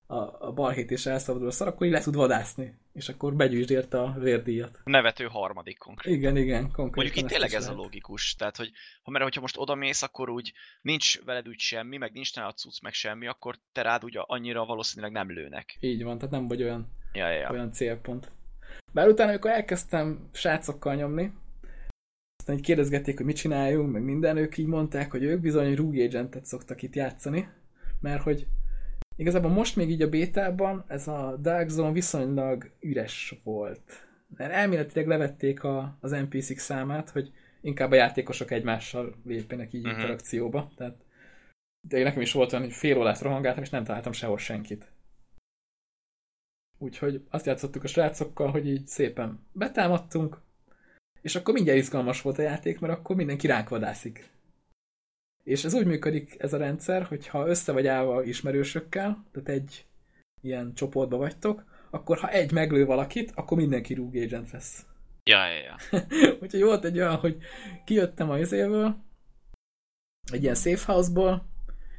[0.07, 3.70] a, a balhét és elszabadul a szar, akkor így le tud vadászni, és akkor begyűjtsd
[3.70, 4.81] érte a vérdíjat.
[4.85, 6.15] Nevető harmadik konkrét.
[6.15, 6.93] Igen, igen, konkrétan.
[6.95, 8.35] Mondjuk itt tényleg ez a logikus.
[8.35, 8.70] Tehát, hogy
[9.03, 10.53] ha, mert hogyha most odamész, akkor úgy
[10.83, 14.65] nincs veled úgy semmi, meg nincs nálad cucc, meg semmi, akkor te rád úgy annyira
[14.65, 15.77] valószínűleg nem lőnek.
[15.81, 17.51] Így van, tehát nem vagy olyan, ja, ja.
[17.51, 18.31] olyan célpont.
[18.93, 21.33] Bár utána, amikor elkezdtem srácokkal nyomni,
[22.39, 26.05] aztán így kérdezgették, hogy mit csináljunk, meg minden, ők így mondták, hogy ők bizony Rogue
[26.05, 27.49] Agentet szoktak itt játszani,
[28.01, 28.47] mert hogy
[29.16, 34.09] igazából most még így a bétában ez a Dark Zone viszonylag üres volt.
[34.36, 39.98] Mert elméletileg levették a, az NPC-k számát, hogy inkább a játékosok egymással lépjenek így uh-huh.
[39.98, 40.72] interakcióba.
[40.76, 40.97] Tehát
[41.88, 44.90] de nekem is volt olyan, hogy fél órát rohangáltam, és nem találtam sehol senkit.
[46.78, 50.40] Úgyhogy azt játszottuk a srácokkal, hogy így szépen betámadtunk,
[51.20, 54.30] és akkor mindjárt izgalmas volt a játék, mert akkor mindenki ránk vadászik.
[55.47, 59.86] És ez úgy működik ez a rendszer, hogy ha össze vagy állva ismerősökkel, tehát egy
[60.43, 64.86] ilyen csoportba vagytok, akkor ha egy meglő valakit, akkor mindenki Rogue Agent lesz.
[65.24, 66.01] Ja, ja, ja.
[66.43, 67.36] Úgyhogy volt egy olyan, hogy
[67.85, 68.97] kijöttem a izéből,
[70.32, 71.47] egy ilyen safe house-ból,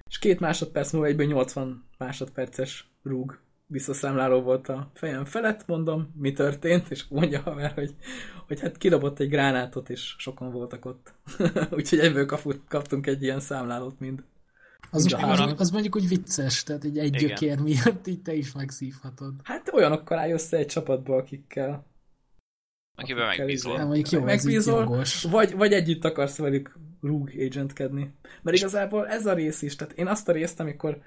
[0.09, 6.31] és két másodperc múlva egyből 80 másodperces rúg visszaszámláló volt a fejem felett, mondom, mi
[6.31, 7.95] történt, és mondja haver, hogy,
[8.47, 11.13] hogy hát kidobott egy gránátot, és sokan voltak ott.
[11.77, 14.23] Úgyhogy egyből kaput, kaptunk egy ilyen számlálót mind.
[14.91, 17.27] Az, Mind az, mondjuk úgy vicces, tehát egy, egy Igen.
[17.27, 19.33] gyökér miatt így te is megszívhatod.
[19.43, 21.85] Hát olyanokkal állj össze egy csapatba, akikkel
[22.99, 23.77] Akiben megbízol.
[23.77, 25.03] Nem, mondjuk jó, Megbízol.
[25.31, 28.13] Vagy, vagy együtt akarsz velük Rogue agentkedni.
[28.41, 31.01] Mert igazából ez a rész is, tehát én azt a részt, amikor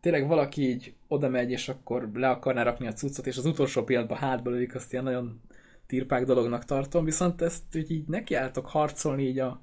[0.00, 3.84] tényleg valaki így oda megy, és akkor le akarná rakni a cuccot, és az utolsó
[3.84, 5.40] pillanatban hátba lövik, azt ilyen nagyon
[5.86, 9.60] tirpák dolognak tartom, viszont ezt úgy így nekiálltok harcolni így a,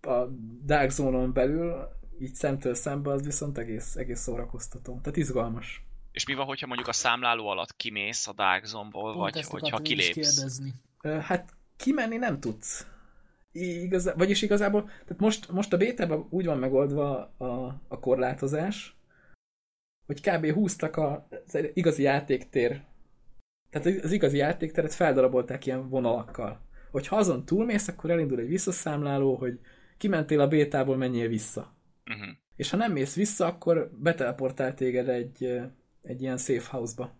[0.00, 0.26] a
[0.64, 1.88] Dark Zone-on belül,
[2.20, 4.98] így szemtől szembe, az viszont egész, egész szórakoztató.
[5.02, 5.84] Tehát izgalmas.
[6.12, 9.50] És mi van, hogyha mondjuk a számláló alatt kimész a Dark Zone-ból, Pont vagy ezt
[9.50, 10.60] hogyha kilépsz?
[11.20, 12.86] Hát kimenni nem tudsz.
[13.60, 18.96] Igazá, vagyis igazából, tehát most, most a bétában úgy van megoldva a, a korlátozás,
[20.06, 20.52] hogy kb.
[20.52, 22.82] húztak a, az igazi játéktér,
[23.70, 26.60] tehát az igazi játékteret feldarabolták ilyen vonalakkal.
[26.90, 29.60] Hogyha azon túlmész, akkor elindul egy visszaszámláló, hogy
[29.98, 31.74] kimentél a bétából, menjél vissza.
[32.10, 32.28] Uh-huh.
[32.56, 35.60] És ha nem mész vissza, akkor beteleportál téged egy,
[36.02, 37.14] egy ilyen safe house-ba.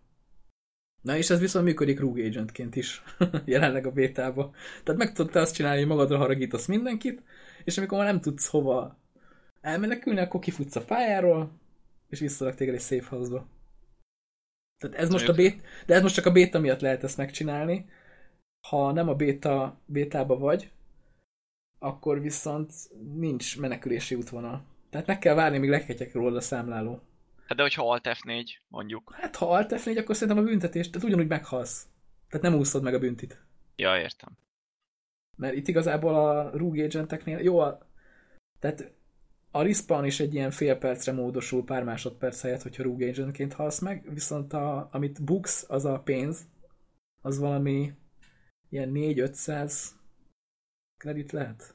[1.06, 3.02] Na és ez viszont működik Rogue Agentként is,
[3.44, 4.54] jelenleg a bétába.
[4.84, 7.22] Tehát meg tudtál azt csinálni, hogy magadra haragítasz mindenkit,
[7.64, 8.98] és amikor már nem tudsz hova
[9.60, 11.50] elmenekülni, akkor kifutsz a pályáról,
[12.08, 13.46] és visszarak téged egy safe house-ba.
[14.78, 17.86] Tehát ez most a bét, de ez most csak a béta miatt lehet ezt megcsinálni.
[18.68, 20.70] Ha nem a béta, bétába vagy,
[21.78, 22.72] akkor viszont
[23.14, 24.64] nincs menekülési útvonal.
[24.90, 27.00] Tehát meg kell várni, míg leketyek róla a számláló.
[27.46, 29.14] Hát de hogyha Alt F4, mondjuk.
[29.14, 31.86] Hát ha alt F4, akkor szerintem a büntetés, tehát ugyanúgy meghalsz.
[32.28, 33.44] Tehát nem úszod meg a büntit.
[33.76, 34.38] Ja, értem.
[35.36, 37.78] Mert itt igazából a Rogue Agenteknél, jó, a,
[38.58, 38.92] tehát
[39.50, 43.78] a respawn is egy ilyen fél percre módosul pár másodperc helyett, hogyha Rogue Agentként halsz
[43.78, 46.46] meg, viszont a, amit books, az a pénz,
[47.22, 47.92] az valami
[48.68, 49.72] ilyen 4-500
[50.96, 51.74] kredit lehet.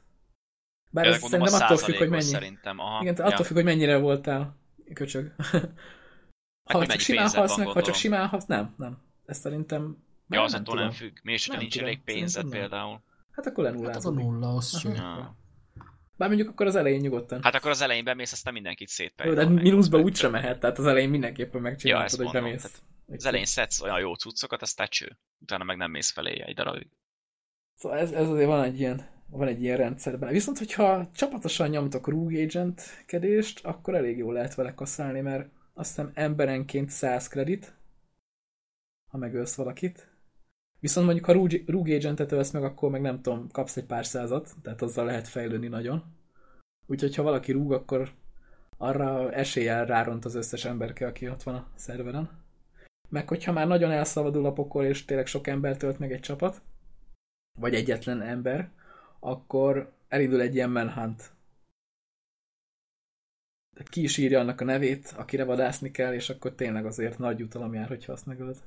[0.91, 2.22] Bár Ja, ez szerintem attól függ, hogy mennyi.
[2.22, 3.02] Szerintem, aha.
[3.02, 4.60] Igen, attól függ, hogy mennyire voltál
[4.93, 5.34] köcsög.
[6.72, 8.97] ha hogy csak simán halsz meg, ha csak simán halsz, nem, nem.
[9.26, 9.97] Ez szerintem
[10.30, 10.97] Ja, az nem attól nem tudom.
[10.99, 11.18] függ.
[11.23, 12.59] Mi is, Nem nincs tudom, elég pénzed nem.
[12.59, 13.01] például.
[13.31, 14.89] Hát akkor Hát az a nulla, az ső.
[14.93, 15.35] Ja.
[16.18, 17.43] Bár mondjuk akkor az elején nyugodtan.
[17.43, 19.45] Hát akkor az elején bemész, aztán mindenkit Jó, szétpejlel.
[19.45, 22.81] de mínuszba úgysem mehet, tehát az elején mindenképpen megcsinálod, ezt hogy bemész.
[23.07, 25.18] Az elején szedsz olyan jó cuccokat, aztán cső.
[25.39, 26.88] Utána meg nem mész felé egy darabig.
[27.76, 30.31] Szóval ez, ez azért van egy ilyen, van egy ilyen rendszerben.
[30.31, 35.89] Viszont, hogyha csapatosan nyomtok Rogue Agent kedést, akkor elég jól lehet vele kaszálni, mert azt
[35.89, 37.73] hiszem emberenként 100 kredit,
[39.11, 40.09] ha megölsz valakit.
[40.79, 44.05] Viszont mondjuk, ha Rogue Rogue Agentet ölsz meg, akkor meg nem tudom, kapsz egy pár
[44.05, 46.03] százat, tehát azzal lehet fejlődni nagyon.
[46.85, 48.11] Úgyhogy ha valaki rúg, akkor
[48.77, 52.29] arra eséllyel ráront az összes emberke, aki ott van a szerveren.
[53.09, 56.61] Meg hogyha már nagyon elszabadul a pokol, és tényleg sok ember tölt meg egy csapat,
[57.59, 58.71] vagy egyetlen ember,
[59.23, 61.31] akkor elindul egy ilyen manhunt.
[63.89, 67.73] Ki is írja annak a nevét, akire vadászni kell, és akkor tényleg azért nagy jutalom
[67.73, 68.57] jár, hogyha azt megöld.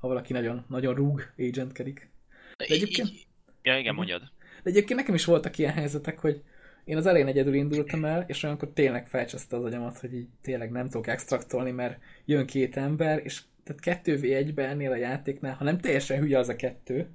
[0.00, 2.10] Ha valaki nagyon, nagyon rúg, agentkedik.
[2.56, 3.26] De egyébként-
[3.62, 4.20] Ja, igen, mondjad.
[4.62, 6.42] De egyébként nekem is voltak ilyen helyzetek, hogy
[6.84, 10.70] én az elején egyedül indultam el, és olyankor tényleg felcseszte az agyamat, hogy így tényleg
[10.70, 15.78] nem tudok extraktolni, mert jön két ember, és tehát 2v1-ben ennél a játéknál, ha nem
[15.78, 17.10] teljesen hülye az a kettő,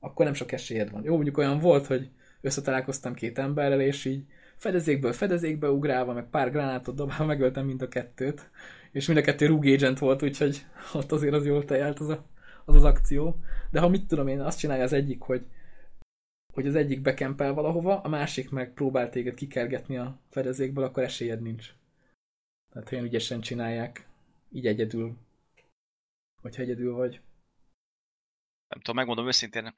[0.00, 1.04] akkor nem sok esélyed van.
[1.04, 2.10] Jó, mondjuk olyan volt, hogy
[2.40, 4.24] összetalálkoztam két emberrel, és így
[4.56, 8.50] fedezékből fedezékbe ugrálva, meg pár gránátot dobálva megöltem mind a kettőt,
[8.92, 12.24] és mind a kettő Rogue Agent volt, úgyhogy ott azért az jól tejelt az, a,
[12.64, 13.40] az az akció.
[13.70, 15.44] De ha mit tudom én, azt csinálja az egyik, hogy
[16.52, 21.42] hogy az egyik bekempel valahova, a másik meg próbál téged kikergetni a fedezékből, akkor esélyed
[21.42, 21.74] nincs.
[22.72, 24.08] Tehát olyan ügyesen csinálják,
[24.52, 25.16] így egyedül.
[26.42, 27.20] Hogyha egyedül vagy.
[28.68, 29.74] Nem tudom, megmondom őszintén,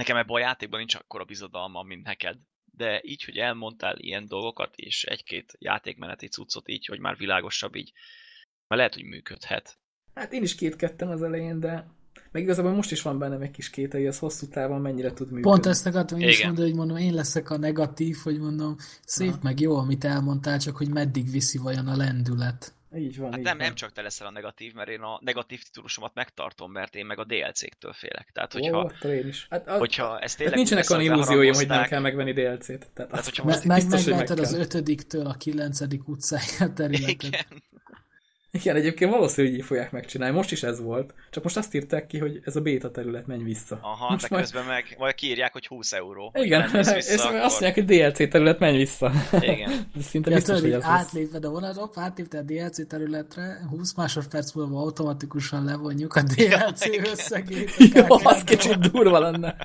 [0.00, 2.36] nekem ebben a játékban nincs akkora bizodalma, mint neked.
[2.72, 7.92] De így, hogy elmondtál ilyen dolgokat, és egy-két játékmeneti cuccot így, hogy már világosabb így,
[8.66, 9.78] már lehet, hogy működhet.
[10.14, 11.86] Hát én is kétkedtem az elején, de
[12.30, 15.42] meg igazából most is van bennem egy kis kételj, az hosszú távon mennyire tud működni.
[15.50, 16.46] Pont ezt akartam én is Igen.
[16.46, 19.38] mondani, hogy mondom, én leszek a negatív, hogy mondom, szép Aha.
[19.42, 22.74] meg jó, amit elmondtál, csak hogy meddig viszi vajon a lendület.
[22.96, 23.66] Így van, Hát így nem, van.
[23.66, 27.18] nem csak te leszel a negatív, mert én a negatív titulusomat megtartom, mert én meg
[27.18, 28.30] a DLC-któl félek.
[28.32, 29.46] Tehát, Ó, hogyha, attól én is.
[29.50, 32.90] Hát, az, hogyha ez hát tényleg nincsenek olyan illúzióim, hogy nem kell megvenni DLC-t.
[32.94, 37.22] Tehát azt, hogyha Me- meg biztos, hogy meg az ötödiktől a kilencedik utcáig a területet.
[37.22, 37.62] Igen.
[38.52, 40.36] Igen, egyébként valószínű, hogy így fogják megcsinálni.
[40.36, 41.14] Most is ez volt.
[41.30, 43.78] Csak most azt írták ki, hogy ez a béta terület, menj vissza.
[43.82, 44.42] Aha, most de majd...
[44.42, 46.32] közben meg majd kiírják, hogy 20 euró.
[46.34, 47.40] Igen, és vissza, azt akkor...
[47.40, 49.12] mondják, hogy DLC terület, menj vissza.
[49.40, 49.70] Igen.
[50.10, 50.84] Szinte Ja, biztos, hogy lesz.
[50.84, 57.06] átléped a vonatot, átlépted a DLC területre, 20 másodperc múlva automatikusan levonjuk a DLC igen.
[57.10, 57.70] összegét.
[57.94, 59.56] Jó, az kicsit durva lenne.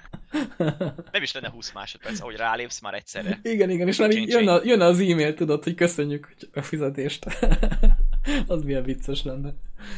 [1.11, 3.39] Nem is lenne 20 másodperc, ahogy rálépsz már egyszerre.
[3.41, 7.25] Igen, igen, és már jön, a, jön az e-mail, tudod, hogy köszönjük a fizetést.
[8.47, 9.53] az milyen vicces lenne.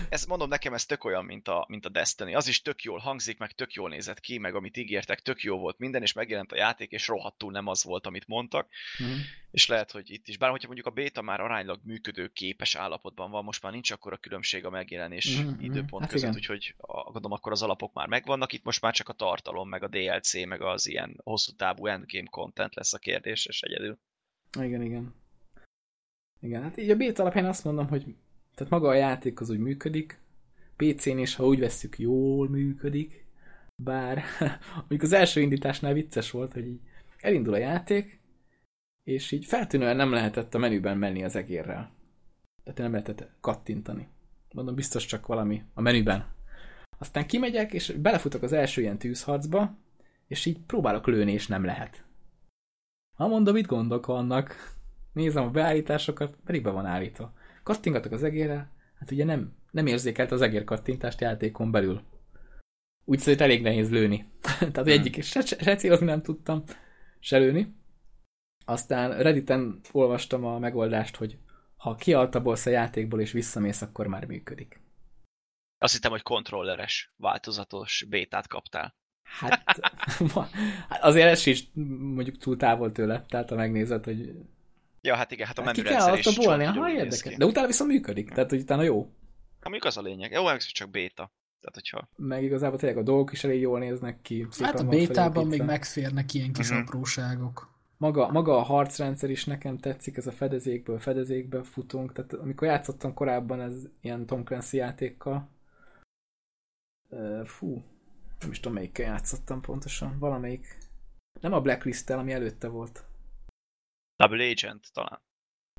[0.09, 2.35] Ez mondom nekem, ez tök olyan, mint a, mint a Destiny.
[2.35, 5.57] Az is tök jól hangzik, meg tök jól nézett ki, meg amit ígértek, tök jó
[5.57, 8.67] volt minden, és megjelent a játék, és rohadtul nem az volt, amit mondtak.
[8.97, 9.09] Mhm.
[9.51, 10.37] És lehet, hogy itt is.
[10.37, 14.13] Bár hogyha mondjuk a beta már aránylag működő képes állapotban van, most már nincs akkor
[14.13, 15.63] a különbség a megjelenés Mhm, mhm.
[15.63, 16.39] időpont Hát között, igen.
[16.39, 16.75] úgyhogy
[17.05, 20.45] gondolom akkor az alapok már megvannak, itt most már csak a tartalom, meg a DLC,
[20.45, 23.99] meg az ilyen hosszú távú endgame content lesz a kérdéses egyedül.
[24.59, 25.13] Igen, igen.
[26.39, 28.15] Igen, hát így a beta alapján azt mondom, hogy
[28.55, 30.19] tehát maga a játék az úgy működik,
[30.75, 33.25] PC-n is, ha úgy vesszük, jól működik,
[33.83, 34.23] bár
[34.75, 36.79] mondjuk az első indításnál vicces volt, hogy így
[37.17, 38.19] elindul a játék,
[39.03, 41.91] és így feltűnően nem lehetett a menüben menni az egérrel.
[42.63, 44.07] Tehát nem lehetett kattintani.
[44.53, 46.25] Mondom, biztos csak valami a menüben.
[46.97, 49.77] Aztán kimegyek, és belefutok az első ilyen tűzharcba,
[50.27, 52.03] és így próbálok lőni, és nem lehet.
[53.17, 54.76] Ha mondom, mit gondok vannak?
[55.17, 57.33] Nézem a beállításokat, pedig be van állítva.
[57.63, 62.01] Kattingatok az egérre, hát ugye nem, nem érzékelt az egér kattintást játékon belül.
[63.05, 64.31] Úgy szóval elég nehéz lőni.
[64.59, 64.87] Tehát Hmm.
[64.87, 66.63] egyik, se, se, célozni nem tudtam,
[67.19, 67.75] se lőni.
[68.65, 71.37] Aztán Redditen olvastam a megoldást, hogy
[71.75, 74.81] ha kialtabolsz a játékból és visszamész, akkor már működik.
[75.77, 78.95] Azt hittem, hogy kontrolleres, változatos bétát kaptál.
[79.23, 79.63] Hát,
[80.89, 81.69] hát azért ez is
[81.99, 84.33] mondjuk túl távol tőle, tehát ha megnézed, hogy
[85.07, 87.13] Ja, hát igen, hát a hát ki kell menürendszer is altabolni, csomó ha ugyanúgy néz
[87.13, 87.37] érdekes.
[87.37, 88.97] De utána viszont működik, tehát hogy utána jó.
[89.59, 90.31] Ha mondjuk az a lényeg.
[90.31, 91.31] Jó, ez csak béta.
[91.61, 92.09] Tehát, hogyha...
[92.15, 94.47] meg igazából tényleg a dolgok is elég jól néznek ki.
[94.59, 96.79] Hát a bétában még megférnek ilyen kis Mhm.
[96.79, 97.75] apróságok.
[97.97, 103.13] Maga, maga a harcrendszer is nekem tetszik, ez a fedezékből fedezékbe futunk, tehát amikor játszottam
[103.13, 105.49] korábban ez ilyen Tom Clancy játékkal,
[107.09, 107.83] uh, fú,
[108.39, 110.77] nem is tudom melyikkel játszottam pontosan, valamelyik,
[111.41, 113.06] nem a Blacklist-tel, ami előtte volt.
[114.17, 115.21] Double Agent talán.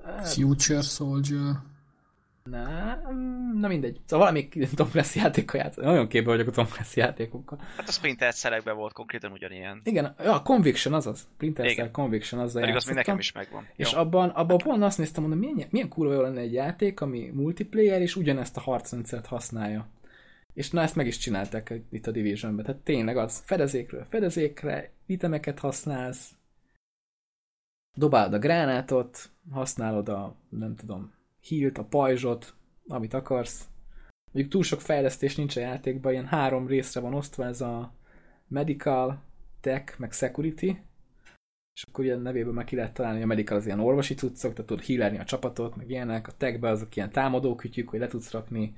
[0.04, 1.54] Hát, Future Soldier.
[2.42, 4.00] na, mm, na mindegy.
[4.06, 5.90] Szóval valamelyik Tom Clancy játékkal játszottam.
[5.90, 7.58] Nagyon képbe vagyok a Tom Clancy játékokkal.
[7.76, 9.80] Hát a Splinter Cell-ekben volt konkrétan ugyanilyen.
[9.84, 11.28] Igen, ja, a Conviction azaz.
[11.34, 11.90] Splinter Cell.
[11.90, 13.66] Conviction azzal Pedig az még nekem is megvan.
[13.76, 13.98] És Jó.
[13.98, 18.00] abban, abban pont azt néztem, mondom, milyen, milyen kurva jó lenne egy játék, ami multiplayer,
[18.00, 19.88] és ugyanezt a harcrendszert használja.
[20.54, 22.64] És na ezt meg is csinálták itt a Divisionben.
[22.64, 26.37] Tehát tényleg az, fedezékről fedezékre, itemeket használsz,
[27.94, 32.54] dobálod a gránátot, használod a, nem tudom, hílt, a pajzsot,
[32.86, 33.68] amit akarsz.
[34.32, 37.92] Mondjuk túl sok fejlesztés nincs a játékban, ilyen három részre van osztva, ez a
[38.48, 39.22] medical,
[39.60, 40.70] tech, meg security,
[41.74, 44.66] és akkor ilyen nevében meg ki lehet találni, a medical az ilyen orvosi cuccok, tehát
[44.66, 48.74] tudod healerni a csapatot, meg ilyenek, a techbe azok ilyen támadókütyük, hogy le tudsz rakni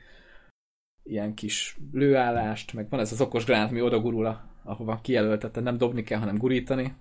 [1.03, 6.03] ilyen kis lőállást, meg van ez az okos gránát, ami odagurul, ahova kijelöltet, nem dobni
[6.03, 6.95] kell, hanem gurítani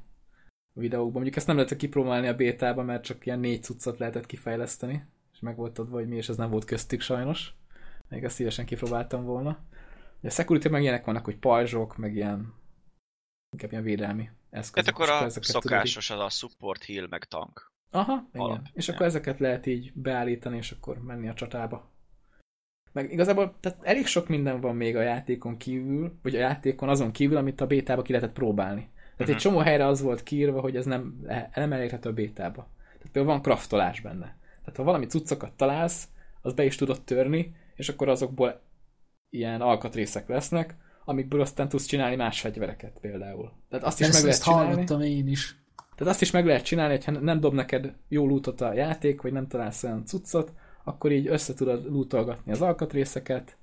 [0.74, 1.14] videókban.
[1.14, 5.40] Mondjuk ezt nem lehetett kipróbálni a bétában, mert csak ilyen négy cuccot lehetett kifejleszteni, és
[5.40, 7.54] meg volt adva, hogy mi, és ez nem volt köztük sajnos.
[8.08, 9.60] Még ezt szívesen kipróbáltam volna.
[10.24, 12.54] A security meg ilyenek vannak, hogy pajzsok, meg ilyen
[13.52, 14.98] inkább ilyen védelmi eszközök.
[14.98, 17.72] Hát akkor a szokásos az a support, heal, meg tank.
[17.92, 18.46] Aha, igen.
[18.46, 18.66] Alap.
[18.74, 18.94] És ja.
[18.94, 21.92] akkor ezeket lehet így beállítani, és akkor menni a csatába.
[22.92, 27.12] Meg igazából tehát elég sok minden van még a játékon kívül, vagy a játékon azon
[27.12, 28.90] kívül, amit a bétába ki lehetett próbálni.
[29.20, 29.46] Tehát uh-huh.
[29.46, 29.56] egy mhm.
[29.56, 31.26] csomó helyre az volt kiírva, hogy ez nem,
[31.56, 32.68] nem elérhető a bétába.
[32.82, 34.38] Tehát például van kraftolás benne.
[34.60, 36.08] Tehát ha valami cuccokat találsz,
[36.42, 38.62] az be is tudod törni, és akkor azokból
[39.30, 40.76] ilyen alkatrészek lesznek,
[41.06, 43.52] amikből aztán tudsz csinálni más fegyvereket például.
[43.70, 44.72] Tehát azt is ezt, meg lehet ezt csinálni.
[44.72, 45.56] hallottam én is.
[45.96, 49.32] Tehát azt is meg lehet csinálni, hogyha nem dob neked jó lootot a játék, vagy
[49.32, 53.58] nem találsz olyan cuccot, akkor így össze tudod lootolgatni az alkatrészeket,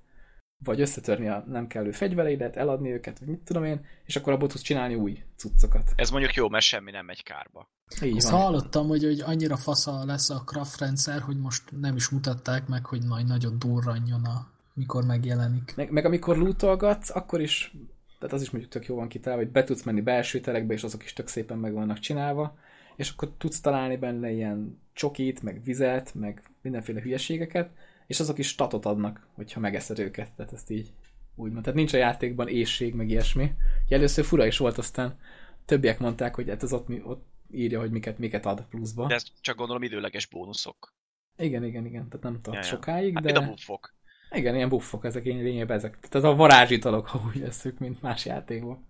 [0.64, 4.48] vagy összetörni a nem kellő fegyvereidet, eladni őket, vagy mit tudom én, és akkor abból
[4.48, 5.92] tudsz csinálni új cuccokat.
[5.96, 7.68] Ez mondjuk jó, mert semmi nem megy kárba.
[8.02, 8.40] Így Azt van.
[8.40, 12.84] hallottam, hogy, hogy annyira fasza lesz a craft rendszer, hogy most nem is mutatták meg,
[12.86, 15.72] hogy majd nagyon durranjon a mikor megjelenik.
[15.76, 17.76] Meg, meg amikor lootolgatsz, akkor is,
[18.18, 20.82] tehát az is mondjuk tök jó van kitalálva, hogy be tudsz menni belső terekbe, és
[20.82, 22.58] azok is tök szépen meg vannak csinálva,
[22.96, 27.70] és akkor tudsz találni benne ilyen csokit, meg vizet, meg mindenféle hülyeségeket,
[28.06, 30.92] és azok is statot adnak, hogyha megeszed őket, tehát ezt így
[31.34, 31.62] úgymond.
[31.62, 33.52] Tehát nincs a játékban ésség, meg ilyesmi.
[33.88, 35.18] először fura is volt, aztán
[35.64, 39.06] többiek mondták, hogy hát az ott, ott írja, hogy miket, miket ad pluszba.
[39.06, 40.94] De ez csak gondolom időleges bónuszok.
[41.38, 43.38] Igen, igen, igen, tehát nem tart ja, sokáig, hát de...
[43.38, 43.94] a buffok.
[44.30, 45.98] Igen, ilyen buffok, ezek én lényegében ezek.
[46.08, 48.86] Tehát a varázsitalok, ha úgy veszük, mint más játékban.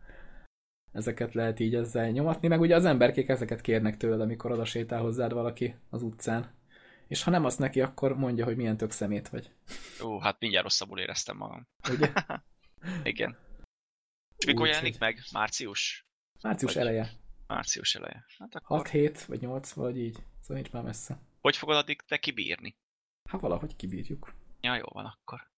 [0.92, 5.00] Ezeket lehet így ezzel nyomatni, meg ugye az emberkék ezeket kérnek tőled, amikor oda sétál
[5.00, 6.50] hozzád valaki az utcán.
[7.08, 9.50] És ha nem azt neki, akkor mondja, hogy milyen tök szemét vagy.
[10.02, 11.68] Ó, hát mindjárt rosszabbul éreztem magam.
[11.90, 12.12] Ugye?
[13.12, 13.36] Igen.
[14.36, 15.20] És mikor jelenik meg?
[15.32, 16.06] Március?
[16.42, 16.82] Március vagy...
[16.82, 17.10] eleje.
[17.46, 18.24] Március eleje.
[18.38, 18.76] Hát akkor...
[18.76, 20.16] 6 hét vagy 8 vagy így.
[20.40, 21.18] Szóval nincs már messze.
[21.40, 22.76] Hogy fogod addig te kibírni?
[23.30, 24.34] Hát valahogy kibírjuk.
[24.60, 25.50] Ja, jó van akkor.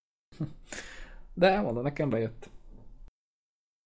[1.35, 2.49] De mondom, nekem bejött.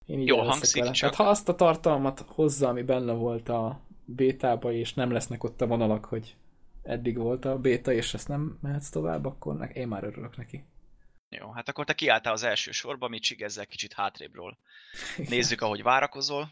[0.07, 0.93] Én így jó hangzik, vele.
[0.93, 1.11] csak...
[1.11, 5.61] Tehát, ha azt a tartalmat hozza, ami benne volt a bétába, és nem lesznek ott
[5.61, 6.37] a vonalak, hogy
[6.83, 10.65] eddig volt a béta, és ezt nem mehetsz tovább, akkor én már örülök neki.
[11.29, 14.57] Jó, hát akkor te kiálltál az első sorba, mi csigezzel kicsit hátrébről.
[15.29, 16.51] Nézzük, ahogy várakozol.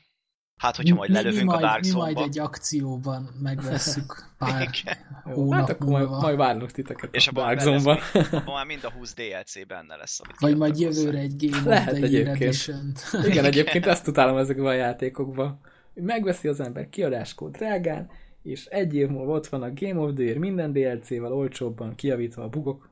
[0.61, 2.07] Hát, hogyha majd lelövünk mi, mi a Dark Zone-ba.
[2.07, 4.71] Mi majd egy akcióban megveszük pár
[5.23, 7.99] hónap Hát akkor majd, majd várnak titeket és a Dark Zone-ban.
[8.31, 10.21] Abban már mind a 20 DLC benne lesz.
[10.21, 13.03] Amit Vagy majd jövőre egy Game Lehet of the egyébként.
[13.25, 15.61] Igen, egyébként ezt utálom ezekben a játékokban.
[15.95, 18.11] Megveszi az ember kiadáskód drágán,
[18.43, 22.43] és egy év múlva ott van a Game of the Year minden DLC-vel olcsóbban kiavítva
[22.43, 22.91] a bugok.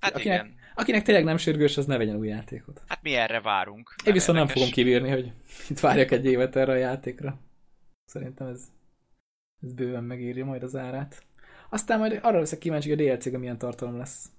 [0.00, 0.56] Hát akinek, igen.
[0.74, 2.82] Akinek tényleg nem sürgős, az ne vegyen új játékot.
[2.86, 3.94] Hát mi erre várunk.
[4.04, 4.54] Én viszont érdekes.
[4.54, 5.32] nem fogom kibírni, hogy
[5.70, 7.40] itt várjak egy évet erre a játékra.
[8.04, 8.72] Szerintem ez,
[9.62, 11.24] ez bőven megírja majd az árát.
[11.70, 14.30] Aztán majd arra leszek kíváncsi, hogy a DLC-ga milyen tartalom lesz.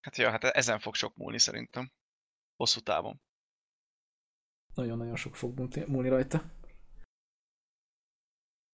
[0.00, 1.90] Hát ja, hát ezen fog sok múlni szerintem.
[2.56, 3.20] Hosszú távon.
[4.74, 6.57] Nagyon-nagyon sok fog múlni rajta.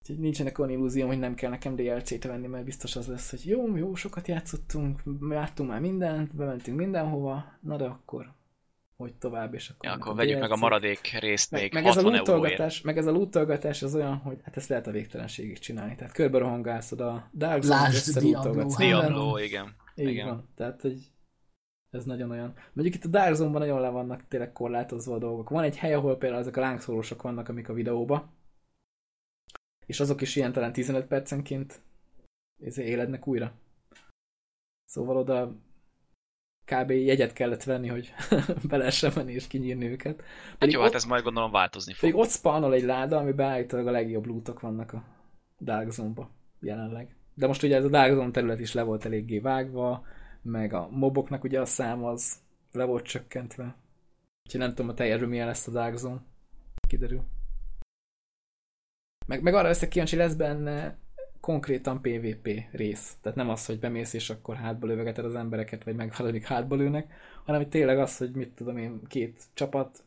[0.05, 3.47] Úgyhogy nincsenek olyan illúzióm, hogy nem kell nekem DLC-t venni, mert biztos az lesz, hogy
[3.47, 8.33] jó, jó, sokat játszottunk, jártunk már mindent, bementünk mindenhova, na de akkor
[8.97, 9.89] hogy tovább, és akkor...
[9.89, 13.07] Ja, akkor vegyük meg a maradék részt meg, még meg ez a lootolgatás, meg ez
[13.07, 15.95] a lootolgatás az olyan, hogy hát ezt lehet a végtelenségig csinálni.
[15.95, 19.75] Tehát körbe rohangászod a Dark Zone-t, Diablo, Diablo, igen.
[19.95, 20.27] Így igen.
[20.27, 20.49] van.
[20.57, 20.99] Tehát, hogy
[21.91, 22.55] ez nagyon olyan.
[22.73, 25.51] Mondjuk itt a Dark Zone-ban nagyon le vannak tényleg korlátozva a dolgok.
[25.51, 28.33] Van egy hely, ahol például ezek a lángszórosok vannak, amik a videóba,
[29.87, 31.81] és azok is ilyen talán 15 percenként
[32.77, 33.53] élednek újra.
[34.85, 35.57] Szóval oda
[36.65, 36.91] kb.
[36.91, 38.15] jegyet kellett venni, hogy
[38.69, 40.23] be lehessen menni és kinyírni őket.
[40.59, 42.01] Hát jó, hát ott, hát ez majd gondolom változni fog.
[42.01, 45.05] Pedig ott spawnol egy láda, ami állítólag a legjobb lootok vannak a
[45.61, 46.31] Dark Zone-ba
[46.61, 47.17] jelenleg.
[47.35, 50.07] De most ugye ez a Dark Zone terület is le volt eléggé vágva,
[50.43, 52.37] meg a moboknak ugye a szám az
[52.73, 53.77] le volt csökkentve.
[54.45, 56.23] Úgyhogy nem tudom, a teljes milyen lesz a Dark Zone.
[56.89, 57.25] Kiderül.
[59.27, 60.97] Meg, meg arra leszek kíváncsi, lesz benne
[61.41, 63.17] konkrétan PvP rész.
[63.21, 67.13] Tehát nem az, hogy bemész és akkor hátba lövögeted az embereket, vagy megveledik hátba lőnek,
[67.45, 70.05] hanem hogy tényleg az, hogy mit tudom én, két csapat,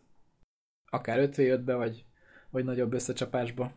[0.89, 2.05] akár 5 v be vagy,
[2.49, 3.71] vagy nagyobb összecsapásba.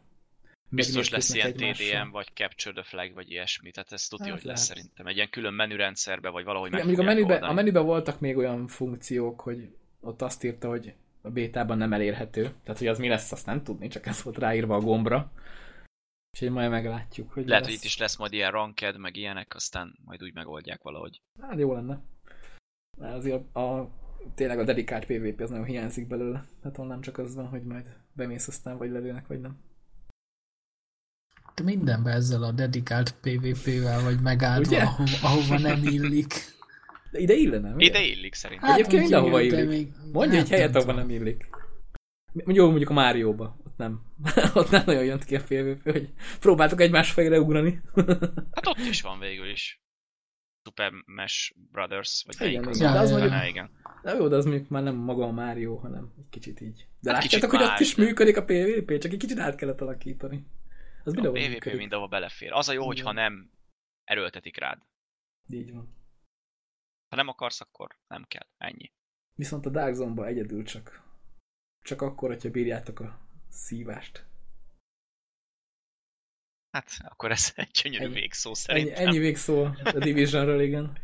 [0.69, 3.71] Biztos lesz ilyen TDM, vagy Capture the Flag, vagy ilyesmi.
[3.71, 4.77] Tehát ez tudja, Hát hogy lesz lehet.
[4.77, 5.07] szerintem.
[5.07, 8.37] Egy ilyen külön menürendszerbe, vagy valahogy meg Igen, mondjuk a menüben, a menüben voltak még
[8.37, 12.43] olyan funkciók, hogy ott azt írta, hogy a bétában nem elérhető.
[12.43, 15.33] Tehát, hogy az mi lesz, azt nem tudni, csak ez volt ráírva a gombra.
[16.33, 17.71] Úgyhogy majd meglátjuk, hogy Lehet, lesz.
[17.73, 21.23] hogy itt is lesz majd ilyen ranked, meg ilyenek, aztán majd úgy megoldják valahogy.
[21.41, 22.01] Hát jó lenne.
[22.99, 23.91] Mert azért a, a,
[24.35, 26.45] tényleg a dedikált PvP az nagyon hiányzik belőle.
[26.63, 29.59] Hát ahol nem csak az van, hogy majd bemész aztán vagy lelőnek, vagy nem.
[31.55, 34.83] De mindenben ezzel a dedikált PvP-vel vagy megáldva, Ugye?
[34.83, 36.35] ahova, ahova nem illik.
[37.11, 37.87] De ide illene, ugye?
[37.87, 38.69] Ide illik szerintem.
[38.69, 39.69] Hát, Egyébként mindenhova illik.
[39.69, 41.49] még- Mondja hát egy helyet, ahol nem illik.
[42.33, 43.57] Mondjuk, jó, mondjuk a Márióba.
[43.67, 44.01] Ott nem.
[44.55, 46.11] ott nem nagyon jött ki a PvP, hogy
[46.41, 47.81] próbáltok egymás fejre ugrani.
[48.55, 49.81] Hát ott is van végül is.
[50.69, 52.77] Super Smash Brothers, vagy Igen, melyik az?
[52.81, 53.71] igen, de az Aha, mondjuk- igen.
[54.03, 56.87] De jó, de az mondjuk már nem maga a Mario, hanem egy kicsit így.
[57.01, 59.55] De Hát látjátok, hogy ott más, is de- működik a PvP, csak egy kicsit át
[59.55, 60.47] kellett alakítani.
[61.05, 61.79] Az A PvP működik.
[61.79, 62.53] mindenhol belefér.
[62.53, 63.51] Az a jó, hogyha nem
[64.05, 64.79] erőltetik rád.
[65.49, 65.95] Így van.
[67.11, 68.47] Ha nem akarsz, akkor nem kell.
[68.57, 68.93] Ennyi.
[69.35, 71.03] Viszont a Dark Zone-ba egyedül csak.
[71.85, 73.19] Csak akkor, hogyha bírjátok a
[73.49, 74.25] szívást.
[76.71, 78.15] Hát, akkor ez egy gyönyörű Ennyi.
[78.15, 79.07] végszó Ennyi, szerintem.
[79.07, 80.99] ennyi végszó a Divisionről, igen.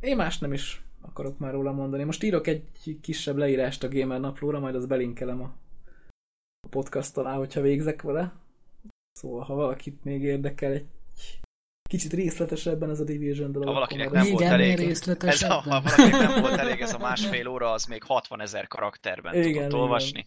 [0.00, 2.04] Én más nem is akarok már róla mondani.
[2.04, 5.56] Most írok egy kisebb leírást a Gamer naplóra, majd az belinkelem a,
[6.60, 8.32] a podcast alá, hogyha végzek vele.
[9.12, 10.86] Szóval, ha valakit még érdekel egy
[11.96, 13.68] kicsit részletesebben ez a Division dolog.
[13.68, 14.80] Ha valakinek nem volt elég.
[15.18, 18.66] Ez a, ha valakinek nem volt elég ez a másfél óra, az még 60 ezer
[18.66, 19.80] karakterben Igen, tudott igen.
[19.80, 20.24] olvasni.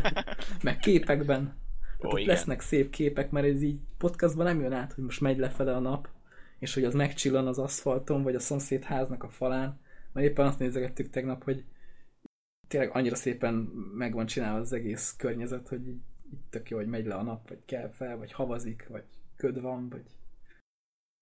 [0.62, 1.62] meg képekben.
[1.96, 2.34] Ó, Tehát igen.
[2.34, 5.80] lesznek szép képek, mert ez így podcastban nem jön át, hogy most megy lefele a
[5.80, 6.08] nap,
[6.58, 9.80] és hogy az megcsillan az aszfalton, vagy a szomszéd háznak a falán.
[10.12, 11.64] Mert éppen azt nézegettük tegnap, hogy
[12.68, 13.54] tényleg annyira szépen
[13.94, 16.00] meg van csinálva az egész környezet, hogy így,
[16.32, 19.04] így tök jó, hogy megy le a nap, vagy kell fel, vagy havazik, vagy
[19.36, 20.04] köd van, vagy,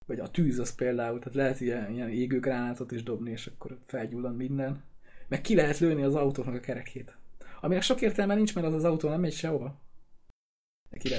[0.06, 4.34] vagy a tűz az például, tehát lehet ilyen, ilyen égőgránátot is dobni, és akkor felgyullan
[4.34, 4.82] minden.
[5.28, 7.16] Meg ki lehet lőni az autóknak a kerekét.
[7.60, 9.80] Aminek sok értelme nincs, mert az az autó nem megy sehova.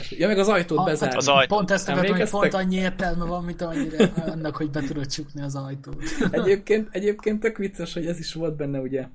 [0.09, 1.15] Ja, meg az ajtót Ah, bezárni.
[1.15, 1.55] Az ajtó.
[1.55, 5.41] Pont ezt akartam, hogy pont annyi értelme van, mint amennyire annak, hogy be tudod csukni
[5.41, 6.03] az ajtót.
[6.31, 9.07] Egyébként, egyébként tök vicces, hogy ez is volt benne ugye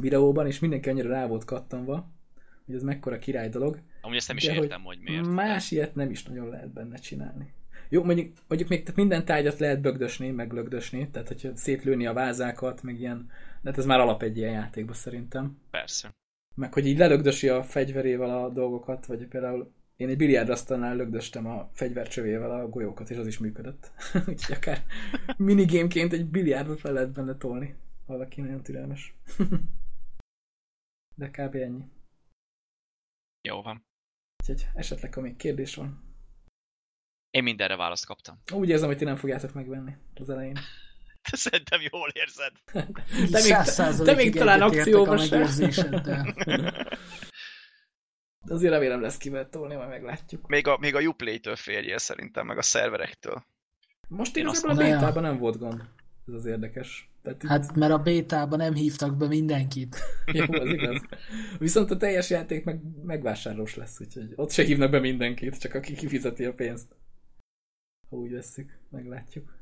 [0.00, 2.08] videóban, és mindenki annyira rá volt kattanva,
[2.66, 3.78] hogy ez mekkora király dolog.
[4.00, 5.26] Amúgy ezt nem is De hogy értem, hogy miért.
[5.26, 7.52] Más ilyet nem is nagyon lehet benne csinálni.
[7.88, 12.12] Jó, mondjuk, mondjuk még tehát minden tárgyat lehet bögdösni, meg lögdösni, tehát hogyha szétlőni a
[12.12, 13.26] vázákat, meg ilyen,
[13.62, 15.58] de hát ez már alap egy ilyen játékban szerintem.
[15.70, 16.10] Persze.
[16.54, 21.70] Meg hogy így lelögdösi a fegyverével a dolgokat, vagy például én egy biliárdasztalnál lögdöstem a
[21.72, 23.90] fegyvercsövével a golyókat, és az is működött.
[24.28, 24.84] Úgyhogy akár
[25.36, 27.76] minigémként egy biliárdot le lehet benne tolni.
[28.06, 29.14] Valaki nagyon türelmes.
[31.16, 31.54] De kb.
[31.54, 31.84] ennyi.
[33.48, 33.84] Jó van.
[34.42, 36.07] Úgyhogy esetleg, ha még kérdés van.
[37.30, 38.42] Én mindenre választ kaptam.
[38.52, 40.58] Úgy érzem, hogy ti nem fogjátok megvenni az elején.
[41.22, 42.52] Szerintem jól érzed.
[43.30, 45.36] Te még- te még talán egyetértek akcióba a se.
[45.36, 46.34] megérzéseddel.
[48.46, 50.48] De azért remélem lesz kivel tolni, majd meglátjuk.
[50.48, 53.44] Még a, még a Uplay-től férjél szerintem, meg a szerverektől.
[54.08, 55.84] Most Én igazából a bétában nem volt gond.
[56.26, 57.10] Ez az érdekes.
[57.22, 59.96] Tehát Hát mert a bétában nem hívtak be mindenkit.
[60.32, 61.02] Jó, az igaz.
[61.58, 65.94] Viszont a teljes játék meg megvásárlós lesz, úgyhogy ott se hívnak be mindenkit, csak aki
[65.94, 66.96] kifizeti a pénzt.
[68.08, 69.56] Ha úgy vesszük, meglátjuk.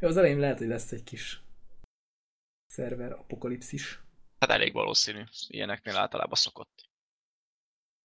[0.00, 1.42] Jó, az elején lehet, hogy lesz egy kis
[2.66, 4.02] szerver apokalipszis.
[4.38, 5.22] Hát elég valószínű.
[5.48, 6.88] Ilyeneknél általában szokott.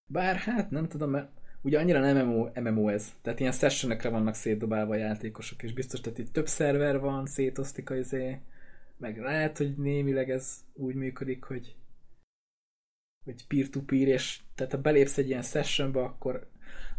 [0.10, 1.32] Bár hát nem tudom, mert
[1.62, 3.14] ugye annyira nem MMO, MMO ez.
[3.22, 7.90] Tehát ilyen sessionekre vannak szétdobálva a játékosok, és biztos, tehát itt több szerver van, szétosztik
[7.90, 8.42] a izé,
[8.98, 11.76] meg lehet, hogy némileg ez úgy működik, hogy
[13.24, 16.50] hogy peer-to-peer, és tehát ha belépsz egy ilyen sessionbe, akkor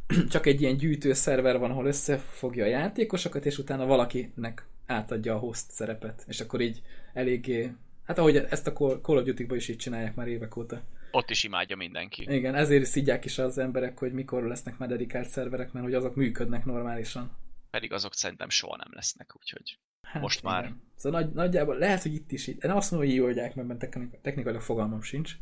[0.30, 5.38] csak egy ilyen gyűjtő szerver van, ahol összefogja a játékosokat, és utána valakinek átadja a
[5.38, 7.72] host szerepet, és akkor így eléggé,
[8.04, 10.82] hát ahogy ezt a Call of duty is így csinálják már évek óta.
[11.10, 12.26] Ott is imádja mindenki.
[12.28, 16.14] Igen, ezért szidják is az emberek, hogy mikor lesznek már dedikált szerverek, mert hogy azok
[16.14, 17.30] működnek normálisan.
[17.70, 20.72] Pedig azok szerintem soha nem lesznek, úgyhogy Hát, Most már.
[20.96, 22.56] Szóval nagy, nagyjából lehet, hogy itt is így.
[22.60, 25.32] Nem azt mondom, hogy így oldják mert technik- technikailag fogalmam sincs,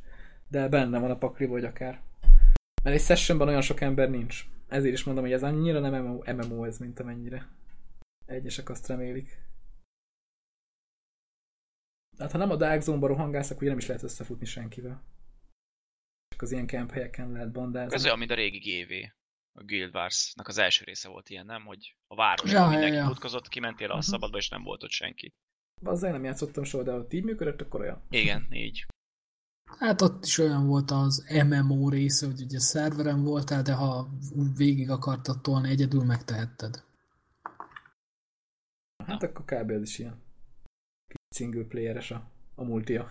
[0.49, 2.01] de benne van a pakliba, hogy akár.
[2.83, 4.45] Mert egy sessionban olyan sok ember nincs.
[4.75, 7.49] Ezért is mondom, hogy ez annyira nem MMO, MMO ez, mint amennyire.
[8.27, 9.39] Egyesek azt remélik.
[12.19, 15.03] Hát ha nem a Dark Zone-ba rohangálsz, akkor ugye nem is lehet összefutni senkivel.
[16.29, 17.95] Csak az ilyen camp helyeken lehet bandázni.
[17.95, 18.93] ez olyan, mint a régi GV.
[19.59, 21.65] A Guild Wars-nak az első része volt ilyen, nem?
[21.65, 23.07] Hogy a város Ja, mindenki ja.
[23.07, 24.03] futkozott, kimentél a Mhm.
[24.03, 25.33] szabadba, és nem volt ott senki.
[25.83, 28.03] Azzal nem játszottam soha, de ha így működött, akkor olyan.
[28.11, 28.87] Igen, így.
[29.79, 34.09] Hát ott is olyan volt az MMO része, hogy ugye szerveren voltál, de ha
[34.57, 36.85] végig akartad tolni, egyedül megtehetted.
[39.07, 39.71] Hát akkor kb.
[39.71, 40.23] ez is ilyen.
[41.35, 43.09] Single playeres a, a multia.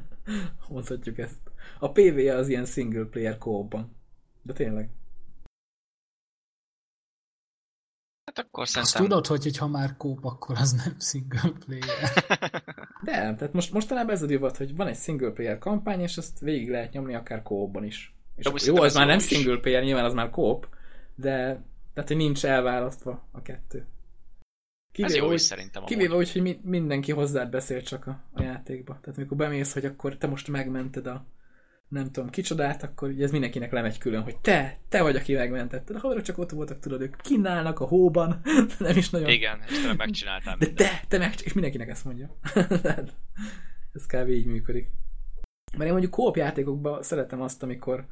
[0.68, 1.50] Mondhatjuk ezt.
[1.78, 3.96] A PvE az ilyen single player co-opban.
[4.42, 4.90] De tényleg.
[8.24, 9.02] Hát akkor Azt szerintem...
[9.02, 12.24] tudod, hogy, hogy ha már kóp, akkor az nem single player.
[13.02, 16.40] De tehát most, mostanában ez a divat, hogy van egy single player kampány, és azt
[16.40, 18.14] végig lehet nyomni akár co-opban is.
[18.36, 19.26] És jó, szerintem az ez már jó nem is.
[19.26, 20.68] single player, nyilván az már co-op,
[21.14, 21.34] de
[21.94, 23.78] tehát, hogy nincs elválasztva a kettő.
[23.78, 25.96] Ez Kivéve jó úgy- is szerintem amúgy.
[25.96, 28.98] Kivéve úgy, hogy mi, mindenki hozzád beszél csak a, a játékba.
[29.00, 31.24] Tehát amikor bemész, hogy akkor te most megmented a
[31.88, 35.92] nem tudom kicsodát, akkor ugye ez mindenkinek lemegy külön, hogy te, te vagy, aki megmentette.
[35.92, 38.40] De haverok csak ott voltak, tudod, ők kínálnak a hóban,
[38.78, 39.28] nem is nagyon.
[39.28, 42.36] Igen, és te megcsináltál De te, te meg, és mindenkinek ezt mondja.
[43.92, 44.28] Ez kb.
[44.28, 44.88] így működik.
[45.72, 48.06] Mert én mondjuk kóp játékokban szeretem azt, amikor,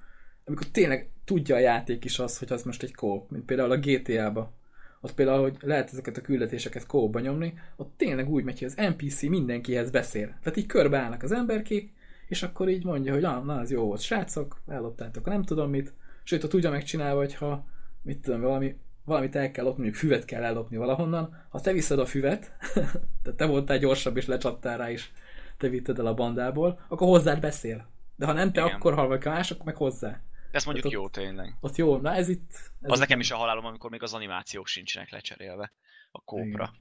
[0.45, 3.79] amikor tényleg tudja a játék is az, hogy az most egy kóp, mint például a
[3.79, 4.55] GTA-ba.
[5.01, 8.87] Ott például, hogy lehet ezeket a küldetéseket kópba nyomni, ott tényleg úgy megy, hogy az
[8.89, 10.27] NPC mindenkihez beszél.
[10.27, 11.93] Tehát így körbeállnak az emberkék,
[12.35, 15.95] és akkor így mondja, hogy ah, na, az jó volt, srácok, elloptátok, nem tudom mit.
[16.23, 17.67] Sőt, ott úgy megcsinálva, hogy ha,
[18.03, 21.99] mit tudom, valami, valamit el kell lopni, mondjuk füvet kell ellopni valahonnan, ha te viszed
[21.99, 22.53] a füvet,
[23.23, 25.13] tehát te voltál gyorsabb és lecsaptál rá is,
[25.57, 27.91] te vitted el a bandából, akkor hozzád beszél.
[28.17, 28.75] De ha nem te, Igen.
[28.75, 30.21] akkor hallgatja a mások, meg hozzá.
[30.51, 31.57] Ez mondjuk ott- jó tényleg.
[31.61, 32.51] Ott jó, na ez itt...
[32.53, 35.73] Ez Az itt nekem is a halálom, amikor még az animációk sincsenek lecserélve
[36.11, 36.73] a kópra.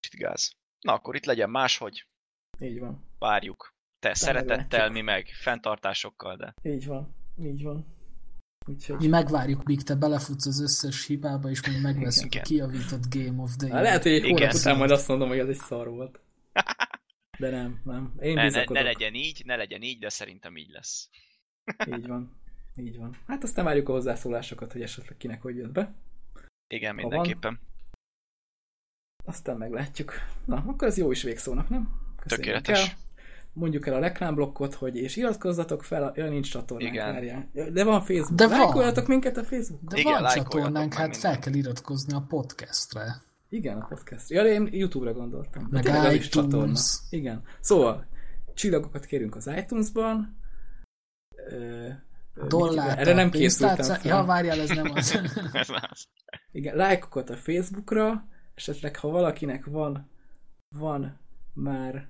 [0.00, 0.52] Kicsit gáz.
[0.80, 2.06] Na akkor itt legyen máshogy,
[2.60, 3.06] Így van.
[3.18, 3.76] várjuk.
[3.98, 4.92] Te szeretettel, meglátjuk.
[4.92, 7.14] mi meg fenntartásokkal, de Így van.
[7.42, 7.86] Így van.
[8.66, 8.98] Úgyhogy...
[8.98, 12.44] Mi megvárjuk, míg te belefutsz az összes hibába, és majd megveszünk Igen.
[12.44, 13.82] a kiavított Game of the Year.
[13.82, 14.36] lehet, hogy egy Igen.
[14.36, 16.20] hónap után majd azt mondom, hogy ez egy szar volt.
[17.38, 18.14] De nem, nem.
[18.20, 21.08] Én ne, ne, ne legyen így, ne legyen így, de szerintem így lesz.
[21.86, 22.40] Így van.
[22.76, 23.16] Így van.
[23.26, 25.94] Hát aztán várjuk a hozzászólásokat, hogy esetleg kinek hogy jött be.
[26.74, 27.04] Igen, van.
[27.04, 27.60] mindenképpen.
[29.24, 30.12] Aztán meglátjuk.
[30.44, 32.00] Na, akkor ez jó is végszónak, nem?
[32.16, 32.88] Köszönjük Tökéletes.
[32.88, 32.96] El.
[33.58, 36.12] Mondjuk el a reklámblokkot, hogy és iratkozzatok fel, a...
[36.14, 37.12] ja, nincs csatornánk, Igen.
[37.12, 37.50] várjál.
[37.72, 38.34] De van Facebook.
[38.34, 38.58] De van.
[38.58, 39.82] Lájkoljatok minket a Facebook?
[39.82, 41.16] De Igen, van csatornánk, hát mindent.
[41.16, 43.22] fel kell iratkozni a podcastre.
[43.48, 44.30] Igen, a podcast.
[44.30, 45.62] Ja, de én YouTube-ra gondoltam.
[45.62, 46.50] De Meg tényleg az is iTunes.
[46.50, 46.78] csatorna.
[47.10, 47.42] Igen.
[47.60, 48.06] Szóval,
[48.54, 50.36] csillagokat kérünk az iTunes-ban.
[51.50, 51.88] Ö,
[52.48, 52.98] Dollár.
[52.98, 53.98] Erre nem készültem fel.
[54.02, 55.20] Ja, várjál, ez nem az.
[55.52, 56.06] Ez az.
[56.52, 58.24] Igen, lájkokat a Facebookra,
[58.54, 60.10] esetleg ha valakinek van,
[60.76, 61.18] van
[61.54, 62.08] már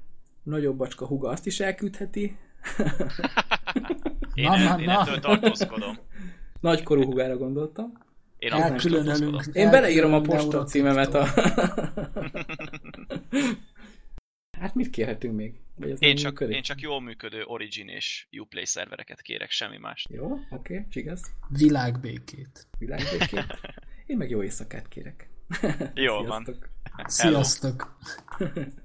[0.48, 2.36] nagyobb bacska huga, azt is elküldheti.
[4.34, 5.00] Én, Na, na, én na.
[5.00, 5.98] ettől tartózkodom.
[6.60, 7.92] Nagykorú hugára gondoltam.
[8.38, 9.18] Én Elkülönölünk.
[9.18, 9.62] tartózkodom.
[9.62, 11.26] Én beleírom a posta címemet a...
[14.58, 15.54] Hát mit kérhetünk még?
[15.76, 16.56] Vagy ez Én csak, működik?
[16.56, 20.06] én csak jól működő Origin és Uplay szervereket kérek, semmi más.
[20.10, 21.20] Jó, oké, okay, csigaz.
[21.48, 22.66] Világbékét.
[22.78, 23.58] Világbékét.
[24.06, 25.28] Én meg jó éjszakát kérek.
[25.94, 26.44] Jó van.
[27.04, 27.98] Sziasztok.
[27.98, 27.98] Sziasztok!